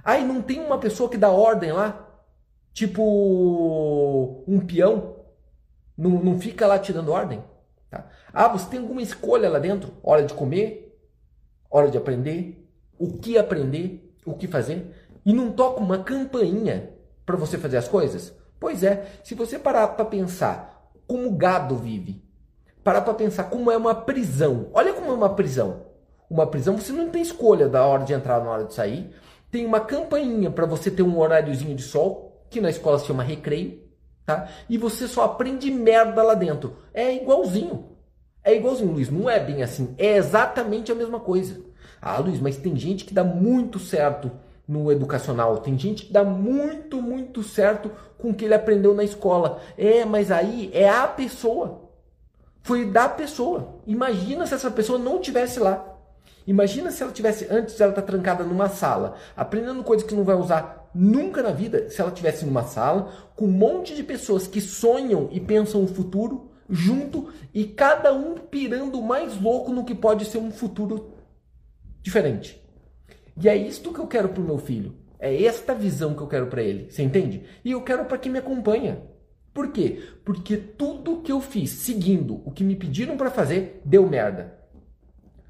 Ah, 0.03 0.17
e 0.17 0.23
não 0.23 0.41
tem 0.41 0.59
uma 0.59 0.77
pessoa 0.77 1.09
que 1.09 1.17
dá 1.17 1.29
ordem 1.29 1.71
lá? 1.71 2.07
tipo 2.73 4.43
um 4.47 4.59
peão, 4.59 5.15
não, 5.97 6.11
não 6.11 6.39
fica 6.39 6.65
lá 6.65 6.79
te 6.79 6.93
dando 6.93 7.11
ordem. 7.11 7.43
Tá? 7.91 8.07
Ah, 8.33 8.47
você 8.47 8.69
tem 8.69 8.79
alguma 8.79 9.01
escolha 9.01 9.49
lá 9.49 9.59
dentro? 9.59 9.91
Hora 10.01 10.23
de 10.23 10.33
comer, 10.33 10.97
hora 11.69 11.89
de 11.89 11.97
aprender, 11.97 12.65
o 12.97 13.17
que 13.17 13.37
aprender, 13.37 14.15
o 14.25 14.33
que 14.33 14.47
fazer. 14.47 14.95
E 15.25 15.33
não 15.33 15.51
toca 15.51 15.81
uma 15.81 15.99
campainha 15.99 16.93
para 17.25 17.35
você 17.35 17.57
fazer 17.57 17.77
as 17.77 17.89
coisas? 17.89 18.33
Pois 18.59 18.81
é, 18.81 19.11
se 19.23 19.35
você 19.35 19.59
parar 19.59 19.89
para 19.89 20.05
pensar 20.05 20.89
como 21.05 21.27
o 21.27 21.35
gado 21.35 21.75
vive, 21.75 22.23
parar 22.83 23.01
para 23.01 23.13
pensar 23.13 23.45
como 23.45 23.69
é 23.69 23.75
uma 23.75 23.93
prisão, 23.93 24.69
olha 24.73 24.93
como 24.93 25.11
é 25.11 25.13
uma 25.13 25.35
prisão. 25.35 25.85
Uma 26.29 26.47
prisão 26.47 26.77
você 26.77 26.93
não 26.93 27.09
tem 27.09 27.21
escolha 27.21 27.67
da 27.67 27.85
hora 27.85 28.05
de 28.05 28.13
entrar 28.13 28.41
na 28.41 28.49
hora 28.49 28.63
de 28.63 28.73
sair. 28.73 29.13
Tem 29.51 29.65
uma 29.65 29.81
campainha 29.81 30.49
para 30.49 30.65
você 30.65 30.89
ter 30.89 31.03
um 31.03 31.19
horáriozinho 31.19 31.75
de 31.75 31.83
sol, 31.83 32.45
que 32.49 32.61
na 32.61 32.69
escola 32.69 32.97
se 32.97 33.05
chama 33.05 33.21
recreio, 33.21 33.80
tá? 34.35 34.47
E 34.69 34.77
você 34.77 35.07
só 35.07 35.23
aprende 35.23 35.69
merda 35.71 36.23
lá 36.23 36.33
dentro. 36.33 36.75
É 36.93 37.13
igualzinho. 37.15 37.85
É 38.43 38.55
igualzinho, 38.55 38.91
Luiz. 38.91 39.09
Não 39.09 39.29
é 39.29 39.39
bem 39.39 39.63
assim. 39.63 39.93
É 39.97 40.15
exatamente 40.15 40.91
a 40.91 40.95
mesma 40.95 41.19
coisa. 41.19 41.61
Ah, 42.01 42.17
Luiz, 42.19 42.39
mas 42.39 42.57
tem 42.57 42.75
gente 42.75 43.05
que 43.05 43.13
dá 43.13 43.23
muito 43.23 43.77
certo 43.77 44.31
no 44.67 44.91
educacional. 44.91 45.57
Tem 45.57 45.77
gente 45.77 46.05
que 46.05 46.13
dá 46.13 46.23
muito, 46.23 47.01
muito 47.01 47.43
certo 47.43 47.91
com 48.17 48.29
o 48.29 48.33
que 48.33 48.45
ele 48.45 48.53
aprendeu 48.53 48.93
na 48.93 49.03
escola. 49.03 49.59
É, 49.77 50.05
mas 50.05 50.31
aí 50.31 50.71
é 50.73 50.89
a 50.89 51.07
pessoa. 51.07 51.89
Foi 52.63 52.85
da 52.85 53.09
pessoa. 53.09 53.79
Imagina 53.85 54.45
se 54.45 54.53
essa 54.53 54.71
pessoa 54.71 54.97
não 54.97 55.19
tivesse 55.19 55.59
lá. 55.59 55.87
Imagina 56.45 56.89
se 56.89 57.03
ela 57.03 57.11
tivesse 57.11 57.47
antes 57.51 57.79
ela 57.79 57.93
tá 57.93 58.01
trancada 58.01 58.43
numa 58.43 58.67
sala, 58.67 59.15
aprendendo 59.37 59.83
coisas 59.83 60.07
que 60.07 60.15
não 60.15 60.23
vai 60.23 60.35
usar 60.35 60.80
nunca 60.93 61.41
na 61.41 61.51
vida, 61.51 61.89
se 61.89 62.01
ela 62.01 62.11
tivesse 62.11 62.45
numa 62.45 62.63
sala 62.63 63.11
com 63.35 63.45
um 63.45 63.51
monte 63.51 63.95
de 63.95 64.03
pessoas 64.03 64.47
que 64.47 64.61
sonham 64.61 65.29
e 65.31 65.39
pensam 65.39 65.83
o 65.83 65.87
futuro 65.87 66.51
junto 66.69 67.31
e 67.53 67.65
cada 67.65 68.13
um 68.13 68.35
pirando 68.35 69.01
mais 69.01 69.39
louco 69.39 69.71
no 69.71 69.83
que 69.83 69.93
pode 69.93 70.25
ser 70.25 70.37
um 70.37 70.51
futuro 70.51 71.13
diferente. 72.01 72.61
E 73.41 73.47
é 73.47 73.55
isto 73.55 73.93
que 73.93 73.99
eu 73.99 74.07
quero 74.07 74.29
pro 74.29 74.43
meu 74.43 74.57
filho. 74.57 74.95
É 75.19 75.43
esta 75.43 75.75
visão 75.75 76.15
que 76.15 76.21
eu 76.21 76.27
quero 76.27 76.47
para 76.47 76.63
ele. 76.63 76.89
Você 76.89 77.03
entende? 77.03 77.43
E 77.63 77.71
eu 77.71 77.81
quero 77.83 78.05
para 78.05 78.17
quem 78.17 78.31
me 78.31 78.39
acompanha. 78.39 79.03
Por 79.53 79.71
quê? 79.71 80.01
Porque 80.23 80.57
tudo 80.57 81.21
que 81.21 81.31
eu 81.31 81.41
fiz 81.41 81.69
seguindo 81.69 82.41
o 82.45 82.51
que 82.51 82.63
me 82.63 82.75
pediram 82.75 83.17
para 83.17 83.29
fazer 83.29 83.81
deu 83.83 84.07
merda. 84.07 84.57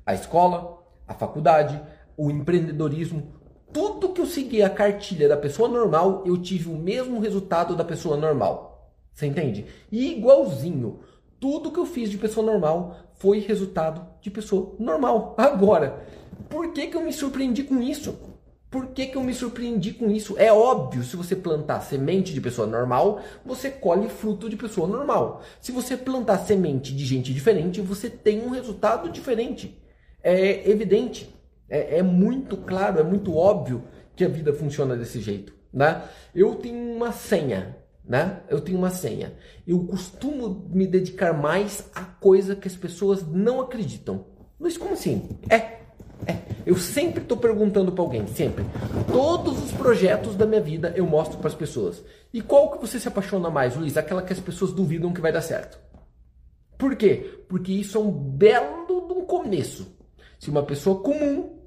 A 0.05 0.13
escola, 0.13 0.83
a 1.07 1.13
faculdade, 1.13 1.79
o 2.17 2.31
empreendedorismo, 2.31 3.40
tudo 3.73 4.09
que 4.09 4.21
eu 4.21 4.25
segui 4.25 4.61
a 4.61 4.69
cartilha 4.69 5.27
da 5.27 5.37
pessoa 5.37 5.67
normal, 5.67 6.23
eu 6.25 6.37
tive 6.37 6.69
o 6.69 6.77
mesmo 6.77 7.19
resultado 7.19 7.75
da 7.75 7.83
pessoa 7.83 8.17
normal. 8.17 8.91
Você 9.13 9.25
entende? 9.25 9.65
E 9.91 10.11
igualzinho, 10.11 10.99
tudo 11.39 11.71
que 11.71 11.79
eu 11.79 11.85
fiz 11.85 12.09
de 12.09 12.17
pessoa 12.17 12.45
normal 12.45 12.97
foi 13.15 13.39
resultado 13.39 14.05
de 14.21 14.29
pessoa 14.29 14.75
normal. 14.79 15.35
Agora, 15.39 16.05
por 16.49 16.71
que, 16.71 16.87
que 16.87 16.97
eu 16.97 17.01
me 17.01 17.13
surpreendi 17.13 17.63
com 17.63 17.81
isso? 17.81 18.17
Por 18.69 18.87
que, 18.87 19.07
que 19.07 19.17
eu 19.17 19.23
me 19.23 19.33
surpreendi 19.33 19.91
com 19.93 20.09
isso? 20.09 20.37
É 20.37 20.51
óbvio, 20.51 21.03
se 21.03 21.17
você 21.17 21.35
plantar 21.35 21.81
semente 21.81 22.33
de 22.33 22.39
pessoa 22.39 22.65
normal, 22.65 23.21
você 23.45 23.69
colhe 23.69 24.07
fruto 24.07 24.49
de 24.49 24.55
pessoa 24.55 24.87
normal. 24.87 25.41
Se 25.59 25.73
você 25.73 25.97
plantar 25.97 26.37
semente 26.39 26.95
de 26.95 27.05
gente 27.05 27.33
diferente, 27.33 27.81
você 27.81 28.09
tem 28.09 28.41
um 28.41 28.49
resultado 28.49 29.09
diferente. 29.09 29.77
É 30.23 30.69
evidente, 30.69 31.35
é, 31.71 31.99
é 31.99 32.03
muito 32.03 32.57
claro, 32.57 32.99
é 32.99 33.03
muito 33.03 33.33
óbvio 33.33 33.83
que 34.13 34.25
a 34.25 34.27
vida 34.27 34.53
funciona 34.53 34.97
desse 34.97 35.21
jeito. 35.21 35.53
Né? 35.73 36.03
Eu 36.35 36.55
tenho 36.55 36.77
uma 36.77 37.13
senha, 37.13 37.77
né? 38.03 38.41
Eu 38.49 38.59
tenho 38.59 38.77
uma 38.77 38.89
senha. 38.89 39.33
Eu 39.65 39.79
costumo 39.85 40.67
me 40.69 40.85
dedicar 40.85 41.33
mais 41.33 41.89
a 41.95 42.03
coisa 42.03 42.57
que 42.57 42.67
as 42.67 42.75
pessoas 42.75 43.25
não 43.25 43.61
acreditam. 43.61 44.25
Mas 44.59 44.77
como 44.77 44.93
assim? 44.93 45.29
É, 45.49 45.55
é, 46.27 46.37
eu 46.65 46.75
sempre 46.75 47.21
estou 47.21 47.37
perguntando 47.37 47.93
para 47.93 48.03
alguém, 48.03 48.27
sempre. 48.27 48.65
Todos 49.09 49.63
os 49.63 49.71
projetos 49.71 50.35
da 50.35 50.45
minha 50.45 50.61
vida 50.61 50.93
eu 50.93 51.05
mostro 51.05 51.37
para 51.37 51.47
as 51.47 51.55
pessoas. 51.55 52.03
E 52.33 52.41
qual 52.41 52.71
que 52.71 52.85
você 52.85 52.99
se 52.99 53.07
apaixona 53.07 53.49
mais, 53.49 53.77
Luiz? 53.77 53.95
Aquela 53.95 54.21
que 54.21 54.33
as 54.33 54.41
pessoas 54.41 54.73
duvidam 54.73 55.13
que 55.13 55.21
vai 55.21 55.31
dar 55.31 55.41
certo. 55.41 55.79
Por 56.77 56.97
quê? 56.97 57.43
Porque 57.47 57.71
isso 57.71 57.97
é 57.97 58.01
um 58.01 58.11
belo 58.11 59.07
de 59.07 59.13
um 59.13 59.23
começo. 59.23 59.95
Se 60.37 60.49
uma 60.49 60.63
pessoa 60.63 60.99
comum 61.01 61.60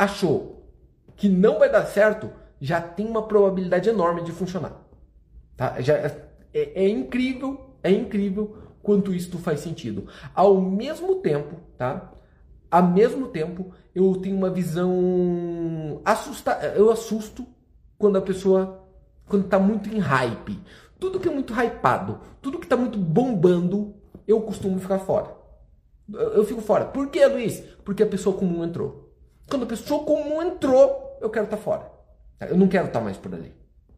achou 0.00 0.66
que 1.14 1.28
não 1.28 1.58
vai 1.58 1.70
dar 1.70 1.84
certo, 1.84 2.30
já 2.58 2.80
tem 2.80 3.06
uma 3.06 3.28
probabilidade 3.28 3.90
enorme 3.90 4.22
de 4.22 4.32
funcionar. 4.32 4.80
Tá? 5.54 5.78
Já 5.82 5.94
é, 5.94 6.14
é 6.54 6.88
incrível, 6.88 7.76
é 7.82 7.90
incrível 7.90 8.56
quanto 8.82 9.12
isso 9.12 9.38
faz 9.38 9.60
sentido. 9.60 10.06
Ao 10.34 10.58
mesmo 10.58 11.16
tempo, 11.16 11.56
tá? 11.76 12.12
Ao 12.70 12.82
mesmo 12.82 13.28
tempo, 13.28 13.74
eu 13.94 14.16
tenho 14.16 14.36
uma 14.36 14.48
visão 14.48 16.00
assusta, 16.02 16.52
eu 16.74 16.90
assusto 16.90 17.46
quando 17.98 18.16
a 18.16 18.22
pessoa 18.22 18.86
quando 19.26 19.44
está 19.44 19.58
muito 19.58 19.94
em 19.94 19.98
hype. 19.98 20.58
Tudo 20.98 21.20
que 21.20 21.28
é 21.28 21.32
muito 21.32 21.52
hypado, 21.52 22.20
tudo 22.40 22.58
que 22.58 22.64
está 22.64 22.76
muito 22.76 22.98
bombando, 22.98 23.94
eu 24.26 24.40
costumo 24.40 24.78
ficar 24.80 24.98
fora. 25.00 25.36
Eu 26.10 26.44
fico 26.44 26.62
fora. 26.62 26.86
Por 26.86 27.08
que, 27.08 27.24
Luiz? 27.26 27.60
Porque 27.84 28.02
a 28.02 28.06
pessoa 28.06 28.36
comum 28.36 28.64
entrou. 28.64 29.09
Quando 29.50 29.64
a 29.64 29.66
pessoa 29.66 30.04
comum 30.04 30.40
entrou, 30.40 31.18
eu 31.20 31.28
quero 31.28 31.46
estar 31.46 31.56
tá 31.56 31.62
fora. 31.62 31.90
Eu 32.40 32.56
não 32.56 32.68
quero 32.68 32.86
estar 32.86 33.00
tá 33.00 33.04
mais 33.04 33.16
por 33.16 33.34
ali. 33.34 33.52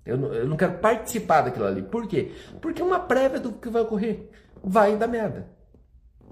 Eu 0.05 0.17
não, 0.17 0.35
eu 0.35 0.49
não 0.49 0.57
quero 0.57 0.79
participar 0.79 1.43
daquilo 1.43 1.67
ali. 1.67 1.83
Por 1.83 2.09
quê? 2.09 2.33
Porque 2.61 2.81
é 2.81 2.85
uma 2.85 2.99
prévia 2.99 3.39
do 3.39 3.53
que 3.53 3.69
vai 3.69 3.83
ocorrer. 3.83 4.31
Vai 4.65 4.97
dar 4.97 5.07
merda. 5.07 5.47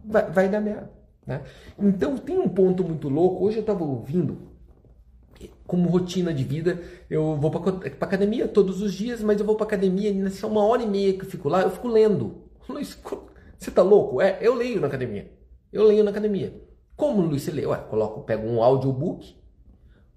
Vai, 0.04 0.30
vai 0.30 0.48
dar 0.48 0.60
merda. 0.60 0.90
Né? 1.26 1.42
Então 1.78 2.16
tem 2.16 2.38
um 2.38 2.48
ponto 2.48 2.82
muito 2.82 3.08
louco. 3.08 3.44
Hoje 3.44 3.58
eu 3.58 3.60
estava 3.60 3.84
ouvindo, 3.84 4.50
como 5.66 5.88
rotina 5.88 6.32
de 6.32 6.42
vida, 6.42 6.82
eu 7.08 7.36
vou 7.36 7.50
para 7.50 7.86
academia 8.00 8.48
todos 8.48 8.80
os 8.80 8.94
dias, 8.94 9.22
mas 9.22 9.38
eu 9.38 9.46
vou 9.46 9.54
para 9.54 9.66
academia 9.66 10.12
nessa 10.12 10.46
uma 10.46 10.64
hora 10.64 10.82
e 10.82 10.88
meia 10.88 11.12
que 11.12 11.24
eu 11.24 11.30
fico 11.30 11.48
lá, 11.48 11.62
eu 11.62 11.70
fico 11.70 11.88
lendo. 11.88 12.50
Você 13.58 13.70
tá 13.70 13.82
louco? 13.82 14.20
É, 14.20 14.38
eu 14.40 14.54
leio 14.54 14.80
na 14.80 14.86
academia. 14.86 15.30
Eu 15.72 15.84
leio 15.84 16.02
na 16.02 16.10
academia. 16.10 16.69
Como, 17.01 17.22
Luiz, 17.22 17.46
lê? 17.46 17.64
Ué, 17.64 17.78
coloco, 17.88 18.20
pego 18.24 18.46
um 18.46 18.62
audiobook, 18.62 19.34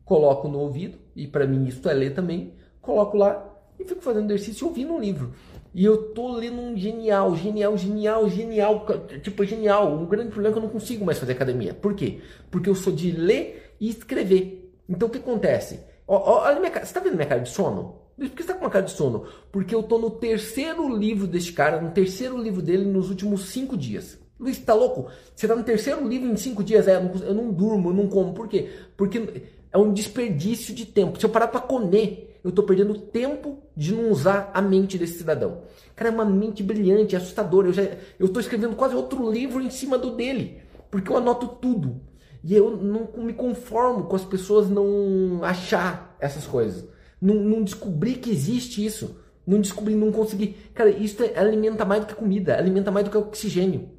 coloco 0.03 0.49
no 0.49 0.59
ouvido, 0.59 0.97
e 1.15 1.25
para 1.25 1.47
mim 1.47 1.65
isso 1.65 1.87
é 1.87 1.93
ler 1.93 2.13
também, 2.13 2.55
coloco 2.81 3.15
lá 3.15 3.41
e 3.79 3.85
fico 3.85 4.01
fazendo 4.01 4.29
exercício 4.29 4.67
ouvindo 4.67 4.91
um 4.91 4.99
livro. 4.99 5.33
E 5.73 5.85
eu 5.85 6.11
tô 6.11 6.33
lendo 6.33 6.59
um 6.59 6.75
genial, 6.75 7.37
genial, 7.37 7.77
genial, 7.77 8.29
genial, 8.29 8.85
tipo 9.21 9.45
genial. 9.45 9.93
Um 9.93 10.05
grande 10.05 10.31
problema 10.31 10.49
é 10.49 10.51
que 10.51 10.59
eu 10.59 10.67
não 10.67 10.73
consigo 10.77 11.05
mais 11.05 11.17
fazer 11.17 11.31
academia. 11.31 11.73
Por 11.73 11.95
quê? 11.95 12.19
Porque 12.51 12.69
eu 12.69 12.75
sou 12.75 12.91
de 12.91 13.11
ler 13.11 13.77
e 13.79 13.87
escrever. 13.87 14.77
Então 14.89 15.07
o 15.07 15.11
que 15.11 15.19
acontece? 15.19 15.79
olha 16.05 16.59
minha 16.59 16.69
cara. 16.69 16.85
Você 16.85 16.93
tá 16.93 16.99
vendo 16.99 17.15
minha 17.15 17.29
cara 17.29 17.39
de 17.39 17.49
sono? 17.49 18.01
Por 18.17 18.29
que 18.29 18.43
você 18.43 18.49
tá 18.49 18.55
com 18.55 18.65
uma 18.65 18.69
cara 18.69 18.83
de 18.83 18.91
sono? 18.91 19.25
Porque 19.53 19.73
eu 19.73 19.83
tô 19.83 19.97
no 19.99 20.11
terceiro 20.11 20.93
livro 20.93 21.27
deste 21.27 21.53
cara, 21.53 21.79
no 21.79 21.91
terceiro 21.91 22.37
livro 22.37 22.61
dele 22.61 22.83
nos 22.83 23.09
últimos 23.09 23.45
cinco 23.45 23.77
dias. 23.77 24.21
Luiz, 24.43 24.59
tá 24.59 24.73
louco? 24.73 25.07
Você 25.35 25.47
tá 25.47 25.55
no 25.55 25.63
terceiro 25.63 26.07
livro 26.07 26.29
em 26.29 26.35
cinco 26.35 26.63
dias? 26.63 26.87
É, 26.87 26.97
eu 26.97 27.03
não, 27.03 27.15
eu 27.15 27.33
não 27.33 27.51
durmo, 27.51 27.89
eu 27.89 27.93
não 27.93 28.07
como. 28.07 28.33
Por 28.33 28.47
quê? 28.47 28.69
Porque 28.97 29.43
é 29.71 29.77
um 29.77 29.93
desperdício 29.93 30.73
de 30.73 30.85
tempo. 30.85 31.19
Se 31.19 31.25
eu 31.25 31.29
parar 31.29 31.47
para 31.47 31.61
comer, 31.61 32.39
eu 32.43 32.49
estou 32.49 32.65
perdendo 32.65 32.93
tempo 32.93 33.59
de 33.75 33.95
não 33.95 34.11
usar 34.11 34.51
a 34.53 34.61
mente 34.61 34.97
desse 34.97 35.17
cidadão. 35.17 35.61
Cara, 35.95 36.09
é 36.09 36.13
uma 36.13 36.25
mente 36.25 36.61
brilhante, 36.61 37.15
assustadora. 37.15 37.69
Eu 37.69 37.73
já, 37.73 37.83
eu 38.19 38.25
estou 38.25 38.41
escrevendo 38.41 38.75
quase 38.75 38.95
outro 38.95 39.31
livro 39.31 39.61
em 39.61 39.69
cima 39.69 39.97
do 39.97 40.11
dele, 40.11 40.61
porque 40.91 41.09
eu 41.09 41.17
anoto 41.17 41.47
tudo. 41.47 42.01
E 42.43 42.53
eu 42.53 42.75
não 42.75 43.09
me 43.23 43.33
conformo 43.33 44.03
com 44.03 44.15
as 44.15 44.25
pessoas 44.25 44.69
não 44.69 45.41
achar 45.41 46.17
essas 46.19 46.45
coisas. 46.45 46.85
Não, 47.21 47.35
não 47.35 47.63
descobrir 47.63 48.15
que 48.15 48.29
existe 48.29 48.85
isso. 48.85 49.15
Não 49.47 49.59
descobrir, 49.59 49.95
não 49.95 50.11
conseguir. 50.11 50.55
Cara, 50.73 50.89
isso 50.89 51.23
é, 51.23 51.37
alimenta 51.37 51.85
mais 51.85 52.01
do 52.01 52.07
que 52.07 52.15
comida, 52.15 52.57
alimenta 52.57 52.91
mais 52.91 53.05
do 53.05 53.11
que 53.11 53.17
oxigênio. 53.17 53.89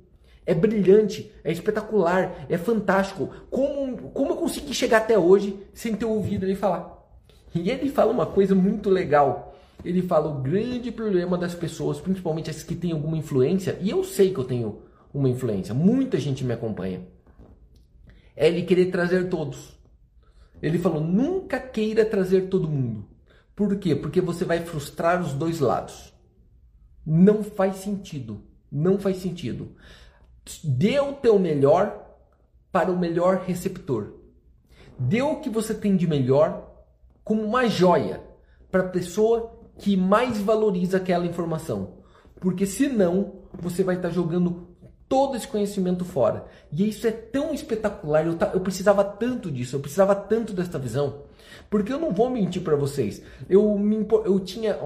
É 0.46 0.54
brilhante, 0.54 1.32
é 1.42 1.50
espetacular, 1.50 2.46
é 2.48 2.58
fantástico. 2.58 3.30
Como, 3.50 4.10
como 4.10 4.32
eu 4.32 4.36
consegui 4.36 4.74
chegar 4.74 4.98
até 4.98 5.18
hoje 5.18 5.58
sem 5.72 5.94
ter 5.94 6.04
ouvido 6.04 6.44
ele 6.44 6.54
falar? 6.54 6.94
E 7.54 7.70
ele 7.70 7.88
fala 7.88 8.12
uma 8.12 8.26
coisa 8.26 8.54
muito 8.54 8.90
legal. 8.90 9.56
Ele 9.84 10.02
fala 10.02 10.28
o 10.28 10.42
grande 10.42 10.90
problema 10.90 11.38
das 11.38 11.54
pessoas, 11.54 12.00
principalmente 12.00 12.50
as 12.50 12.62
que 12.62 12.74
têm 12.74 12.92
alguma 12.92 13.16
influência, 13.16 13.78
e 13.80 13.90
eu 13.90 14.04
sei 14.04 14.32
que 14.32 14.38
eu 14.38 14.44
tenho 14.44 14.82
uma 15.12 15.28
influência, 15.28 15.72
muita 15.74 16.18
gente 16.18 16.44
me 16.44 16.52
acompanha. 16.52 17.06
É 18.36 18.48
ele 18.48 18.62
querer 18.62 18.90
trazer 18.90 19.28
todos. 19.28 19.78
Ele 20.60 20.78
falou: 20.78 21.00
nunca 21.00 21.60
queira 21.60 22.04
trazer 22.04 22.48
todo 22.48 22.68
mundo. 22.68 23.08
Por 23.54 23.76
quê? 23.76 23.94
Porque 23.94 24.20
você 24.20 24.44
vai 24.44 24.60
frustrar 24.64 25.22
os 25.22 25.32
dois 25.32 25.60
lados. 25.60 26.12
Não 27.06 27.44
faz 27.44 27.76
sentido. 27.76 28.42
Não 28.70 28.98
faz 28.98 29.18
sentido. 29.18 29.76
Dê 30.62 31.00
o 31.00 31.12
teu 31.12 31.38
melhor 31.38 32.04
para 32.70 32.90
o 32.90 32.98
melhor 32.98 33.42
receptor. 33.46 34.14
Dê 34.98 35.22
o 35.22 35.36
que 35.36 35.48
você 35.48 35.74
tem 35.74 35.96
de 35.96 36.06
melhor 36.06 36.70
como 37.22 37.42
uma 37.42 37.68
joia 37.68 38.20
para 38.70 38.82
a 38.82 38.88
pessoa 38.88 39.58
que 39.78 39.96
mais 39.96 40.38
valoriza 40.38 40.98
aquela 40.98 41.26
informação. 41.26 41.98
Porque 42.40 42.66
senão 42.66 43.44
você 43.52 43.82
vai 43.82 43.96
estar 43.96 44.08
tá 44.08 44.14
jogando 44.14 44.68
todo 45.08 45.36
esse 45.36 45.46
conhecimento 45.46 46.04
fora. 46.04 46.46
E 46.72 46.88
isso 46.88 47.06
é 47.06 47.10
tão 47.10 47.54
espetacular, 47.54 48.26
eu, 48.26 48.36
eu 48.52 48.60
precisava 48.60 49.04
tanto 49.04 49.50
disso, 49.50 49.76
eu 49.76 49.80
precisava 49.80 50.14
tanto 50.14 50.52
desta 50.52 50.78
visão. 50.78 51.22
Porque 51.70 51.92
eu 51.92 51.98
não 51.98 52.12
vou 52.12 52.30
mentir 52.30 52.62
para 52.62 52.76
vocês. 52.76 53.22
Eu, 53.48 53.78
me, 53.78 54.06
eu 54.24 54.40
tinha. 54.40 54.78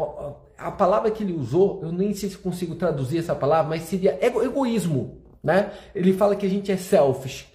A 0.56 0.70
palavra 0.70 1.10
que 1.10 1.22
ele 1.22 1.32
usou, 1.32 1.80
eu 1.82 1.92
nem 1.92 2.12
sei 2.14 2.28
se 2.28 2.38
consigo 2.38 2.74
traduzir 2.74 3.18
essa 3.18 3.34
palavra, 3.34 3.70
mas 3.70 3.82
seria 3.82 4.18
ego, 4.20 4.42
egoísmo. 4.42 5.18
Né? 5.42 5.72
Ele 5.94 6.12
fala 6.12 6.36
que 6.36 6.46
a 6.46 6.50
gente 6.50 6.70
é 6.72 6.76
selfish 6.76 7.48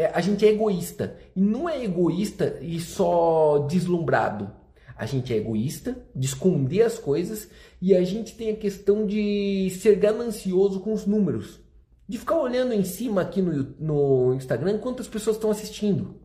é, 0.00 0.06
a 0.14 0.20
gente 0.22 0.46
é 0.46 0.48
egoísta. 0.48 1.16
E 1.36 1.40
não 1.40 1.68
é 1.68 1.84
egoísta 1.84 2.58
e 2.62 2.80
só 2.80 3.66
deslumbrado. 3.68 4.50
A 4.96 5.04
gente 5.06 5.32
é 5.32 5.36
egoísta, 5.36 5.96
de 6.14 6.26
esconder 6.26 6.82
as 6.82 6.98
coisas 6.98 7.48
e 7.80 7.94
a 7.94 8.02
gente 8.02 8.34
tem 8.34 8.50
a 8.50 8.56
questão 8.56 9.06
de 9.06 9.70
ser 9.78 9.96
ganancioso 9.96 10.80
com 10.80 10.92
os 10.92 11.06
números. 11.06 11.60
De 12.08 12.18
ficar 12.18 12.38
olhando 12.38 12.72
em 12.72 12.84
cima 12.84 13.22
aqui 13.22 13.40
no, 13.40 13.74
no 13.78 14.34
Instagram 14.34 14.78
quantas 14.78 15.08
pessoas 15.08 15.36
estão 15.36 15.50
assistindo. 15.50 16.16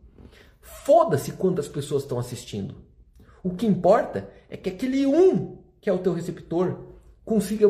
Foda-se 0.61 1.33
quantas 1.33 1.67
pessoas 1.67 2.03
estão 2.03 2.17
assistindo. 2.17 2.75
O 3.43 3.51
que 3.51 3.65
importa 3.65 4.29
é 4.49 4.57
que 4.57 4.69
aquele 4.69 5.05
um 5.05 5.57
que 5.79 5.89
é 5.89 5.93
o 5.93 5.99
teu 5.99 6.13
receptor 6.13 6.79
consiga 7.23 7.69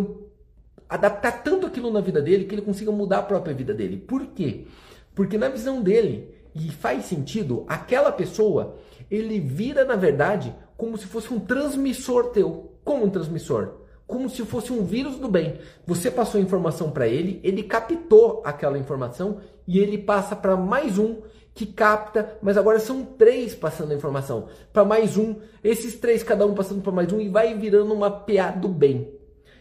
adaptar 0.90 1.44
tanto 1.44 1.68
aquilo 1.68 1.92
na 1.92 2.02
vida 2.02 2.22
dele 2.22 2.46
que 2.46 2.56
ele 2.56 2.62
consiga 2.62 2.92
mudar 2.92 3.20
a 3.20 3.24
própria 3.24 3.54
vida 3.54 3.74
dele. 3.74 3.98
Por 3.98 4.28
quê? 4.28 4.66
Porque 5.14 5.38
na 5.38 5.50
visão 5.50 5.82
dele, 5.82 6.34
e 6.54 6.72
faz 6.72 7.06
sentido, 7.06 7.66
aquela 7.68 8.12
pessoa, 8.12 8.76
ele 9.10 9.40
vira 9.40 9.84
na 9.86 9.96
verdade 9.96 10.56
como 10.78 10.98
se 10.98 11.06
fosse 11.06 11.34
um 11.34 11.40
transmissor 11.40 12.32
teu. 12.32 12.74
Como 12.84 13.06
um 13.06 13.10
transmissor? 13.10 13.74
Como 14.06 14.30
se 14.30 14.46
fosse 14.46 14.72
um 14.72 14.84
vírus 14.86 15.18
do 15.18 15.28
bem. 15.28 15.60
Você 15.88 16.12
passou 16.12 16.40
informação 16.40 16.92
para 16.92 17.08
ele, 17.08 17.40
ele 17.44 17.64
captou 17.64 18.42
aquela 18.46 18.78
informação 18.78 19.40
e 19.68 19.80
ele 19.80 19.98
passa 19.98 20.36
para 20.36 20.56
mais 20.56 21.00
um 21.00 21.22
que 21.56 21.66
capta, 21.66 22.38
mas 22.42 22.58
agora 22.58 22.80
são 22.80 23.04
três 23.04 23.56
passando 23.56 23.94
a 23.94 23.96
informação 23.96 24.50
para 24.74 24.84
mais 24.84 25.18
um, 25.18 25.38
esses 25.64 25.96
três 25.96 26.22
cada 26.22 26.46
um 26.46 26.54
passando 26.54 26.82
para 26.82 26.92
mais 26.92 27.12
um 27.14 27.22
e 27.22 27.30
vai 27.30 27.58
virando 27.58 27.94
uma 27.94 28.12
PA 28.12 28.52
do 28.52 28.68
bem. 28.68 29.15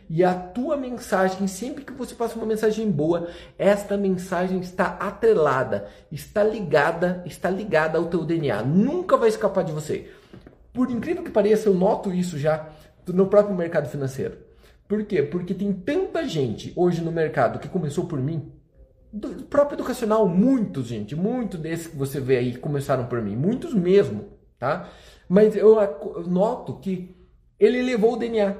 E 0.08 0.22
a 0.22 0.34
tua 0.34 0.76
mensagem, 0.76 1.46
sempre 1.46 1.84
que 1.84 1.92
você 1.92 2.14
passa 2.14 2.36
uma 2.36 2.46
mensagem 2.46 2.90
boa, 2.90 3.28
esta 3.58 3.96
mensagem 3.96 4.60
está 4.60 4.96
atrelada, 5.00 5.88
está 6.12 6.44
ligada, 6.44 7.22
está 7.24 7.48
ligada 7.48 7.98
ao 7.98 8.06
teu 8.06 8.24
DNA, 8.24 8.62
nunca 8.62 9.16
vai 9.16 9.28
escapar 9.28 9.64
de 9.64 9.72
você. 9.72 10.10
Por 10.72 10.90
incrível 10.90 11.22
que 11.22 11.30
pareça, 11.30 11.68
eu 11.68 11.74
noto 11.74 12.12
isso 12.12 12.38
já 12.38 12.68
no 13.06 13.26
próprio 13.26 13.56
mercado 13.56 13.88
financeiro. 13.88 14.38
Por 14.86 15.04
quê? 15.04 15.22
Porque 15.22 15.54
tem 15.54 15.72
tanta 15.72 16.26
gente 16.28 16.72
hoje 16.76 17.00
no 17.00 17.10
mercado 17.10 17.58
que 17.58 17.68
começou 17.68 18.04
por 18.04 18.20
mim, 18.20 18.52
do 19.12 19.28
próprio 19.44 19.76
educacional, 19.76 20.28
muitos, 20.28 20.86
gente, 20.86 21.14
muitos 21.14 21.60
desses 21.60 21.86
que 21.86 21.96
você 21.96 22.20
vê 22.20 22.36
aí 22.36 22.56
começaram 22.56 23.06
por 23.06 23.22
mim, 23.22 23.36
muitos 23.36 23.72
mesmo, 23.72 24.24
tá? 24.58 24.90
Mas 25.28 25.56
eu 25.56 25.76
noto 26.26 26.78
que 26.80 27.16
ele 27.58 27.80
levou 27.80 28.14
o 28.14 28.16
DNA. 28.16 28.56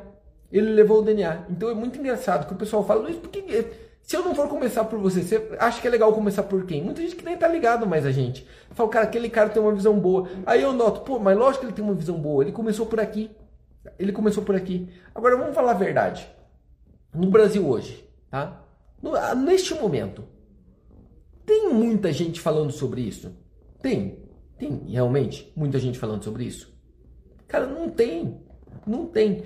Ele 0.54 0.70
levou 0.70 1.00
o 1.00 1.02
DNA. 1.02 1.46
Então 1.50 1.68
é 1.68 1.74
muito 1.74 1.98
engraçado 1.98 2.46
que 2.46 2.54
o 2.54 2.56
pessoal 2.56 2.84
fala, 2.86 3.02
Luiz, 3.02 3.16
por 3.16 3.28
que 3.28 3.42
se 4.04 4.16
eu 4.16 4.22
não 4.22 4.36
for 4.36 4.48
começar 4.48 4.84
por 4.84 5.00
você, 5.00 5.20
você 5.20 5.56
acha 5.58 5.80
que 5.80 5.88
é 5.88 5.90
legal 5.90 6.12
começar 6.12 6.44
por 6.44 6.64
quem? 6.64 6.80
Muita 6.80 7.02
gente 7.02 7.16
que 7.16 7.24
nem 7.24 7.36
tá 7.36 7.48
ligado 7.48 7.84
mais 7.88 8.06
a 8.06 8.12
gente. 8.12 8.46
Fala, 8.70 8.88
cara, 8.88 9.04
aquele 9.06 9.28
cara 9.28 9.50
tem 9.50 9.60
uma 9.60 9.74
visão 9.74 9.98
boa. 9.98 10.28
Aí 10.46 10.62
eu 10.62 10.72
noto, 10.72 11.00
pô, 11.00 11.18
mas 11.18 11.36
lógico 11.36 11.60
que 11.60 11.66
ele 11.66 11.72
tem 11.72 11.84
uma 11.84 11.94
visão 11.94 12.20
boa. 12.20 12.44
Ele 12.44 12.52
começou 12.52 12.86
por 12.86 13.00
aqui. 13.00 13.32
Ele 13.98 14.12
começou 14.12 14.44
por 14.44 14.54
aqui. 14.54 14.88
Agora 15.12 15.36
vamos 15.36 15.56
falar 15.56 15.72
a 15.72 15.74
verdade. 15.74 16.28
No 17.12 17.30
Brasil 17.30 17.66
hoje, 17.66 18.08
tá? 18.30 18.62
neste 19.36 19.74
momento, 19.74 20.24
tem 21.44 21.68
muita 21.68 22.12
gente 22.12 22.40
falando 22.40 22.70
sobre 22.70 23.00
isso? 23.00 23.34
Tem. 23.82 24.22
Tem, 24.56 24.84
realmente, 24.86 25.52
muita 25.56 25.80
gente 25.80 25.98
falando 25.98 26.22
sobre 26.22 26.44
isso? 26.44 26.72
Cara, 27.48 27.66
não 27.66 27.88
tem. 27.88 28.40
Não 28.86 29.06
tem. 29.06 29.44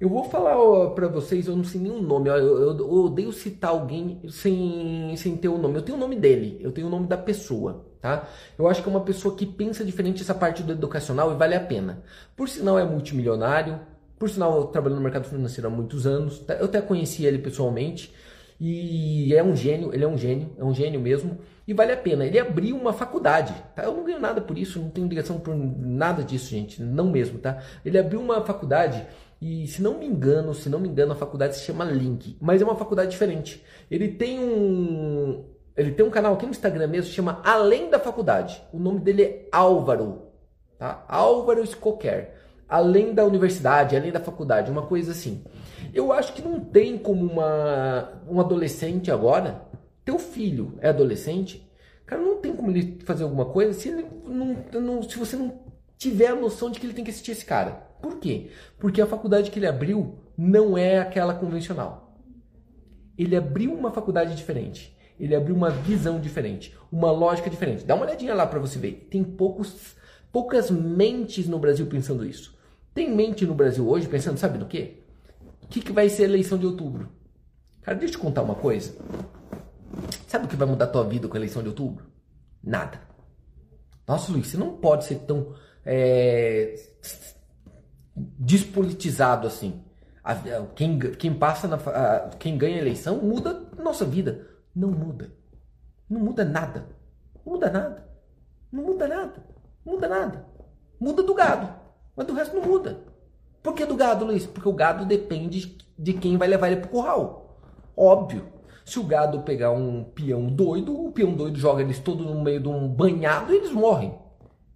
Eu 0.00 0.08
vou 0.08 0.24
falar 0.24 0.90
para 0.90 1.08
vocês, 1.08 1.46
eu 1.46 1.56
não 1.56 1.64
sei 1.64 1.80
nenhum 1.80 2.00
nome. 2.00 2.30
Eu, 2.30 2.36
eu, 2.36 2.78
eu, 2.78 2.90
odeio 2.90 3.32
citar 3.32 3.70
alguém 3.70 4.20
sem, 4.28 5.14
sem 5.16 5.36
ter 5.36 5.48
o 5.48 5.58
nome. 5.58 5.76
Eu 5.76 5.82
tenho 5.82 5.98
o 5.98 6.00
nome 6.00 6.16
dele, 6.16 6.58
eu 6.60 6.72
tenho 6.72 6.86
o 6.86 6.90
nome 6.90 7.06
da 7.06 7.16
pessoa, 7.16 7.84
tá? 8.00 8.28
Eu 8.58 8.66
acho 8.66 8.82
que 8.82 8.88
é 8.88 8.90
uma 8.90 9.02
pessoa 9.02 9.36
que 9.36 9.44
pensa 9.44 9.84
diferente 9.84 10.22
essa 10.22 10.34
parte 10.34 10.62
do 10.62 10.72
educacional 10.72 11.32
e 11.32 11.36
vale 11.36 11.54
a 11.54 11.60
pena. 11.60 12.02
Por 12.36 12.48
sinal, 12.48 12.78
é 12.78 12.84
multimilionário. 12.84 13.78
Por 14.18 14.30
sinal, 14.30 14.56
eu 14.56 14.64
trabalho 14.64 14.96
no 14.96 15.00
mercado 15.00 15.24
financeiro 15.24 15.68
há 15.68 15.70
muitos 15.70 16.06
anos. 16.06 16.38
Tá? 16.40 16.54
Eu 16.54 16.64
até 16.64 16.80
conheci 16.80 17.26
ele 17.26 17.38
pessoalmente. 17.38 18.14
E 18.60 19.32
é 19.34 19.42
um 19.42 19.54
gênio, 19.54 19.94
ele 19.94 20.02
é 20.02 20.08
um 20.08 20.18
gênio, 20.18 20.50
é 20.58 20.64
um 20.64 20.74
gênio 20.74 21.00
mesmo. 21.00 21.38
E 21.66 21.72
vale 21.72 21.92
a 21.92 21.96
pena. 21.96 22.24
Ele 22.24 22.38
abriu 22.38 22.76
uma 22.76 22.92
faculdade, 22.92 23.54
tá? 23.74 23.84
Eu 23.84 23.94
não 23.94 24.04
ganho 24.04 24.18
nada 24.18 24.40
por 24.40 24.58
isso, 24.58 24.80
não 24.80 24.90
tenho 24.90 25.06
ligação 25.06 25.38
por 25.38 25.54
nada 25.54 26.24
disso, 26.24 26.50
gente. 26.50 26.82
Não 26.82 27.10
mesmo, 27.10 27.38
tá? 27.38 27.58
Ele 27.84 27.98
abriu 27.98 28.20
uma 28.20 28.40
faculdade 28.40 29.06
e, 29.40 29.66
se 29.68 29.80
não 29.80 29.98
me 29.98 30.06
engano, 30.06 30.52
se 30.54 30.68
não 30.68 30.80
me 30.80 30.88
engano, 30.88 31.12
a 31.12 31.16
faculdade 31.16 31.56
se 31.56 31.64
chama 31.64 31.84
Link. 31.84 32.36
Mas 32.40 32.60
é 32.60 32.64
uma 32.64 32.74
faculdade 32.74 33.10
diferente. 33.10 33.62
Ele 33.90 34.08
tem 34.08 34.40
um... 34.40 35.44
Ele 35.76 35.92
tem 35.92 36.04
um 36.04 36.10
canal 36.10 36.34
aqui 36.34 36.44
no 36.44 36.50
Instagram 36.50 36.88
mesmo, 36.88 37.12
chama 37.12 37.40
Além 37.44 37.88
da 37.88 38.00
Faculdade. 38.00 38.60
O 38.72 38.80
nome 38.80 38.98
dele 38.98 39.22
é 39.22 39.48
Álvaro, 39.52 40.22
tá? 40.76 41.04
Álvaro 41.06 41.62
Escoquer. 41.62 42.34
Além 42.68 43.14
da 43.14 43.24
universidade, 43.24 43.96
além 43.96 44.10
da 44.10 44.18
faculdade, 44.18 44.72
uma 44.72 44.82
coisa 44.82 45.12
assim. 45.12 45.44
Eu 45.92 46.12
acho 46.12 46.32
que 46.32 46.42
não 46.42 46.60
tem 46.60 46.98
como 46.98 47.24
uma, 47.24 48.22
um 48.28 48.40
adolescente 48.40 49.10
agora, 49.10 49.62
teu 50.04 50.18
filho 50.18 50.78
é 50.80 50.88
adolescente, 50.88 51.66
cara, 52.06 52.20
não 52.22 52.38
tem 52.38 52.54
como 52.54 52.70
ele 52.70 52.98
fazer 53.04 53.24
alguma 53.24 53.46
coisa 53.46 53.72
se, 53.72 53.88
ele 53.88 54.06
não, 54.24 54.56
não, 54.80 55.02
se 55.02 55.18
você 55.18 55.36
não 55.36 55.60
tiver 55.96 56.28
a 56.28 56.34
noção 56.34 56.70
de 56.70 56.78
que 56.78 56.86
ele 56.86 56.94
tem 56.94 57.04
que 57.04 57.10
assistir 57.10 57.32
esse 57.32 57.44
cara. 57.44 57.88
Por 58.00 58.18
quê? 58.18 58.50
Porque 58.78 59.00
a 59.00 59.06
faculdade 59.06 59.50
que 59.50 59.58
ele 59.58 59.66
abriu 59.66 60.18
não 60.36 60.78
é 60.78 60.98
aquela 60.98 61.34
convencional. 61.34 62.16
Ele 63.16 63.34
abriu 63.34 63.74
uma 63.74 63.90
faculdade 63.90 64.36
diferente. 64.36 64.96
Ele 65.18 65.34
abriu 65.34 65.56
uma 65.56 65.70
visão 65.70 66.20
diferente, 66.20 66.76
uma 66.92 67.10
lógica 67.10 67.50
diferente. 67.50 67.84
Dá 67.84 67.96
uma 67.96 68.06
olhadinha 68.06 68.34
lá 68.34 68.46
para 68.46 68.60
você 68.60 68.78
ver. 68.78 69.08
Tem 69.10 69.24
poucos, 69.24 69.96
poucas 70.30 70.70
mentes 70.70 71.48
no 71.48 71.58
Brasil 71.58 71.86
pensando 71.86 72.24
isso. 72.24 72.56
Tem 72.94 73.12
mente 73.12 73.44
no 73.44 73.54
Brasil 73.54 73.88
hoje 73.88 74.06
pensando, 74.06 74.38
sabe 74.38 74.58
do 74.58 74.66
quê? 74.66 75.02
O 75.68 75.70
que, 75.70 75.82
que 75.82 75.92
vai 75.92 76.08
ser 76.08 76.22
a 76.22 76.28
eleição 76.28 76.56
de 76.56 76.64
outubro? 76.64 77.10
Cara, 77.82 77.98
deixa 77.98 78.14
eu 78.14 78.18
te 78.18 78.22
contar 78.22 78.42
uma 78.42 78.54
coisa. 78.54 78.96
Sabe 80.26 80.46
o 80.46 80.48
que 80.48 80.56
vai 80.56 80.66
mudar 80.66 80.86
a 80.86 80.88
tua 80.88 81.04
vida 81.04 81.28
com 81.28 81.34
a 81.34 81.38
eleição 81.38 81.62
de 81.62 81.68
outubro? 81.68 82.06
Nada. 82.64 82.98
Nossa, 84.06 84.32
Luiz, 84.32 84.46
você 84.46 84.56
não 84.56 84.78
pode 84.78 85.04
ser 85.04 85.16
tão 85.26 85.54
é, 85.84 86.74
despolitizado 88.16 89.46
assim. 89.46 89.84
Quem, 90.74 90.98
quem 90.98 91.34
passa 91.34 91.68
na, 91.68 91.78
quem 92.38 92.56
ganha 92.56 92.76
a 92.76 92.80
eleição 92.80 93.18
muda 93.18 93.68
a 93.76 93.82
nossa 93.82 94.06
vida. 94.06 94.48
Não 94.74 94.90
muda. 94.90 95.30
Não 96.08 96.20
muda 96.22 96.46
nada. 96.46 96.86
Não 97.44 97.52
muda 97.52 97.70
nada. 97.70 98.08
Não 98.72 98.84
muda 98.84 99.06
nada. 99.06 99.46
Não 99.84 99.92
muda 99.92 100.08
nada. 100.08 100.46
Muda 100.98 101.22
do 101.22 101.34
gado. 101.34 101.74
Mas 102.16 102.26
do 102.26 102.32
resto 102.32 102.56
não 102.56 102.62
muda. 102.62 103.07
Por 103.68 103.74
que 103.74 103.84
do 103.84 103.96
gado, 103.96 104.24
Luiz? 104.24 104.46
Porque 104.46 104.66
o 104.66 104.72
gado 104.72 105.04
depende 105.04 105.76
de 105.98 106.14
quem 106.14 106.38
vai 106.38 106.48
levar 106.48 106.68
ele 106.68 106.80
pro 106.80 106.88
curral. 106.88 107.60
Óbvio. 107.94 108.46
Se 108.82 108.98
o 108.98 109.02
gado 109.02 109.42
pegar 109.42 109.72
um 109.72 110.04
peão 110.04 110.46
doido, 110.46 110.98
o 110.98 111.12
peão 111.12 111.34
doido 111.34 111.58
joga 111.58 111.82
eles 111.82 111.98
todos 111.98 112.24
no 112.24 112.42
meio 112.42 112.60
de 112.60 112.68
um 112.68 112.88
banhado 112.88 113.52
e 113.52 113.58
eles 113.58 113.70
morrem. 113.70 114.14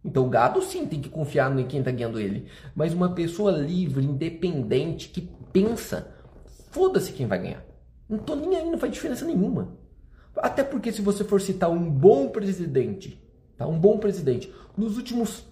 Então 0.04 0.26
o 0.26 0.28
gado 0.28 0.60
sim 0.60 0.84
tem 0.84 1.00
que 1.00 1.08
confiar 1.08 1.58
em 1.58 1.66
quem 1.66 1.78
está 1.78 1.90
guiando 1.90 2.20
ele. 2.20 2.48
Mas 2.74 2.92
uma 2.92 3.14
pessoa 3.14 3.50
livre, 3.50 4.04
independente, 4.04 5.08
que 5.08 5.22
pensa, 5.50 6.14
foda-se 6.70 7.12
quem 7.12 7.26
vai 7.26 7.38
ganhar. 7.38 7.64
Não 8.06 8.18
tô 8.18 8.34
nem 8.34 8.56
aí, 8.56 8.70
não 8.70 8.76
faz 8.76 8.92
diferença 8.92 9.24
nenhuma. 9.24 9.74
Até 10.36 10.62
porque 10.62 10.92
se 10.92 11.00
você 11.00 11.24
for 11.24 11.40
citar 11.40 11.70
um 11.70 11.90
bom 11.90 12.28
presidente, 12.28 13.18
tá? 13.56 13.66
um 13.66 13.80
bom 13.80 13.96
presidente, 13.96 14.52
nos 14.76 14.98
últimos 14.98 15.46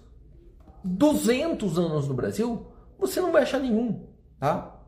200 0.83 1.79
anos 1.79 2.07
no 2.07 2.13
Brasil, 2.13 2.67
você 3.01 3.19
não 3.19 3.31
vai 3.31 3.41
achar 3.41 3.59
nenhum, 3.59 4.05
tá? 4.39 4.79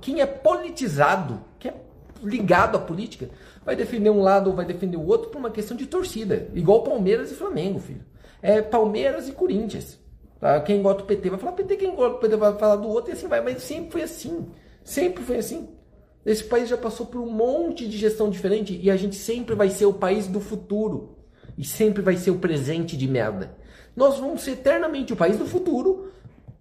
Quem 0.00 0.20
é 0.20 0.26
politizado, 0.26 1.42
que 1.58 1.68
é 1.68 1.74
ligado 2.22 2.76
à 2.76 2.80
política, 2.80 3.28
vai 3.64 3.74
defender 3.74 4.10
um 4.10 4.22
lado 4.22 4.48
ou 4.48 4.56
vai 4.56 4.64
defender 4.64 4.96
o 4.96 5.06
outro 5.06 5.30
por 5.30 5.38
uma 5.38 5.50
questão 5.50 5.76
de 5.76 5.86
torcida. 5.86 6.48
Igual 6.54 6.82
Palmeiras 6.82 7.32
e 7.32 7.34
Flamengo, 7.34 7.80
filho. 7.80 8.04
É 8.40 8.62
Palmeiras 8.62 9.28
e 9.28 9.32
Corinthians. 9.32 9.98
Tá? 10.38 10.60
Quem 10.60 10.82
gosta 10.82 11.02
do 11.02 11.06
PT 11.06 11.30
vai 11.30 11.38
falar 11.38 11.52
PT, 11.52 11.76
quem 11.76 11.94
gosta 11.94 12.14
do 12.14 12.20
PT 12.20 12.36
vai 12.36 12.56
falar 12.58 12.76
do 12.76 12.88
outro 12.88 13.10
e 13.10 13.14
assim 13.14 13.26
vai. 13.26 13.40
Mas 13.40 13.62
sempre 13.62 13.90
foi 13.90 14.02
assim. 14.02 14.48
Sempre 14.84 15.24
foi 15.24 15.38
assim. 15.38 15.68
Esse 16.24 16.44
país 16.44 16.68
já 16.68 16.76
passou 16.76 17.06
por 17.06 17.20
um 17.20 17.30
monte 17.30 17.86
de 17.86 17.96
gestão 17.96 18.30
diferente 18.30 18.78
e 18.82 18.90
a 18.90 18.96
gente 18.96 19.16
sempre 19.16 19.54
vai 19.54 19.68
ser 19.70 19.86
o 19.86 19.94
país 19.94 20.26
do 20.26 20.40
futuro. 20.40 21.16
E 21.56 21.64
sempre 21.64 22.02
vai 22.02 22.16
ser 22.16 22.30
o 22.30 22.38
presente 22.38 22.96
de 22.96 23.08
merda. 23.08 23.56
Nós 23.94 24.18
vamos 24.18 24.42
ser 24.42 24.52
eternamente 24.52 25.12
o 25.12 25.16
país 25.16 25.38
do 25.38 25.46
futuro 25.46 26.12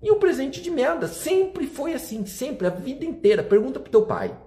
e 0.06 0.12
o 0.12 0.18
presente 0.18 0.62
de 0.62 0.70
merda. 0.70 1.08
Sempre 1.08 1.66
foi 1.66 1.96
assim, 1.96 2.28
sempre, 2.28 2.68
a 2.68 2.70
vida 2.70 3.04
inteira. 3.04 3.42
Pergunta 3.42 3.80
pro 3.80 3.92
teu 3.92 4.04
pai. 4.06 4.38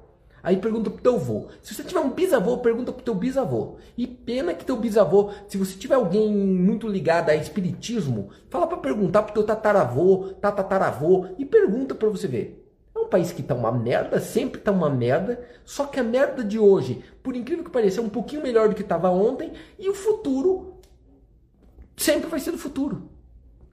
Aí 0.40 0.56
pergunta 0.56 0.88
pro 0.88 1.02
teu 1.02 1.16
avô. 1.16 1.48
Se 1.61 1.74
você 1.74 1.82
tiver 1.82 1.98
um 1.98 2.11
bisavô, 2.11 2.59
pergunta 2.59 2.92
pro 2.92 3.02
teu 3.02 3.12
bisavô. 3.12 3.74
E 3.96 4.06
pena 4.06 4.54
que 4.54 4.64
teu 4.64 4.76
bisavô, 4.76 5.30
se 5.48 5.59
você 5.59 5.76
tiver 5.76 5.96
alguém 5.96 6.32
muito 6.32 6.86
ligado 6.86 7.30
a 7.30 7.34
espiritismo, 7.34 8.30
fala 8.48 8.68
para 8.68 8.78
perguntar 8.78 9.24
pro 9.24 9.34
teu 9.34 9.42
tataravô, 9.42 10.28
tatataravô 10.40 11.26
e 11.36 11.44
pergunta 11.44 11.92
para 11.92 12.09
você 12.09 12.28
ver. 12.28 12.64
É 12.94 13.00
um 13.00 13.09
país 13.09 13.32
que 13.32 13.42
tá 13.42 13.56
uma 13.56 13.72
merda, 13.72 14.20
sempre 14.20 14.61
tá 14.61 14.70
uma 14.70 14.88
merda, 14.88 15.44
só 15.64 15.86
que 15.86 15.98
a 15.98 16.04
merda 16.04 16.44
de 16.44 16.59
hoje, 16.59 17.02
por 17.20 17.34
incrível 17.34 17.64
que 17.64 17.70
pareça, 17.70 18.00
é 18.00 18.04
um 18.04 18.09
pouquinho 18.09 18.42
melhor 18.42 18.68
do 18.68 18.76
que 18.76 18.84
tava 18.84 19.11
ontem 19.11 19.52
e 19.76 19.88
o 19.88 19.94
futuro 19.94 20.78
sempre 21.96 22.30
vai 22.30 22.38
ser 22.38 22.52
do 22.52 22.59
futuro. 22.59 23.18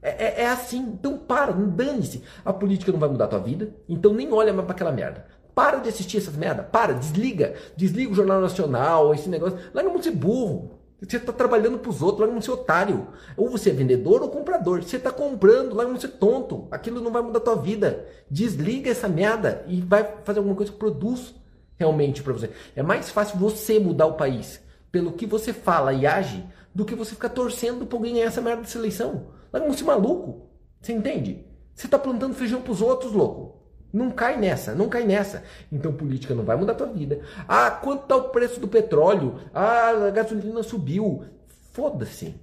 É, 0.06 0.42
é, 0.42 0.42
é 0.44 0.48
assim. 0.48 0.78
Então 0.78 1.18
para, 1.18 1.52
dane-se. 1.52 2.22
A 2.44 2.54
política 2.54 2.92
não 2.92 3.00
vai 3.00 3.10
mudar 3.10 3.26
a 3.26 3.30
tua 3.30 3.40
vida. 3.40 3.74
Então 3.90 4.14
nem 4.14 4.32
olha 4.32 4.54
mais 4.54 4.66
para 4.66 4.76
aquela 4.76 4.92
merda. 4.92 5.26
Para 5.56 5.80
de 5.80 5.90
assistir 5.90 6.18
essas 6.18 6.36
merda. 6.36 6.62
Para, 6.62 6.94
desliga. 6.94 7.56
Desliga 7.76 8.12
o 8.12 8.16
Jornal 8.16 8.40
Nacional, 8.40 9.14
esse 9.14 9.28
negócio. 9.28 9.58
Larga 9.74 9.98
de 9.98 10.04
ser 10.04 10.12
burro. 10.12 10.72
Você 11.02 11.18
está 11.18 11.34
trabalhando 11.34 11.78
para 11.78 11.90
os 11.90 12.02
outros, 12.02 12.22
larga 12.22 12.34
não 12.34 12.42
ser 12.42 12.52
otário. 12.52 13.08
Ou 13.36 13.50
você 13.50 13.70
é 13.72 13.74
vendedor 13.74 14.22
ou 14.22 14.30
comprador. 14.30 14.84
Você 14.84 14.98
está 14.98 15.12
comprando, 15.12 15.74
larga 15.74 15.92
não 15.92 16.00
ser 16.00 16.10
tonto. 16.10 16.68
Aquilo 16.70 17.02
não 17.02 17.12
vai 17.12 17.22
mudar 17.22 17.40
a 17.40 17.44
tua 17.44 17.56
vida. 17.56 18.06
Desliga 18.30 18.92
essa 18.92 19.08
merda 19.08 19.66
e 19.68 19.82
vai 19.82 20.04
fazer 20.24 20.40
alguma 20.40 20.56
coisa 20.56 20.72
que 20.72 20.78
produz 20.78 21.34
realmente 21.78 22.22
para 22.22 22.34
você. 22.34 22.50
É 22.76 22.84
mais 22.84 23.10
fácil 23.10 23.38
você 23.40 23.80
mudar 23.80 24.06
o 24.06 24.14
país 24.14 24.62
pelo 24.92 25.12
que 25.12 25.26
você 25.26 25.52
fala 25.52 25.94
e 25.94 26.06
age 26.06 26.44
do 26.74 26.86
que 26.86 26.96
você 26.96 27.16
ficar 27.16 27.30
torcendo 27.30 27.86
para 27.86 27.98
alguém 27.98 28.14
ganhar 28.14 28.28
essa 28.28 28.42
merda 28.42 28.62
dessa 28.62 28.78
eleição. 28.78 29.28
Larga 29.56 29.68
não 29.70 29.74
ser 29.74 29.86
maluco. 29.86 30.50
Você 30.82 30.92
entende? 30.92 31.46
Você 31.74 31.88
está 31.88 31.98
plantando 31.98 32.36
feijão 32.36 32.62
para 32.62 32.74
os 32.74 32.82
outros, 32.82 33.14
louco. 33.14 33.56
Não 33.92 34.12
cai 34.12 34.38
nessa, 34.38 34.76
não 34.76 34.90
cai 34.90 35.06
nessa. 35.06 35.44
Então 35.72 35.94
política 35.94 36.36
não 36.36 36.44
vai 36.44 36.58
mudar 36.58 36.74
a 36.74 36.76
tua 36.76 36.88
vida. 36.88 37.22
Ah, 37.48 37.72
quanto 37.72 38.04
está 38.04 38.18
o 38.18 38.30
preço 38.30 38.60
do 38.60 38.68
petróleo? 38.68 39.40
Ah, 39.54 40.08
a 40.08 40.12
gasolina 40.12 40.62
subiu. 40.62 41.24
Foda-se. 41.72 42.36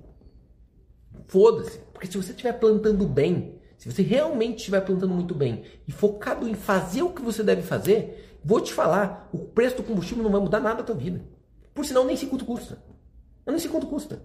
Foda-se. 1.26 1.78
Porque 1.92 2.06
se 2.06 2.16
você 2.16 2.30
estiver 2.30 2.54
plantando 2.54 3.06
bem, 3.06 3.58
se 3.76 3.92
você 3.92 4.00
realmente 4.00 4.58
estiver 4.58 4.80
plantando 4.80 5.12
muito 5.12 5.34
bem 5.34 5.64
e 5.86 5.92
focado 5.92 6.48
em 6.48 6.54
fazer 6.54 7.02
o 7.02 7.10
que 7.10 7.20
você 7.20 7.42
deve 7.42 7.60
fazer, 7.60 8.38
vou 8.42 8.60
te 8.60 8.72
falar, 8.72 9.28
o 9.32 9.38
preço 9.38 9.76
do 9.76 9.82
combustível 9.82 10.24
não 10.24 10.30
vai 10.30 10.40
mudar 10.40 10.60
nada 10.60 10.80
a 10.80 10.84
tua 10.84 10.94
vida. 10.94 11.22
Por 11.74 11.84
sinal, 11.84 12.04
nem 12.04 12.16
sei 12.16 12.28
quanto 12.28 12.46
custa. 12.46 12.82
Eu 13.44 13.52
nem 13.52 13.60
sei 13.60 13.70
quanto 13.70 13.86
custa. 13.86 14.22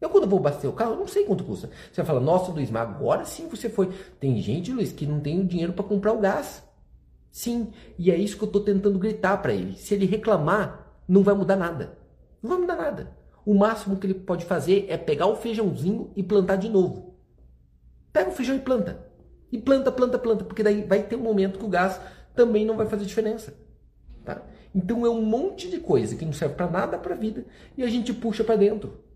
Eu 0.00 0.08
quando 0.10 0.28
vou 0.28 0.38
abastecer 0.38 0.70
o 0.70 0.72
carro, 0.72 0.96
não 0.96 1.08
sei 1.08 1.24
quanto 1.24 1.44
custa. 1.44 1.68
Você 1.90 2.02
vai 2.02 2.06
falar, 2.06 2.20
nossa 2.20 2.52
Luiz, 2.52 2.70
mas 2.70 2.82
agora 2.82 3.24
sim 3.24 3.48
você 3.48 3.68
foi. 3.68 3.90
Tem 4.20 4.40
gente, 4.40 4.72
Luiz, 4.72 4.92
que 4.92 5.06
não 5.06 5.18
tem 5.18 5.40
o 5.40 5.44
dinheiro 5.44 5.72
para 5.72 5.84
comprar 5.84 6.12
o 6.12 6.20
gás. 6.20 6.62
Sim, 7.30 7.72
e 7.98 8.10
é 8.10 8.16
isso 8.16 8.36
que 8.36 8.44
eu 8.44 8.48
estou 8.48 8.62
tentando 8.62 8.98
gritar 8.98 9.36
para 9.42 9.52
ele. 9.52 9.76
Se 9.76 9.94
ele 9.94 10.06
reclamar, 10.06 11.02
não 11.06 11.22
vai 11.22 11.34
mudar 11.34 11.56
nada. 11.56 11.98
Não 12.42 12.50
vai 12.50 12.58
mudar 12.60 12.76
nada. 12.76 13.16
O 13.44 13.54
máximo 13.54 13.96
que 13.96 14.06
ele 14.06 14.14
pode 14.14 14.44
fazer 14.44 14.86
é 14.88 14.96
pegar 14.96 15.26
o 15.26 15.36
feijãozinho 15.36 16.12
e 16.14 16.22
plantar 16.22 16.56
de 16.56 16.68
novo. 16.68 17.14
Pega 18.12 18.30
o 18.30 18.32
feijão 18.32 18.56
e 18.56 18.60
planta. 18.60 19.06
E 19.50 19.58
planta, 19.58 19.90
planta, 19.90 20.18
planta, 20.18 20.44
porque 20.44 20.62
daí 20.62 20.82
vai 20.82 21.02
ter 21.02 21.16
um 21.16 21.22
momento 21.22 21.58
que 21.58 21.64
o 21.64 21.68
gás 21.68 22.00
também 22.34 22.64
não 22.64 22.76
vai 22.76 22.86
fazer 22.86 23.04
diferença. 23.04 23.54
Tá? 24.24 24.42
Então 24.74 25.04
é 25.06 25.10
um 25.10 25.22
monte 25.22 25.70
de 25.70 25.80
coisa 25.80 26.14
que 26.14 26.24
não 26.24 26.32
serve 26.32 26.54
para 26.54 26.70
nada 26.70 26.98
para 26.98 27.14
a 27.14 27.18
vida 27.18 27.44
e 27.76 27.82
a 27.82 27.88
gente 27.88 28.12
puxa 28.12 28.44
para 28.44 28.56
dentro. 28.56 29.07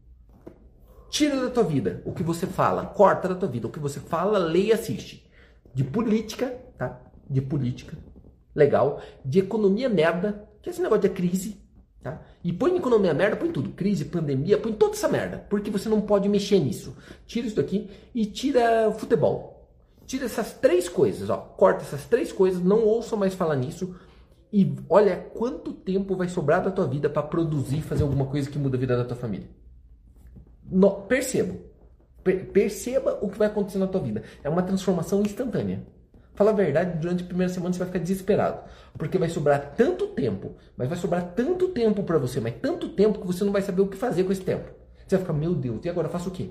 Tira 1.12 1.38
da 1.38 1.50
tua 1.50 1.62
vida 1.62 2.00
o 2.06 2.12
que 2.12 2.22
você 2.22 2.46
fala, 2.46 2.86
corta 2.86 3.28
da 3.28 3.34
tua 3.34 3.46
vida 3.46 3.66
o 3.66 3.70
que 3.70 3.78
você 3.78 4.00
fala, 4.00 4.38
lê 4.38 4.62
e 4.62 4.72
assiste. 4.72 5.30
De 5.74 5.84
política, 5.84 6.58
tá? 6.78 7.02
De 7.28 7.42
política, 7.42 7.98
legal. 8.54 8.98
De 9.22 9.40
economia 9.40 9.90
merda, 9.90 10.48
que 10.62 10.70
é 10.70 10.72
esse 10.72 10.80
negócio 10.80 11.02
de 11.02 11.10
crise, 11.10 11.62
tá? 12.02 12.22
E 12.42 12.50
põe 12.50 12.74
economia 12.74 13.12
merda, 13.12 13.36
põe 13.36 13.52
tudo. 13.52 13.72
Crise, 13.72 14.06
pandemia, 14.06 14.56
põe 14.56 14.72
toda 14.72 14.94
essa 14.94 15.06
merda. 15.06 15.44
Porque 15.50 15.70
você 15.70 15.86
não 15.86 16.00
pode 16.00 16.30
mexer 16.30 16.58
nisso. 16.58 16.96
Tira 17.26 17.46
isso 17.46 17.56
daqui 17.56 17.90
e 18.14 18.24
tira 18.24 18.90
futebol. 18.92 19.68
Tira 20.06 20.24
essas 20.24 20.54
três 20.54 20.88
coisas, 20.88 21.28
ó. 21.28 21.36
Corta 21.36 21.82
essas 21.82 22.06
três 22.06 22.32
coisas, 22.32 22.62
não 22.62 22.86
ouça 22.86 23.16
mais 23.16 23.34
falar 23.34 23.56
nisso. 23.56 23.94
E 24.50 24.74
olha 24.88 25.18
quanto 25.34 25.74
tempo 25.74 26.16
vai 26.16 26.28
sobrar 26.28 26.64
da 26.64 26.70
tua 26.70 26.86
vida 26.86 27.10
para 27.10 27.22
produzir, 27.22 27.82
fazer 27.82 28.02
alguma 28.02 28.24
coisa 28.24 28.50
que 28.50 28.58
muda 28.58 28.78
a 28.78 28.80
vida 28.80 28.96
da 28.96 29.04
tua 29.04 29.16
família. 29.16 29.60
No, 30.72 30.90
perceba. 31.02 31.54
Per, 32.24 32.46
perceba 32.46 33.18
o 33.20 33.28
que 33.28 33.38
vai 33.38 33.48
acontecer 33.48 33.78
na 33.78 33.86
tua 33.86 34.00
vida. 34.00 34.22
É 34.42 34.48
uma 34.48 34.62
transformação 34.62 35.20
instantânea. 35.20 35.84
Fala 36.34 36.50
a 36.50 36.54
verdade, 36.54 36.98
durante 36.98 37.24
a 37.24 37.26
primeira 37.26 37.52
semana 37.52 37.72
você 37.72 37.78
vai 37.78 37.88
ficar 37.88 37.98
desesperado. 37.98 38.60
Porque 38.96 39.18
vai 39.18 39.28
sobrar 39.28 39.74
tanto 39.76 40.08
tempo, 40.08 40.54
mas 40.76 40.88
vai 40.88 40.96
sobrar 40.96 41.34
tanto 41.34 41.68
tempo 41.68 42.02
para 42.04 42.18
você, 42.18 42.40
mas 42.40 42.54
tanto 42.54 42.88
tempo 42.90 43.20
que 43.20 43.26
você 43.26 43.44
não 43.44 43.52
vai 43.52 43.60
saber 43.60 43.82
o 43.82 43.88
que 43.88 43.96
fazer 43.96 44.24
com 44.24 44.32
esse 44.32 44.40
tempo. 44.40 44.70
Você 45.06 45.16
vai 45.16 45.20
ficar, 45.20 45.32
meu 45.34 45.54
Deus, 45.54 45.84
e 45.84 45.90
agora 45.90 46.08
eu 46.08 46.12
faço 46.12 46.30
o 46.30 46.32
quê? 46.32 46.48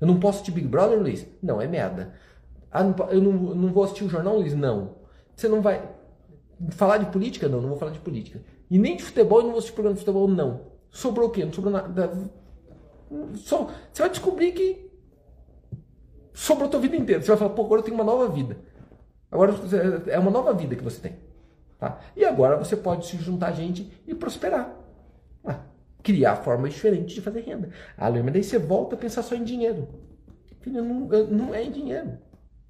Eu 0.00 0.06
não 0.06 0.18
posso 0.18 0.38
assistir 0.38 0.52
Big 0.52 0.66
Brother, 0.66 0.98
Luiz? 0.98 1.26
Não, 1.40 1.60
é 1.60 1.68
merda. 1.68 2.12
Ah, 2.72 2.82
não, 2.82 2.94
eu 3.10 3.20
não, 3.20 3.32
não 3.32 3.72
vou 3.72 3.84
assistir 3.84 4.04
o 4.04 4.08
jornal, 4.08 4.36
Luiz? 4.36 4.54
Não. 4.54 4.96
Você 5.36 5.46
não 5.46 5.60
vai 5.60 5.88
falar 6.70 6.98
de 6.98 7.06
política? 7.06 7.48
Não, 7.48 7.60
não 7.60 7.68
vou 7.68 7.78
falar 7.78 7.92
de 7.92 8.00
política. 8.00 8.40
E 8.68 8.78
nem 8.78 8.96
de 8.96 9.04
futebol, 9.04 9.38
eu 9.38 9.44
não 9.44 9.50
vou 9.50 9.58
assistir 9.58 9.74
programa 9.74 9.94
de 9.94 10.00
futebol? 10.00 10.26
Não. 10.26 10.60
Sobrou 10.90 11.28
o 11.28 11.30
quê? 11.30 11.44
Não 11.44 11.52
sobrou 11.52 11.72
nada. 11.72 12.30
Só, 13.34 13.70
você 13.92 14.02
vai 14.02 14.10
descobrir 14.10 14.52
que 14.52 14.90
sobrou 16.32 16.68
a 16.68 16.70
tua 16.70 16.80
vida 16.80 16.96
inteira. 16.96 17.22
Você 17.22 17.28
vai 17.28 17.36
falar, 17.36 17.50
pô, 17.50 17.64
agora 17.64 17.80
eu 17.80 17.84
tenho 17.84 17.96
uma 17.96 18.04
nova 18.04 18.28
vida. 18.28 18.56
Agora 19.30 19.54
é 20.06 20.18
uma 20.18 20.30
nova 20.30 20.52
vida 20.52 20.76
que 20.76 20.82
você 20.82 21.00
tem. 21.00 21.16
Tá? 21.78 21.98
E 22.16 22.24
agora 22.24 22.56
você 22.56 22.76
pode 22.76 23.06
se 23.06 23.16
juntar 23.16 23.48
a 23.48 23.52
gente 23.52 23.90
e 24.06 24.14
prosperar. 24.14 24.76
Ah, 25.44 25.60
criar 26.02 26.36
formas 26.36 26.74
diferentes 26.74 27.14
de 27.14 27.20
fazer 27.20 27.40
renda. 27.40 27.70
Ah, 27.96 28.08
lembra 28.08 28.32
daí 28.32 28.44
você 28.44 28.58
volta 28.58 28.96
a 28.96 28.98
pensar 28.98 29.22
só 29.22 29.34
em 29.34 29.44
dinheiro. 29.44 29.88
Filho, 30.60 30.84
não, 30.84 31.00
não 31.26 31.54
é 31.54 31.62
em 31.62 31.70
dinheiro. 31.70 32.18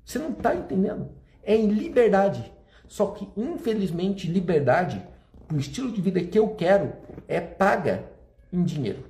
Você 0.05 0.19
não 0.19 0.31
está 0.31 0.55
entendendo. 0.55 1.11
É 1.43 1.57
em 1.57 1.69
liberdade. 1.69 2.53
Só 2.87 3.07
que, 3.07 3.29
infelizmente, 3.37 4.31
liberdade, 4.31 5.05
o 5.53 5.57
estilo 5.57 5.91
de 5.93 6.01
vida 6.01 6.21
que 6.21 6.39
eu 6.39 6.49
quero, 6.55 6.93
é 7.27 7.41
paga 7.41 8.05
em 8.53 8.63
dinheiro. 8.63 9.10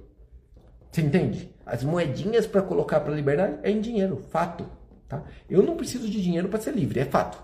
Você 0.90 1.02
entende? 1.02 1.54
As 1.64 1.84
moedinhas 1.84 2.46
para 2.46 2.62
colocar 2.62 3.00
para 3.00 3.14
liberdade 3.14 3.58
é 3.62 3.70
em 3.70 3.80
dinheiro, 3.80 4.16
fato. 4.30 4.66
Tá? 5.08 5.22
Eu 5.48 5.62
não 5.62 5.76
preciso 5.76 6.08
de 6.08 6.22
dinheiro 6.22 6.48
para 6.48 6.60
ser 6.60 6.74
livre, 6.74 7.00
é 7.00 7.04
fato. 7.04 7.42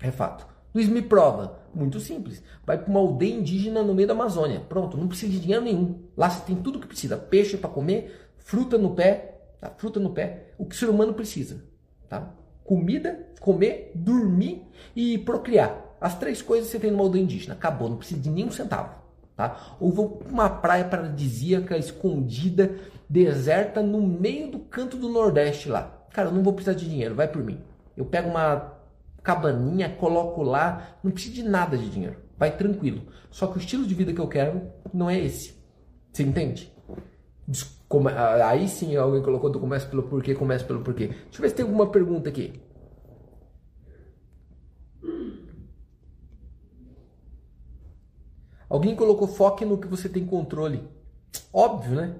É 0.00 0.10
fato. 0.10 0.46
Luiz 0.74 0.88
me 0.88 1.02
prova. 1.02 1.58
Muito 1.74 2.00
simples. 2.00 2.42
Vai 2.64 2.78
para 2.78 2.90
uma 2.90 3.00
aldeia 3.00 3.34
indígena 3.34 3.82
no 3.82 3.94
meio 3.94 4.08
da 4.08 4.14
Amazônia. 4.14 4.60
Pronto, 4.60 4.96
não 4.96 5.06
precisa 5.06 5.30
de 5.30 5.40
dinheiro 5.40 5.64
nenhum. 5.64 6.00
Lá 6.16 6.28
você 6.28 6.40
tem 6.44 6.56
tudo 6.56 6.80
que 6.80 6.86
precisa: 6.86 7.16
peixe 7.16 7.56
para 7.56 7.70
comer, 7.70 8.30
fruta 8.38 8.76
no 8.76 8.94
pé, 8.94 9.40
tá? 9.60 9.70
fruta 9.76 10.00
no 10.00 10.10
pé, 10.10 10.52
o 10.58 10.64
que 10.64 10.74
o 10.74 10.78
ser 10.78 10.88
humano 10.88 11.14
precisa. 11.14 11.62
Tá? 12.08 12.34
Comida, 12.64 13.28
comer, 13.40 13.92
dormir 13.94 14.66
e 14.94 15.18
procriar. 15.18 15.96
As 16.00 16.18
três 16.18 16.40
coisas 16.40 16.70
você 16.70 16.78
tem 16.78 16.90
numa 16.90 17.04
aldeia 17.04 17.22
indígena. 17.22 17.54
Acabou, 17.54 17.88
não 17.88 17.96
precisa 17.96 18.20
de 18.20 18.30
nenhum 18.30 18.50
centavo. 18.50 18.99
Tá? 19.40 19.56
Ou 19.80 19.90
vou 19.90 20.10
para 20.10 20.28
uma 20.28 20.50
praia 20.50 20.84
paradisíaca, 20.84 21.78
escondida, 21.78 22.74
deserta, 23.08 23.82
no 23.82 24.02
meio 24.02 24.50
do 24.50 24.58
canto 24.58 24.98
do 24.98 25.08
Nordeste 25.08 25.70
lá. 25.70 26.04
Cara, 26.12 26.28
eu 26.28 26.34
não 26.34 26.42
vou 26.42 26.52
precisar 26.52 26.76
de 26.76 26.86
dinheiro, 26.86 27.14
vai 27.14 27.26
por 27.26 27.42
mim. 27.42 27.58
Eu 27.96 28.04
pego 28.04 28.28
uma 28.28 28.74
cabaninha, 29.22 29.88
coloco 29.88 30.42
lá, 30.42 30.98
não 31.02 31.10
preciso 31.10 31.36
de 31.36 31.42
nada 31.42 31.78
de 31.78 31.88
dinheiro. 31.88 32.16
Vai 32.36 32.54
tranquilo. 32.54 33.00
Só 33.30 33.46
que 33.46 33.56
o 33.56 33.60
estilo 33.60 33.86
de 33.86 33.94
vida 33.94 34.12
que 34.12 34.20
eu 34.20 34.28
quero 34.28 34.60
não 34.92 35.08
é 35.08 35.18
esse. 35.18 35.54
Você 36.12 36.22
entende? 36.22 36.70
Aí 38.44 38.68
sim 38.68 38.94
alguém 38.94 39.22
colocou 39.22 39.48
do 39.48 39.58
começa 39.58 39.86
pelo 39.86 40.02
porquê, 40.02 40.34
começa 40.34 40.66
pelo 40.66 40.80
porquê. 40.80 41.06
Deixa 41.06 41.38
eu 41.38 41.40
ver 41.40 41.48
se 41.48 41.54
tem 41.54 41.64
alguma 41.64 41.86
pergunta 41.86 42.28
aqui. 42.28 42.60
Alguém 48.70 48.94
colocou 48.94 49.26
foque 49.26 49.64
no 49.64 49.76
que 49.76 49.88
você 49.88 50.08
tem 50.08 50.24
controle. 50.24 50.84
Óbvio, 51.52 51.96
né? 51.96 52.14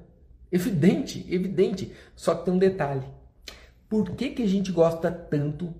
Evidente, 0.51 1.24
evidente. 1.32 1.92
Só 2.16 2.34
que 2.34 2.44
tem 2.44 2.53
um 2.53 2.59
detalhe. 2.59 3.07
Por 3.88 4.11
que, 4.11 4.30
que 4.30 4.42
a 4.42 4.48
gente 4.48 4.72
gosta 4.72 5.12
tanto 5.12 5.72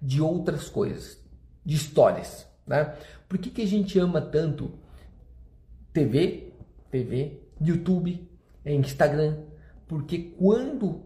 de 0.00 0.22
outras 0.22 0.68
coisas? 0.68 1.18
De 1.64 1.74
histórias, 1.74 2.46
né? 2.64 2.94
Por 3.28 3.38
que, 3.38 3.50
que 3.50 3.62
a 3.62 3.66
gente 3.66 3.98
ama 3.98 4.20
tanto 4.20 4.78
TV, 5.92 6.52
TV, 6.92 7.40
YouTube, 7.60 8.30
Instagram? 8.64 9.38
Porque 9.88 10.32
quando 10.38 11.02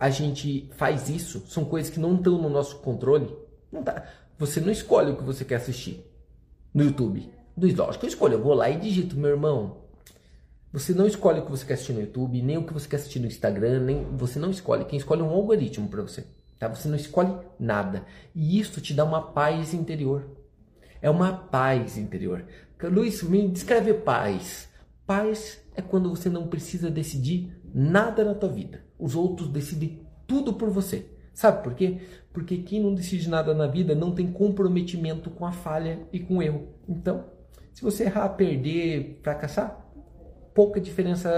a 0.00 0.08
gente 0.08 0.70
faz 0.76 1.10
isso, 1.10 1.46
são 1.46 1.66
coisas 1.66 1.90
que 1.90 2.00
não 2.00 2.16
estão 2.16 2.40
no 2.40 2.48
nosso 2.48 2.78
controle. 2.78 3.36
Não 3.70 3.82
tá. 3.82 4.06
Você 4.38 4.60
não 4.60 4.72
escolhe 4.72 5.12
o 5.12 5.16
que 5.16 5.24
você 5.24 5.44
quer 5.44 5.56
assistir 5.56 6.10
no 6.72 6.84
YouTube. 6.84 7.35
Lógico 7.56 8.00
que 8.00 8.06
eu 8.06 8.10
escolho. 8.10 8.34
Eu 8.34 8.42
vou 8.42 8.54
lá 8.54 8.68
e 8.68 8.78
digito, 8.78 9.16
meu 9.16 9.30
irmão, 9.30 9.78
você 10.72 10.92
não 10.92 11.06
escolhe 11.06 11.40
o 11.40 11.44
que 11.44 11.50
você 11.50 11.64
quer 11.64 11.74
assistir 11.74 11.94
no 11.94 12.00
YouTube, 12.00 12.42
nem 12.42 12.58
o 12.58 12.64
que 12.64 12.72
você 12.72 12.86
quer 12.86 12.96
assistir 12.96 13.18
no 13.18 13.26
Instagram, 13.26 13.80
nem 13.80 14.04
você 14.16 14.38
não 14.38 14.50
escolhe. 14.50 14.84
Quem 14.84 14.98
escolhe 14.98 15.22
é 15.22 15.24
um 15.24 15.30
algoritmo 15.30 15.88
para 15.88 16.02
você. 16.02 16.26
Tá? 16.58 16.68
Você 16.68 16.86
não 16.88 16.96
escolhe 16.96 17.34
nada. 17.58 18.04
E 18.34 18.58
isso 18.60 18.80
te 18.80 18.92
dá 18.92 19.04
uma 19.04 19.22
paz 19.22 19.72
interior. 19.72 20.28
É 21.00 21.08
uma 21.08 21.32
paz 21.32 21.96
interior. 21.96 22.44
Luiz, 22.82 23.22
me 23.22 23.48
descreve 23.48 23.94
paz. 23.94 24.68
Paz 25.06 25.62
é 25.74 25.80
quando 25.80 26.10
você 26.10 26.28
não 26.28 26.48
precisa 26.48 26.90
decidir 26.90 27.58
nada 27.72 28.24
na 28.24 28.34
tua 28.34 28.48
vida. 28.50 28.84
Os 28.98 29.14
outros 29.14 29.48
decidem 29.48 30.06
tudo 30.26 30.54
por 30.54 30.68
você. 30.68 31.06
Sabe 31.32 31.62
por 31.62 31.74
quê? 31.74 32.00
Porque 32.32 32.58
quem 32.58 32.82
não 32.82 32.94
decide 32.94 33.28
nada 33.28 33.54
na 33.54 33.66
vida 33.66 33.94
não 33.94 34.12
tem 34.12 34.30
comprometimento 34.32 35.30
com 35.30 35.46
a 35.46 35.52
falha 35.52 36.00
e 36.12 36.18
com 36.18 36.38
o 36.38 36.42
erro. 36.42 36.68
Então, 36.88 37.24
se 37.76 37.82
você 37.82 38.04
errar, 38.04 38.30
perder, 38.30 39.20
fracassar, 39.22 39.78
pouca 40.54 40.80
diferença 40.80 41.28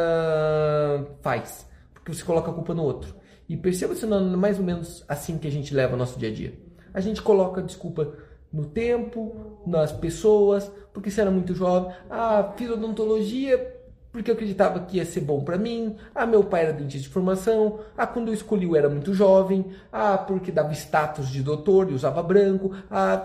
faz, 1.21 1.69
porque 1.93 2.15
você 2.15 2.23
coloca 2.23 2.49
a 2.49 2.55
culpa 2.55 2.73
no 2.73 2.85
outro. 2.85 3.13
E 3.49 3.57
perceba 3.57 3.93
se 3.97 4.07
não 4.07 4.35
é 4.35 4.37
mais 4.37 4.57
ou 4.57 4.65
menos 4.65 5.05
assim 5.09 5.37
que 5.37 5.49
a 5.49 5.51
gente 5.51 5.75
leva 5.75 5.95
o 5.95 5.99
nosso 5.99 6.17
dia 6.17 6.29
a 6.29 6.33
dia. 6.33 6.57
A 6.95 7.01
gente 7.01 7.21
coloca 7.21 7.61
desculpa 7.61 8.15
no 8.53 8.67
tempo, 8.67 9.61
nas 9.67 9.91
pessoas, 9.91 10.71
porque 10.95 11.11
você 11.11 11.23
era 11.23 11.31
muito 11.33 11.57
jovem. 11.57 11.93
Ah, 12.09 12.53
fiz 12.57 12.71
odontologia 12.71 13.75
porque 14.13 14.31
eu 14.31 14.37
acreditava 14.37 14.79
que 14.79 14.99
ia 14.99 15.05
ser 15.05 15.23
bom 15.23 15.43
para 15.43 15.59
mim. 15.59 15.97
Ah, 16.15 16.25
meu 16.25 16.45
pai 16.45 16.67
era 16.67 16.73
dentista 16.73 17.09
de 17.09 17.13
formação. 17.13 17.81
Ah, 17.97 18.07
quando 18.07 18.29
eu 18.29 18.35
escolhi 18.35 18.65
eu 18.65 18.77
era 18.77 18.89
muito 18.89 19.13
jovem. 19.13 19.73
Ah, 19.91 20.17
porque 20.17 20.53
dava 20.53 20.73
status 20.73 21.31
de 21.31 21.43
doutor 21.43 21.91
e 21.91 21.95
usava 21.95 22.23
branco. 22.23 22.73
Ah, 22.89 23.21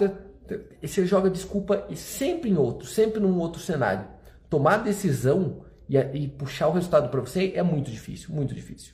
você 0.82 1.06
joga 1.06 1.30
desculpa 1.30 1.86
e 1.90 1.96
sempre 1.96 2.50
em 2.50 2.58
outro, 2.58 2.88
sempre 2.88 3.20
num 3.20 3.38
outro 3.40 3.62
cenário. 3.62 4.08
Tomar 4.50 4.78
decisão 4.78 5.66
e, 5.90 5.98
e 5.98 6.28
puxar 6.28 6.68
o 6.68 6.72
resultado 6.72 7.10
para 7.10 7.22
você 7.22 7.54
é 7.56 7.64
muito 7.64 7.90
difícil, 7.90 8.34
muito 8.34 8.54
difícil. 8.54 8.94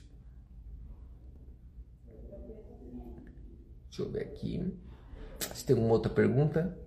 Deixa 3.88 4.02
eu 4.02 4.10
ver 4.10 4.22
aqui. 4.22 4.72
Se 5.54 5.64
tem 5.64 5.74
alguma 5.74 5.94
outra 5.94 6.12
pergunta. 6.12 6.78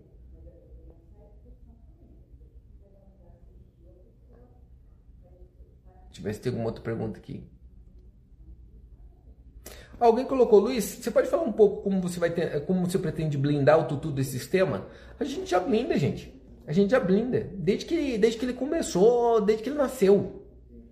Deixa 6.06 6.20
eu 6.20 6.24
ver 6.24 6.34
se 6.34 6.42
tem 6.42 6.52
alguma 6.52 6.70
outra 6.70 6.84
pergunta 6.84 7.20
aqui. 7.20 7.53
Alguém 10.04 10.26
colocou, 10.26 10.60
Luiz, 10.60 10.84
você 10.84 11.10
pode 11.10 11.30
falar 11.30 11.44
um 11.44 11.52
pouco 11.54 11.82
como 11.82 12.02
você 12.02 12.20
vai 12.20 12.30
ter, 12.30 12.66
como 12.66 12.86
você 12.86 13.00
pretende 13.00 13.38
blindar 13.38 13.80
o 13.80 13.86
tutu 13.86 14.12
desse 14.12 14.38
sistema? 14.38 14.86
A 15.18 15.24
gente 15.24 15.50
já 15.50 15.62
blinda, 15.62 15.98
gente. 15.98 16.38
A 16.68 16.74
gente 16.74 16.92
já 16.92 17.00
blinda. 17.00 17.50
Desde 17.54 17.86
que, 17.86 18.18
desde 18.18 18.38
que 18.38 18.44
ele 18.44 18.52
começou, 18.52 19.40
desde 19.40 19.64
que 19.64 19.70
ele 19.70 19.78
nasceu. 19.78 20.44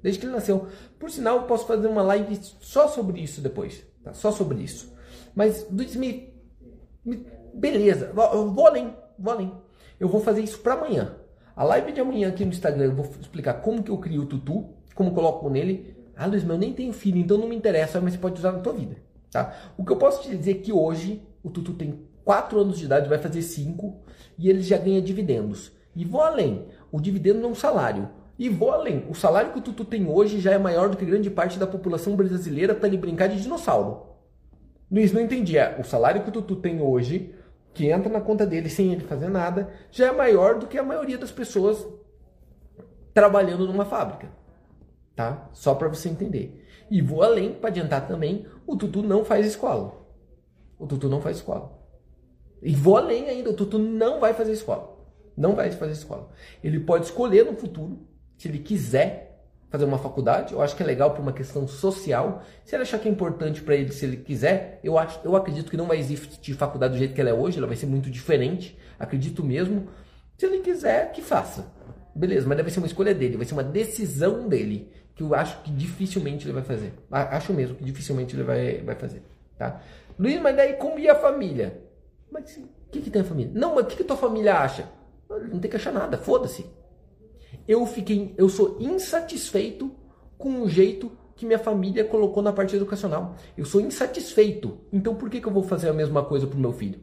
Desde 0.02 0.18
que 0.18 0.26
ele 0.26 0.32
nasceu. 0.32 0.66
Por 0.98 1.12
sinal, 1.12 1.40
eu 1.40 1.44
posso 1.44 1.68
fazer 1.68 1.88
uma 1.88 2.02
live 2.02 2.40
só 2.62 2.88
sobre 2.88 3.20
isso 3.20 3.42
depois. 3.42 3.86
Tá? 4.02 4.14
Só 4.14 4.32
sobre 4.32 4.64
isso. 4.64 4.96
Mas, 5.36 5.68
Luiz, 5.70 5.94
me, 5.98 6.34
me, 7.04 7.26
beleza. 7.54 8.14
Eu 8.16 8.50
vou 8.50 8.66
além. 8.66 8.96
Vou 9.20 9.34
além. 9.34 9.52
Eu 10.00 10.08
vou 10.08 10.22
fazer 10.22 10.42
isso 10.42 10.60
para 10.60 10.76
amanhã. 10.76 11.18
A 11.54 11.66
live 11.66 11.92
de 11.92 12.00
amanhã 12.00 12.30
aqui 12.30 12.46
no 12.46 12.52
Instagram 12.52 12.86
eu 12.86 12.96
vou 12.96 13.06
explicar 13.20 13.56
como 13.56 13.84
que 13.84 13.92
eu 13.92 13.98
crio 13.98 14.22
o 14.22 14.26
tutu 14.26 14.70
como 14.96 15.14
coloco 15.14 15.50
nele. 15.50 15.98
Ah, 16.22 16.28
Luiz, 16.28 16.44
mas 16.44 16.54
eu 16.54 16.60
nem 16.60 16.72
tenho 16.72 16.94
filho, 16.94 17.18
então 17.18 17.36
não 17.36 17.48
me 17.48 17.56
interessa, 17.56 18.00
mas 18.00 18.14
você 18.14 18.20
pode 18.20 18.38
usar 18.38 18.52
na 18.52 18.60
tua 18.60 18.74
vida. 18.74 18.96
Tá? 19.32 19.56
O 19.76 19.84
que 19.84 19.92
eu 19.92 19.98
posso 19.98 20.22
te 20.22 20.38
dizer 20.38 20.52
é 20.52 20.54
que 20.54 20.72
hoje 20.72 21.20
o 21.42 21.50
Tutu 21.50 21.74
tem 21.74 22.00
4 22.24 22.60
anos 22.60 22.78
de 22.78 22.86
idade, 22.86 23.10
vai 23.10 23.18
fazer 23.18 23.42
5, 23.42 23.96
e 24.38 24.48
ele 24.48 24.62
já 24.62 24.78
ganha 24.78 25.02
dividendos. 25.02 25.72
E 25.96 26.06
vou 26.06 26.22
além, 26.22 26.68
o 26.92 27.02
dividendo 27.02 27.40
não 27.40 27.50
é 27.50 27.52
um 27.54 27.56
salário. 27.56 28.08
E 28.38 28.50
vou 28.50 28.70
além, 28.70 29.04
o 29.10 29.16
salário 29.16 29.52
que 29.52 29.58
o 29.58 29.62
Tutu 29.64 29.84
tem 29.84 30.08
hoje 30.08 30.40
já 30.40 30.52
é 30.52 30.60
maior 30.60 30.90
do 30.90 30.96
que 30.98 31.06
grande 31.06 31.32
parte 31.32 31.58
da 31.58 31.66
população 31.66 32.16
brasileira 32.16 32.76
para 32.76 32.88
ele 32.88 32.98
brincar 32.98 33.26
de 33.26 33.42
dinossauro. 33.42 34.06
Luiz, 34.92 35.12
não 35.12 35.22
entendi. 35.22 35.58
É, 35.58 35.76
o 35.80 35.84
salário 35.84 36.22
que 36.22 36.30
o 36.30 36.32
Tutu 36.32 36.56
tem 36.56 36.84
hoje, 36.84 37.34
que 37.74 37.88
entra 37.88 38.14
na 38.14 38.22
conta 38.22 38.46
dele 38.46 38.70
sem 38.70 38.94
ele 38.94 39.02
fazer 39.02 39.28
nada, 39.28 39.74
já 39.90 40.10
é 40.10 40.12
maior 40.12 40.60
do 40.60 40.68
que 40.68 40.78
a 40.78 40.84
maioria 40.84 41.18
das 41.18 41.32
pessoas 41.32 41.84
trabalhando 43.12 43.66
numa 43.66 43.86
fábrica 43.86 44.40
tá? 45.22 45.50
Só 45.54 45.76
para 45.76 45.88
você 45.88 46.10
entender. 46.10 46.66
E 46.90 47.02
vou 47.02 47.22
além 47.22 47.54
para 47.54 47.70
adiantar 47.70 48.08
também, 48.08 48.48
o 48.66 48.76
Tutu 48.76 49.04
não 49.04 49.24
faz 49.24 49.46
escola. 49.46 49.94
O 50.80 50.88
Tutu 50.88 51.08
não 51.08 51.22
faz 51.22 51.38
escola. 51.38 51.80
E 52.62 52.74
vou 52.74 52.98
além 52.98 53.30
ainda, 53.30 53.52
o 53.52 53.54
Tutu 53.54 53.78
não 53.78 54.20
vai 54.20 54.34
fazer 54.34 54.52
escola. 54.52 54.98
Não 55.38 55.56
vai 55.56 55.72
fazer 55.72 55.94
escola. 55.94 56.30
Ele 56.64 56.80
pode 56.80 57.06
escolher 57.06 57.46
no 57.46 57.54
futuro, 57.54 58.08
se 58.38 58.48
ele 58.48 58.60
quiser 58.60 59.30
fazer 59.70 59.86
uma 59.86 59.98
faculdade, 59.98 60.54
eu 60.54 60.62
acho 60.62 60.76
que 60.76 60.84
é 60.84 60.86
legal 60.86 61.12
por 61.12 61.22
uma 61.22 61.32
questão 61.32 61.66
social. 61.66 62.44
Se 62.66 62.76
ele 62.76 62.84
achar 62.84 63.00
que 63.00 63.08
é 63.08 63.12
importante 63.12 63.62
para 63.62 63.76
ele, 63.76 63.92
se 63.94 64.04
ele 64.04 64.18
quiser, 64.18 64.80
eu 64.84 64.98
acho, 64.98 65.20
eu 65.24 65.36
acredito 65.36 65.72
que 65.72 65.78
não 65.78 65.86
vai 65.86 65.98
existir 65.98 66.54
faculdade 66.54 66.94
do 66.94 66.98
jeito 66.98 67.14
que 67.14 67.22
ela 67.22 67.30
é 67.30 67.34
hoje, 67.34 67.58
ela 67.58 67.68
vai 67.68 67.78
ser 67.78 67.86
muito 67.86 68.10
diferente, 68.10 68.78
acredito 69.00 69.44
mesmo. 69.44 69.88
Se 70.38 70.46
ele 70.46 70.60
quiser, 70.60 71.14
que 71.14 71.22
faça. 71.22 71.72
Beleza, 72.14 72.48
mas 72.48 72.58
deve 72.58 72.70
ser 72.70 72.80
uma 72.80 72.88
escolha 72.88 73.14
dele, 73.14 73.38
vai 73.38 73.46
ser 73.46 73.54
uma 73.54 73.64
decisão 73.64 74.48
dele 74.48 74.92
que 75.16 75.24
eu 75.24 75.34
acho 75.34 75.62
que 75.64 75.72
dificilmente 75.72 76.46
ele 76.46 76.54
vai 76.54 76.64
fazer. 76.64 76.94
Acho 77.10 77.54
mesmo 77.54 77.76
que 77.76 77.84
dificilmente 77.84 78.36
ele 78.36 78.44
vai, 78.44 78.82
vai 78.82 78.96
fazer. 78.96 79.24
Tá? 79.58 79.82
Luiz, 80.18 80.42
mas 80.42 80.56
daí 80.56 80.74
como 80.74 81.00
ia 81.00 81.14
a 81.14 81.16
família? 81.16 81.82
Mas 82.32 82.58
o 82.58 82.92
que, 82.92 83.02
que 83.02 83.10
tem 83.10 83.22
a 83.22 83.26
família? 83.26 83.52
Não, 83.54 83.76
mas 83.76 83.86
o 83.86 83.88
que, 83.88 83.98
que 83.98 84.04
tua 84.04 84.18
família 84.18 84.58
acha? 84.58 84.90
Não 85.30 85.60
tem 85.60 85.70
que 85.70 85.78
achar 85.78 85.94
nada, 85.94 86.18
foda-se. 86.18 86.66
Eu 87.68 87.86
fiquei, 87.86 88.34
eu 88.38 88.50
sou 88.50 88.78
insatisfeito 88.80 89.92
com 90.38 90.62
o 90.62 90.70
jeito 90.70 91.12
que 91.36 91.46
minha 91.46 91.60
família 91.60 92.04
colocou 92.04 92.44
na 92.44 92.52
parte 92.52 92.76
educacional. 92.76 93.36
Eu 93.58 93.66
sou 93.66 93.80
insatisfeito. 93.82 94.80
Então 94.92 95.16
por 95.16 95.30
que, 95.30 95.40
que 95.40 95.48
eu 95.48 95.54
vou 95.54 95.64
fazer 95.64 95.90
a 95.90 95.94
mesma 95.94 96.24
coisa 96.24 96.46
pro 96.46 96.60
meu 96.60 96.74
filho? 96.74 97.00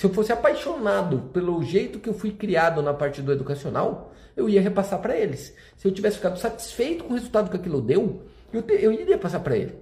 Se 0.00 0.06
eu 0.06 0.14
fosse 0.14 0.32
apaixonado 0.32 1.28
pelo 1.30 1.62
jeito 1.62 1.98
que 1.98 2.08
eu 2.08 2.14
fui 2.14 2.30
criado 2.30 2.80
na 2.80 2.94
parte 2.94 3.20
do 3.20 3.30
educacional, 3.30 4.14
eu 4.34 4.48
ia 4.48 4.58
repassar 4.58 4.98
para 4.98 5.14
eles. 5.14 5.54
Se 5.76 5.86
eu 5.86 5.92
tivesse 5.92 6.16
ficado 6.16 6.38
satisfeito 6.38 7.04
com 7.04 7.10
o 7.10 7.16
resultado 7.16 7.50
que 7.50 7.56
aquilo 7.58 7.82
deu, 7.82 8.22
eu, 8.50 8.62
te, 8.62 8.82
eu 8.82 8.94
iria 8.94 9.18
passar 9.18 9.40
para 9.40 9.58
ele. 9.58 9.74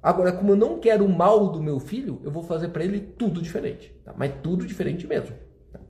Agora, 0.00 0.30
como 0.30 0.52
eu 0.52 0.56
não 0.56 0.78
quero 0.78 1.04
o 1.04 1.08
mal 1.08 1.48
do 1.50 1.60
meu 1.60 1.80
filho, 1.80 2.20
eu 2.22 2.30
vou 2.30 2.44
fazer 2.44 2.68
para 2.68 2.84
ele 2.84 3.00
tudo 3.00 3.42
diferente. 3.42 3.92
Tá? 4.04 4.14
Mas 4.16 4.34
tudo 4.40 4.64
diferente 4.64 5.04
mesmo. 5.04 5.34
Tá? 5.72 5.80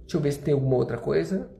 Deixa 0.00 0.16
eu 0.16 0.20
ver 0.22 0.32
se 0.32 0.38
tem 0.38 0.54
alguma 0.54 0.76
outra 0.76 0.96
coisa. 0.96 1.50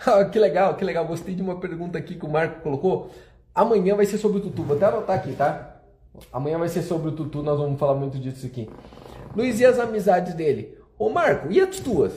Ah, 0.06 0.24
que 0.24 0.38
legal, 0.38 0.76
que 0.76 0.84
legal. 0.84 1.06
Gostei 1.06 1.34
de 1.34 1.42
uma 1.42 1.60
pergunta 1.60 1.98
aqui 1.98 2.14
que 2.14 2.24
o 2.24 2.28
Marco 2.28 2.62
colocou. 2.62 3.10
Amanhã 3.54 3.94
vai 3.94 4.06
ser 4.06 4.16
sobre 4.16 4.38
o 4.38 4.40
Tutu. 4.40 4.62
Vou 4.62 4.76
até 4.76 4.86
anotar 4.86 5.16
aqui, 5.16 5.34
tá? 5.34 5.76
Amanhã 6.32 6.58
vai 6.58 6.68
ser 6.68 6.82
sobre 6.82 7.08
o 7.08 7.12
Tutu, 7.12 7.42
nós 7.42 7.58
vamos 7.58 7.78
falar 7.78 7.94
muito 7.94 8.18
disso 8.18 8.46
aqui. 8.46 8.68
Luiz, 9.36 9.60
e 9.60 9.64
as 9.64 9.78
amizades 9.78 10.34
dele? 10.34 10.78
Ô 10.98 11.08
Marco, 11.08 11.50
e 11.52 11.60
as 11.60 11.78
tuas? 11.80 12.12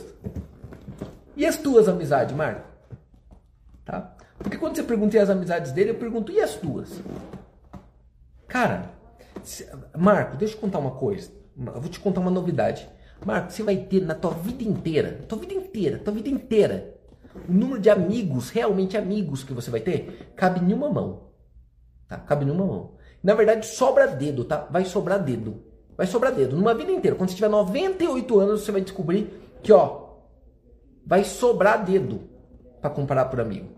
E 1.35 1.45
as 1.45 1.57
tuas 1.57 1.87
amizades, 1.87 2.35
Marco? 2.35 2.67
Tá? 3.85 4.15
Porque 4.37 4.57
quando 4.57 4.75
você 4.75 4.83
pergunta 4.83 5.15
e 5.15 5.19
as 5.19 5.29
amizades 5.29 5.71
dele, 5.71 5.91
eu 5.91 5.95
pergunto, 5.95 6.31
e 6.31 6.39
as 6.39 6.55
tuas? 6.55 6.89
Cara, 8.47 8.91
Marco, 9.97 10.37
deixa 10.37 10.55
eu 10.55 10.59
contar 10.59 10.79
uma 10.79 10.91
coisa. 10.91 11.31
Eu 11.57 11.81
vou 11.81 11.89
te 11.89 11.99
contar 11.99 12.21
uma 12.21 12.31
novidade. 12.31 12.87
Marco, 13.25 13.51
você 13.51 13.63
vai 13.63 13.77
ter 13.77 14.01
na 14.01 14.15
tua 14.15 14.31
vida 14.31 14.63
inteira, 14.63 15.19
tua 15.27 15.37
vida 15.37 15.53
inteira, 15.53 15.99
tua 15.99 16.13
vida 16.13 16.29
inteira, 16.29 16.92
o 17.47 17.51
número 17.51 17.79
de 17.79 17.89
amigos, 17.89 18.49
realmente 18.49 18.97
amigos 18.97 19.43
que 19.43 19.53
você 19.53 19.71
vai 19.71 19.79
ter, 19.79 20.33
cabe 20.35 20.59
em 20.59 20.73
uma 20.73 20.89
mão. 20.89 21.31
Tá? 22.07 22.17
Cabe 22.17 22.45
em 22.45 22.51
uma 22.51 22.65
mão. 22.65 22.95
Na 23.23 23.33
verdade, 23.33 23.65
sobra 23.65 24.07
dedo, 24.07 24.43
tá? 24.43 24.67
Vai 24.69 24.85
sobrar 24.85 25.21
dedo. 25.23 25.63
Vai 25.97 26.07
sobrar 26.07 26.33
dedo. 26.33 26.55
Numa 26.55 26.73
vida 26.73 26.91
inteira. 26.91 27.15
Quando 27.15 27.29
você 27.29 27.35
tiver 27.35 27.49
98 27.49 28.39
anos, 28.39 28.61
você 28.61 28.71
vai 28.71 28.81
descobrir 28.81 29.31
que, 29.61 29.71
ó, 29.71 30.09
vai 31.05 31.23
sobrar 31.23 31.83
dedo 31.83 32.21
para 32.81 32.89
comparar 32.89 33.25
por 33.25 33.39
amigo. 33.39 33.69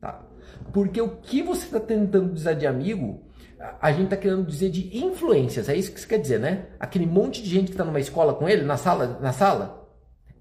Tá? 0.00 0.22
Porque 0.72 1.00
o 1.00 1.16
que 1.16 1.42
você 1.42 1.66
está 1.66 1.80
tentando 1.80 2.32
dizer 2.32 2.56
de 2.56 2.66
amigo, 2.66 3.22
a 3.80 3.92
gente 3.92 4.04
está 4.04 4.16
querendo 4.16 4.44
dizer 4.44 4.70
de 4.70 4.96
influências. 4.96 5.68
É 5.68 5.76
isso 5.76 5.92
que 5.92 6.00
você 6.00 6.06
quer 6.06 6.18
dizer, 6.18 6.40
né? 6.40 6.66
Aquele 6.78 7.06
monte 7.06 7.42
de 7.42 7.48
gente 7.48 7.66
que 7.66 7.72
está 7.72 7.84
numa 7.84 8.00
escola 8.00 8.34
com 8.34 8.48
ele, 8.48 8.64
na 8.64 8.76
sala, 8.76 9.18
na 9.20 9.32
sala, 9.32 9.88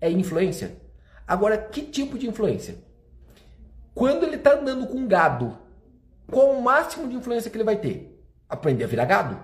é 0.02 0.10
influência. 0.10 0.89
Agora, 1.30 1.58
que 1.58 1.84
tipo 1.84 2.18
de 2.18 2.28
influência? 2.28 2.76
Quando 3.96 4.24
ele 4.24 4.36
está 4.36 4.56
andando 4.56 4.88
com 4.88 5.08
gado, 5.08 5.58
qual 6.30 6.52
o 6.52 6.62
máximo 6.62 7.08
de 7.08 7.16
influência 7.16 7.50
que 7.50 7.56
ele 7.56 7.64
vai 7.64 7.78
ter? 7.78 8.20
aprender 8.50 8.84
a 8.84 8.88
virar 8.88 9.06
gado. 9.06 9.38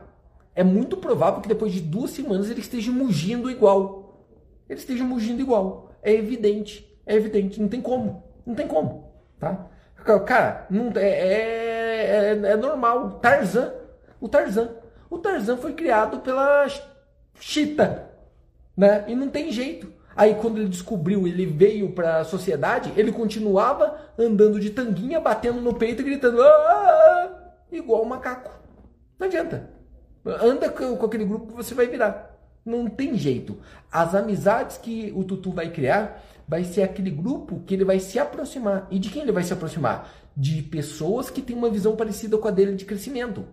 É 0.56 0.64
muito 0.64 0.98
provável 0.98 1.42
que 1.42 1.48
depois 1.48 1.72
de 1.72 1.82
duas 1.82 2.12
semanas 2.12 2.50
ele 2.50 2.62
esteja 2.62 2.92
mugindo 2.92 3.52
igual. 3.52 4.26
Ele 4.68 4.80
esteja 4.80 5.04
mugindo 5.04 5.42
igual. 5.42 5.92
É 6.02 6.12
evidente. 6.12 7.00
É 7.06 7.14
evidente. 7.16 7.62
Não 7.62 7.68
tem 7.68 7.82
como. 7.82 8.24
Não 8.46 8.56
tem 8.56 8.68
como. 8.68 9.14
Tá? 9.40 9.68
Cara, 10.26 10.66
não, 10.70 10.92
é, 10.96 11.10
é, 11.10 12.40
é, 12.44 12.52
é 12.52 12.56
normal. 12.56 13.20
Tarzan. 13.20 13.74
O 14.20 14.28
Tarzan. 14.28 14.72
O 15.10 15.20
Tarzan 15.20 15.58
foi 15.58 15.74
criado 15.74 16.20
pela 16.22 16.66
Chita. 17.40 18.10
Né? 18.76 19.04
E 19.08 19.16
não 19.16 19.30
tem 19.30 19.52
jeito. 19.52 19.94
Aí 20.16 20.36
quando 20.36 20.58
ele 20.58 20.70
descobriu, 20.70 21.28
ele 21.28 21.46
veio 21.46 21.92
para 21.92 22.20
a 22.20 22.24
sociedade, 22.24 22.94
ele 22.96 23.12
continuava 23.12 23.98
andando 24.18 24.60
de 24.60 24.70
tanguinha, 24.70 25.20
batendo 25.20 25.60
no 25.60 25.74
peito 25.74 26.02
e 26.02 26.06
gritando 26.06 26.42
ah, 26.42 26.46
ah, 26.46 27.30
ah, 27.30 27.52
igual 27.72 28.04
um 28.04 28.08
macaco. 28.08 28.52
Não 29.20 29.28
adianta. 29.28 29.70
Anda 30.26 30.70
com 30.70 31.06
aquele 31.06 31.26
grupo 31.26 31.48
que 31.48 31.54
você 31.54 31.74
vai 31.74 31.88
virar. 31.88 32.34
Não 32.66 32.88
tem 32.88 33.16
jeito. 33.16 33.58
As 33.92 34.16
amizades 34.16 34.78
que 34.78 35.12
o 35.16 35.24
Tutu 35.24 35.52
vai 35.52 35.70
criar 35.70 36.24
vai 36.48 36.64
ser 36.64 36.84
aquele 36.84 37.12
grupo 37.12 37.62
que 37.66 37.74
ele 37.74 37.86
vai 37.86 38.00
se 38.00 38.18
aproximar. 38.18 38.88
E 38.90 38.98
de 38.98 39.10
quem 39.10 39.22
ele 39.22 39.32
vai 39.32 39.44
se 39.44 39.54
aproximar? 39.54 40.12
De 40.36 40.62
pessoas 40.62 41.30
que 41.30 41.42
têm 41.42 41.56
uma 41.56 41.70
visão 41.70 41.96
parecida 41.96 42.38
com 42.38 42.48
a 42.48 42.52
dele 42.52 42.76
de 42.76 42.86
crescimento. 42.86 43.46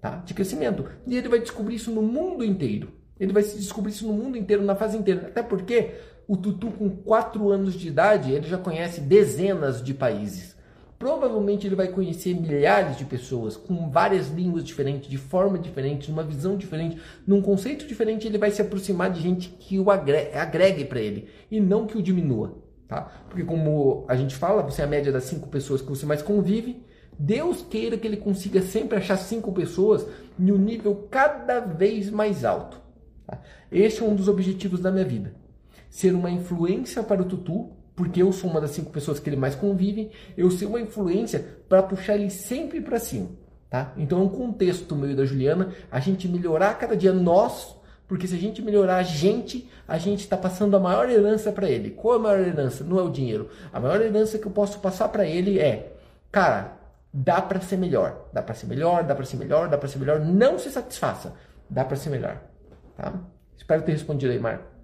Tá? 0.00 0.16
De 0.24 0.34
crescimento. 0.34 0.86
E 1.06 1.16
ele 1.16 1.28
vai 1.28 1.40
descobrir 1.40 1.76
isso 1.76 1.90
no 1.90 2.02
mundo 2.02 2.44
inteiro. 2.44 2.92
Ele 3.18 3.32
vai 3.32 3.42
descobrir 3.42 3.92
isso 3.92 4.06
no 4.06 4.14
mundo 4.14 4.38
inteiro, 4.38 4.62
na 4.62 4.74
fase 4.74 4.96
inteira. 4.96 5.26
Até 5.26 5.42
porque 5.42 5.94
o 6.30 6.36
Tutu, 6.36 6.70
com 6.70 6.88
4 6.88 7.50
anos 7.50 7.74
de 7.74 7.88
idade, 7.88 8.30
ele 8.30 8.46
já 8.46 8.56
conhece 8.56 9.00
dezenas 9.00 9.82
de 9.82 9.92
países. 9.92 10.54
provavelmente 10.96 11.66
ele 11.66 11.74
vai 11.74 11.88
conhecer 11.88 12.34
milhares 12.34 12.96
de 12.96 13.04
pessoas 13.04 13.56
com 13.56 13.90
várias 13.90 14.28
línguas 14.28 14.62
diferentes, 14.62 15.10
de 15.10 15.18
forma 15.18 15.58
diferente, 15.58 16.08
numa 16.08 16.22
visão 16.22 16.56
diferente, 16.56 17.00
num 17.26 17.42
conceito 17.42 17.84
diferente, 17.84 18.28
ele 18.28 18.38
vai 18.38 18.52
se 18.52 18.62
aproximar 18.62 19.10
de 19.10 19.20
gente 19.20 19.48
que 19.48 19.76
o 19.80 19.90
agregue, 19.90 20.84
para 20.84 21.00
ele 21.00 21.28
e 21.50 21.58
não 21.58 21.84
que 21.84 21.98
o 21.98 22.02
diminua, 22.02 22.62
tá? 22.86 23.10
Porque 23.28 23.42
como 23.42 24.04
a 24.06 24.14
gente 24.14 24.36
fala, 24.36 24.62
você 24.62 24.82
é 24.82 24.84
a 24.84 24.88
média 24.88 25.10
das 25.10 25.24
cinco 25.24 25.48
pessoas 25.48 25.82
que 25.82 25.88
você 25.88 26.06
mais 26.06 26.22
convive, 26.22 26.86
Deus 27.18 27.60
queira 27.62 27.96
que 27.98 28.06
ele 28.06 28.18
consiga 28.18 28.62
sempre 28.62 28.98
achar 28.98 29.16
cinco 29.16 29.50
pessoas 29.50 30.06
em 30.38 30.52
um 30.52 30.58
nível 30.58 31.08
cada 31.10 31.58
vez 31.58 32.08
mais 32.08 32.44
alto. 32.44 32.80
Tá? 33.26 33.40
Este 33.72 34.00
é 34.00 34.04
um 34.04 34.14
dos 34.14 34.28
objetivos 34.28 34.78
da 34.78 34.92
minha 34.92 35.04
vida. 35.04 35.39
Ser 35.90 36.14
uma 36.14 36.30
influência 36.30 37.02
para 37.02 37.20
o 37.20 37.26
Tutu 37.26 37.80
porque 38.00 38.22
eu 38.22 38.32
sou 38.32 38.48
uma 38.48 38.62
das 38.62 38.70
cinco 38.70 38.90
pessoas 38.90 39.20
que 39.20 39.28
ele 39.28 39.36
mais 39.36 39.54
convive, 39.54 40.10
eu 40.34 40.50
ser 40.50 40.64
uma 40.64 40.80
influência 40.80 41.44
para 41.68 41.82
puxar 41.82 42.14
ele 42.14 42.30
sempre 42.30 42.80
para 42.80 42.98
cima, 42.98 43.28
tá? 43.68 43.92
Então 43.94 44.20
é 44.20 44.24
um 44.24 44.28
contexto 44.30 44.96
meu 44.96 45.10
e 45.10 45.14
da 45.14 45.26
Juliana, 45.26 45.74
a 45.90 46.00
gente 46.00 46.26
melhorar 46.26 46.78
cada 46.78 46.96
dia 46.96 47.12
nós, 47.12 47.76
porque 48.08 48.26
se 48.26 48.34
a 48.34 48.38
gente 48.38 48.62
melhorar 48.62 48.96
a 48.96 49.02
gente, 49.02 49.68
a 49.86 49.98
gente 49.98 50.20
está 50.20 50.34
passando 50.34 50.74
a 50.74 50.80
maior 50.80 51.10
herança 51.10 51.52
para 51.52 51.68
ele. 51.68 51.90
Qual 51.90 52.14
é 52.14 52.16
a 52.16 52.20
maior 52.20 52.40
herança? 52.40 52.82
Não 52.82 52.98
é 52.98 53.02
o 53.02 53.10
dinheiro. 53.10 53.50
A 53.70 53.78
maior 53.78 54.00
herança 54.00 54.38
que 54.38 54.46
eu 54.46 54.50
posso 54.50 54.80
passar 54.80 55.08
para 55.10 55.26
ele 55.26 55.60
é, 55.60 55.92
cara, 56.32 56.72
dá 57.12 57.42
para 57.42 57.60
ser 57.60 57.76
melhor, 57.76 58.28
dá 58.32 58.42
para 58.42 58.54
ser 58.54 58.66
melhor, 58.66 59.04
dá 59.04 59.14
para 59.14 59.26
ser 59.26 59.36
melhor, 59.36 59.68
dá 59.68 59.76
para 59.76 59.88
ser 59.88 59.98
melhor. 59.98 60.20
Não 60.20 60.58
se 60.58 60.70
satisfaça, 60.70 61.34
dá 61.68 61.84
para 61.84 61.96
ser 61.96 62.08
melhor, 62.08 62.40
tá? 62.96 63.12
Espero 63.58 63.82
ter 63.82 63.92
respondido 63.92 64.32
aí, 64.32 64.38
Marco. 64.38 64.79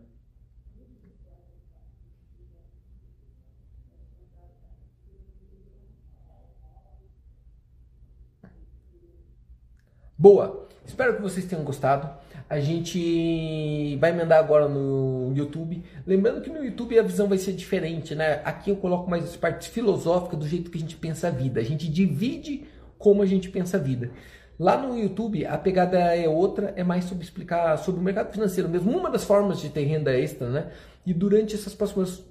Boa! 10.29 10.67
Espero 10.85 11.15
que 11.15 11.23
vocês 11.23 11.47
tenham 11.47 11.63
gostado. 11.63 12.11
A 12.51 12.59
gente 12.59 13.97
vai 14.01 14.11
emendar 14.11 14.41
agora 14.41 14.67
no 14.67 15.33
YouTube. 15.37 15.85
Lembrando 16.05 16.41
que 16.41 16.51
no 16.51 16.65
YouTube 16.65 16.99
a 16.99 17.03
visão 17.05 17.29
vai 17.29 17.39
ser 17.39 17.53
diferente, 17.53 18.13
né? 18.13 18.43
Aqui 18.45 18.71
eu 18.71 18.77
coloco 18.77 19.09
mais 19.09 19.23
as 19.23 19.37
partes 19.37 19.69
filosóficas 19.69 20.37
do 20.37 20.49
jeito 20.49 20.69
que 20.69 20.79
a 20.79 20.81
gente 20.81 20.97
pensa 20.97 21.29
a 21.29 21.31
vida. 21.31 21.61
A 21.61 21.63
gente 21.63 21.89
divide 21.89 22.65
como 22.99 23.23
a 23.23 23.27
gente 23.27 23.49
pensa 23.51 23.77
a 23.77 23.81
vida. 23.81 24.11
Lá 24.59 24.77
no 24.77 24.99
YouTube 24.99 25.47
a 25.47 25.57
pegada 25.57 25.97
é 25.97 26.29
outra, 26.29 26.75
é 26.75 26.83
mais 26.83 27.05
sobre 27.05 27.23
explicar 27.23 27.79
sobre 27.79 28.01
o 28.01 28.03
mercado 28.03 28.33
financeiro 28.33 28.69
mesmo, 28.69 28.91
uma 28.91 29.09
das 29.09 29.23
formas 29.23 29.61
de 29.61 29.69
ter 29.69 29.85
renda 29.85 30.13
extra, 30.13 30.51
né? 30.51 30.73
E 31.07 31.15
durante 31.15 31.55
essas 31.55 31.73
próximas 31.73 32.25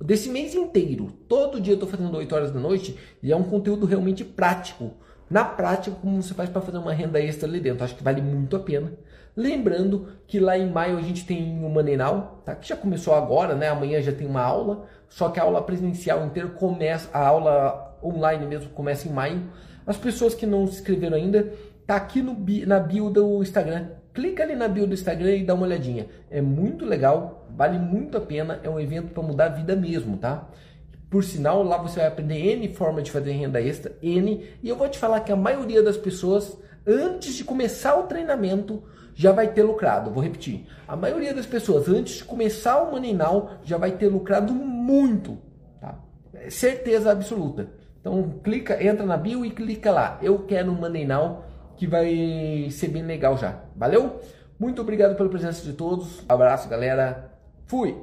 desse 0.00 0.28
mês 0.28 0.54
inteiro, 0.54 1.10
todo 1.28 1.60
dia 1.60 1.72
eu 1.72 1.78
estou 1.78 1.88
fazendo 1.88 2.16
8 2.16 2.32
horas 2.32 2.52
da 2.52 2.60
noite 2.60 2.96
e 3.20 3.32
é 3.32 3.36
um 3.36 3.42
conteúdo 3.42 3.86
realmente 3.86 4.22
prático 4.22 4.92
na 5.30 5.44
prática, 5.44 5.96
como 6.00 6.22
você 6.22 6.34
faz 6.34 6.48
para 6.48 6.60
fazer 6.60 6.78
uma 6.78 6.92
renda 6.92 7.20
extra 7.20 7.48
ali 7.48 7.60
dentro? 7.60 7.84
Acho 7.84 7.96
que 7.96 8.02
vale 8.02 8.20
muito 8.20 8.56
a 8.56 8.60
pena. 8.60 8.92
Lembrando 9.36 10.08
que 10.26 10.38
lá 10.38 10.56
em 10.56 10.70
maio 10.70 10.96
a 10.96 11.02
gente 11.02 11.26
tem 11.26 11.58
o 11.64 11.68
Money 11.68 11.96
Now, 11.96 12.42
tá? 12.44 12.54
que 12.54 12.68
já 12.68 12.76
começou 12.76 13.14
agora, 13.14 13.54
né? 13.54 13.68
Amanhã 13.68 14.00
já 14.00 14.12
tem 14.12 14.26
uma 14.26 14.42
aula, 14.42 14.86
só 15.08 15.28
que 15.28 15.40
a 15.40 15.42
aula 15.42 15.60
presencial 15.62 16.24
inteira 16.24 16.48
começa, 16.50 17.08
a 17.12 17.26
aula 17.26 17.98
online 18.02 18.46
mesmo 18.46 18.70
começa 18.70 19.08
em 19.08 19.12
maio. 19.12 19.42
As 19.86 19.96
pessoas 19.96 20.34
que 20.34 20.46
não 20.46 20.66
se 20.66 20.74
inscreveram 20.74 21.16
ainda, 21.16 21.52
tá 21.86 21.96
aqui 21.96 22.22
no, 22.22 22.36
na 22.66 22.78
bio 22.78 23.10
do 23.10 23.42
Instagram. 23.42 23.88
Clica 24.12 24.44
ali 24.44 24.54
na 24.54 24.68
bio 24.68 24.86
do 24.86 24.94
Instagram 24.94 25.34
e 25.34 25.44
dá 25.44 25.54
uma 25.54 25.66
olhadinha. 25.66 26.06
É 26.30 26.40
muito 26.40 26.84
legal, 26.84 27.48
vale 27.50 27.78
muito 27.78 28.16
a 28.16 28.20
pena, 28.20 28.60
é 28.62 28.70
um 28.70 28.78
evento 28.78 29.12
para 29.12 29.22
mudar 29.22 29.46
a 29.46 29.48
vida 29.48 29.74
mesmo, 29.74 30.16
tá? 30.16 30.48
Por 31.14 31.22
sinal, 31.22 31.62
lá 31.62 31.76
você 31.76 32.00
vai 32.00 32.08
aprender 32.08 32.56
N 32.56 32.74
forma 32.74 33.00
de 33.00 33.12
fazer 33.12 33.30
renda 33.30 33.62
extra, 33.62 33.96
N, 34.02 34.44
e 34.60 34.68
eu 34.68 34.74
vou 34.74 34.88
te 34.88 34.98
falar 34.98 35.20
que 35.20 35.30
a 35.30 35.36
maioria 35.36 35.80
das 35.80 35.96
pessoas, 35.96 36.58
antes 36.84 37.34
de 37.34 37.44
começar 37.44 37.96
o 37.96 38.08
treinamento, 38.08 38.82
já 39.14 39.30
vai 39.30 39.52
ter 39.52 39.62
lucrado. 39.62 40.10
Vou 40.10 40.20
repetir. 40.20 40.66
A 40.88 40.96
maioria 40.96 41.32
das 41.32 41.46
pessoas, 41.46 41.88
antes 41.88 42.16
de 42.16 42.24
começar 42.24 42.82
o 42.82 42.90
Money 42.90 43.14
Now, 43.14 43.48
já 43.62 43.78
vai 43.78 43.92
ter 43.92 44.08
lucrado 44.08 44.52
muito. 44.52 45.38
Tá? 45.80 46.00
É 46.34 46.50
certeza 46.50 47.12
absoluta. 47.12 47.70
Então, 48.00 48.40
clica, 48.42 48.84
entra 48.84 49.06
na 49.06 49.16
bio 49.16 49.46
e 49.46 49.52
clica 49.52 49.92
lá. 49.92 50.18
Eu 50.20 50.40
quero 50.40 50.72
um 50.72 50.74
Money 50.74 51.06
Now, 51.06 51.44
que 51.76 51.86
vai 51.86 52.66
ser 52.72 52.88
bem 52.88 53.04
legal 53.04 53.38
já. 53.38 53.60
Valeu? 53.76 54.18
Muito 54.58 54.82
obrigado 54.82 55.14
pela 55.14 55.28
presença 55.28 55.62
de 55.62 55.74
todos. 55.74 56.24
Abraço, 56.28 56.68
galera. 56.68 57.30
Fui! 57.66 58.02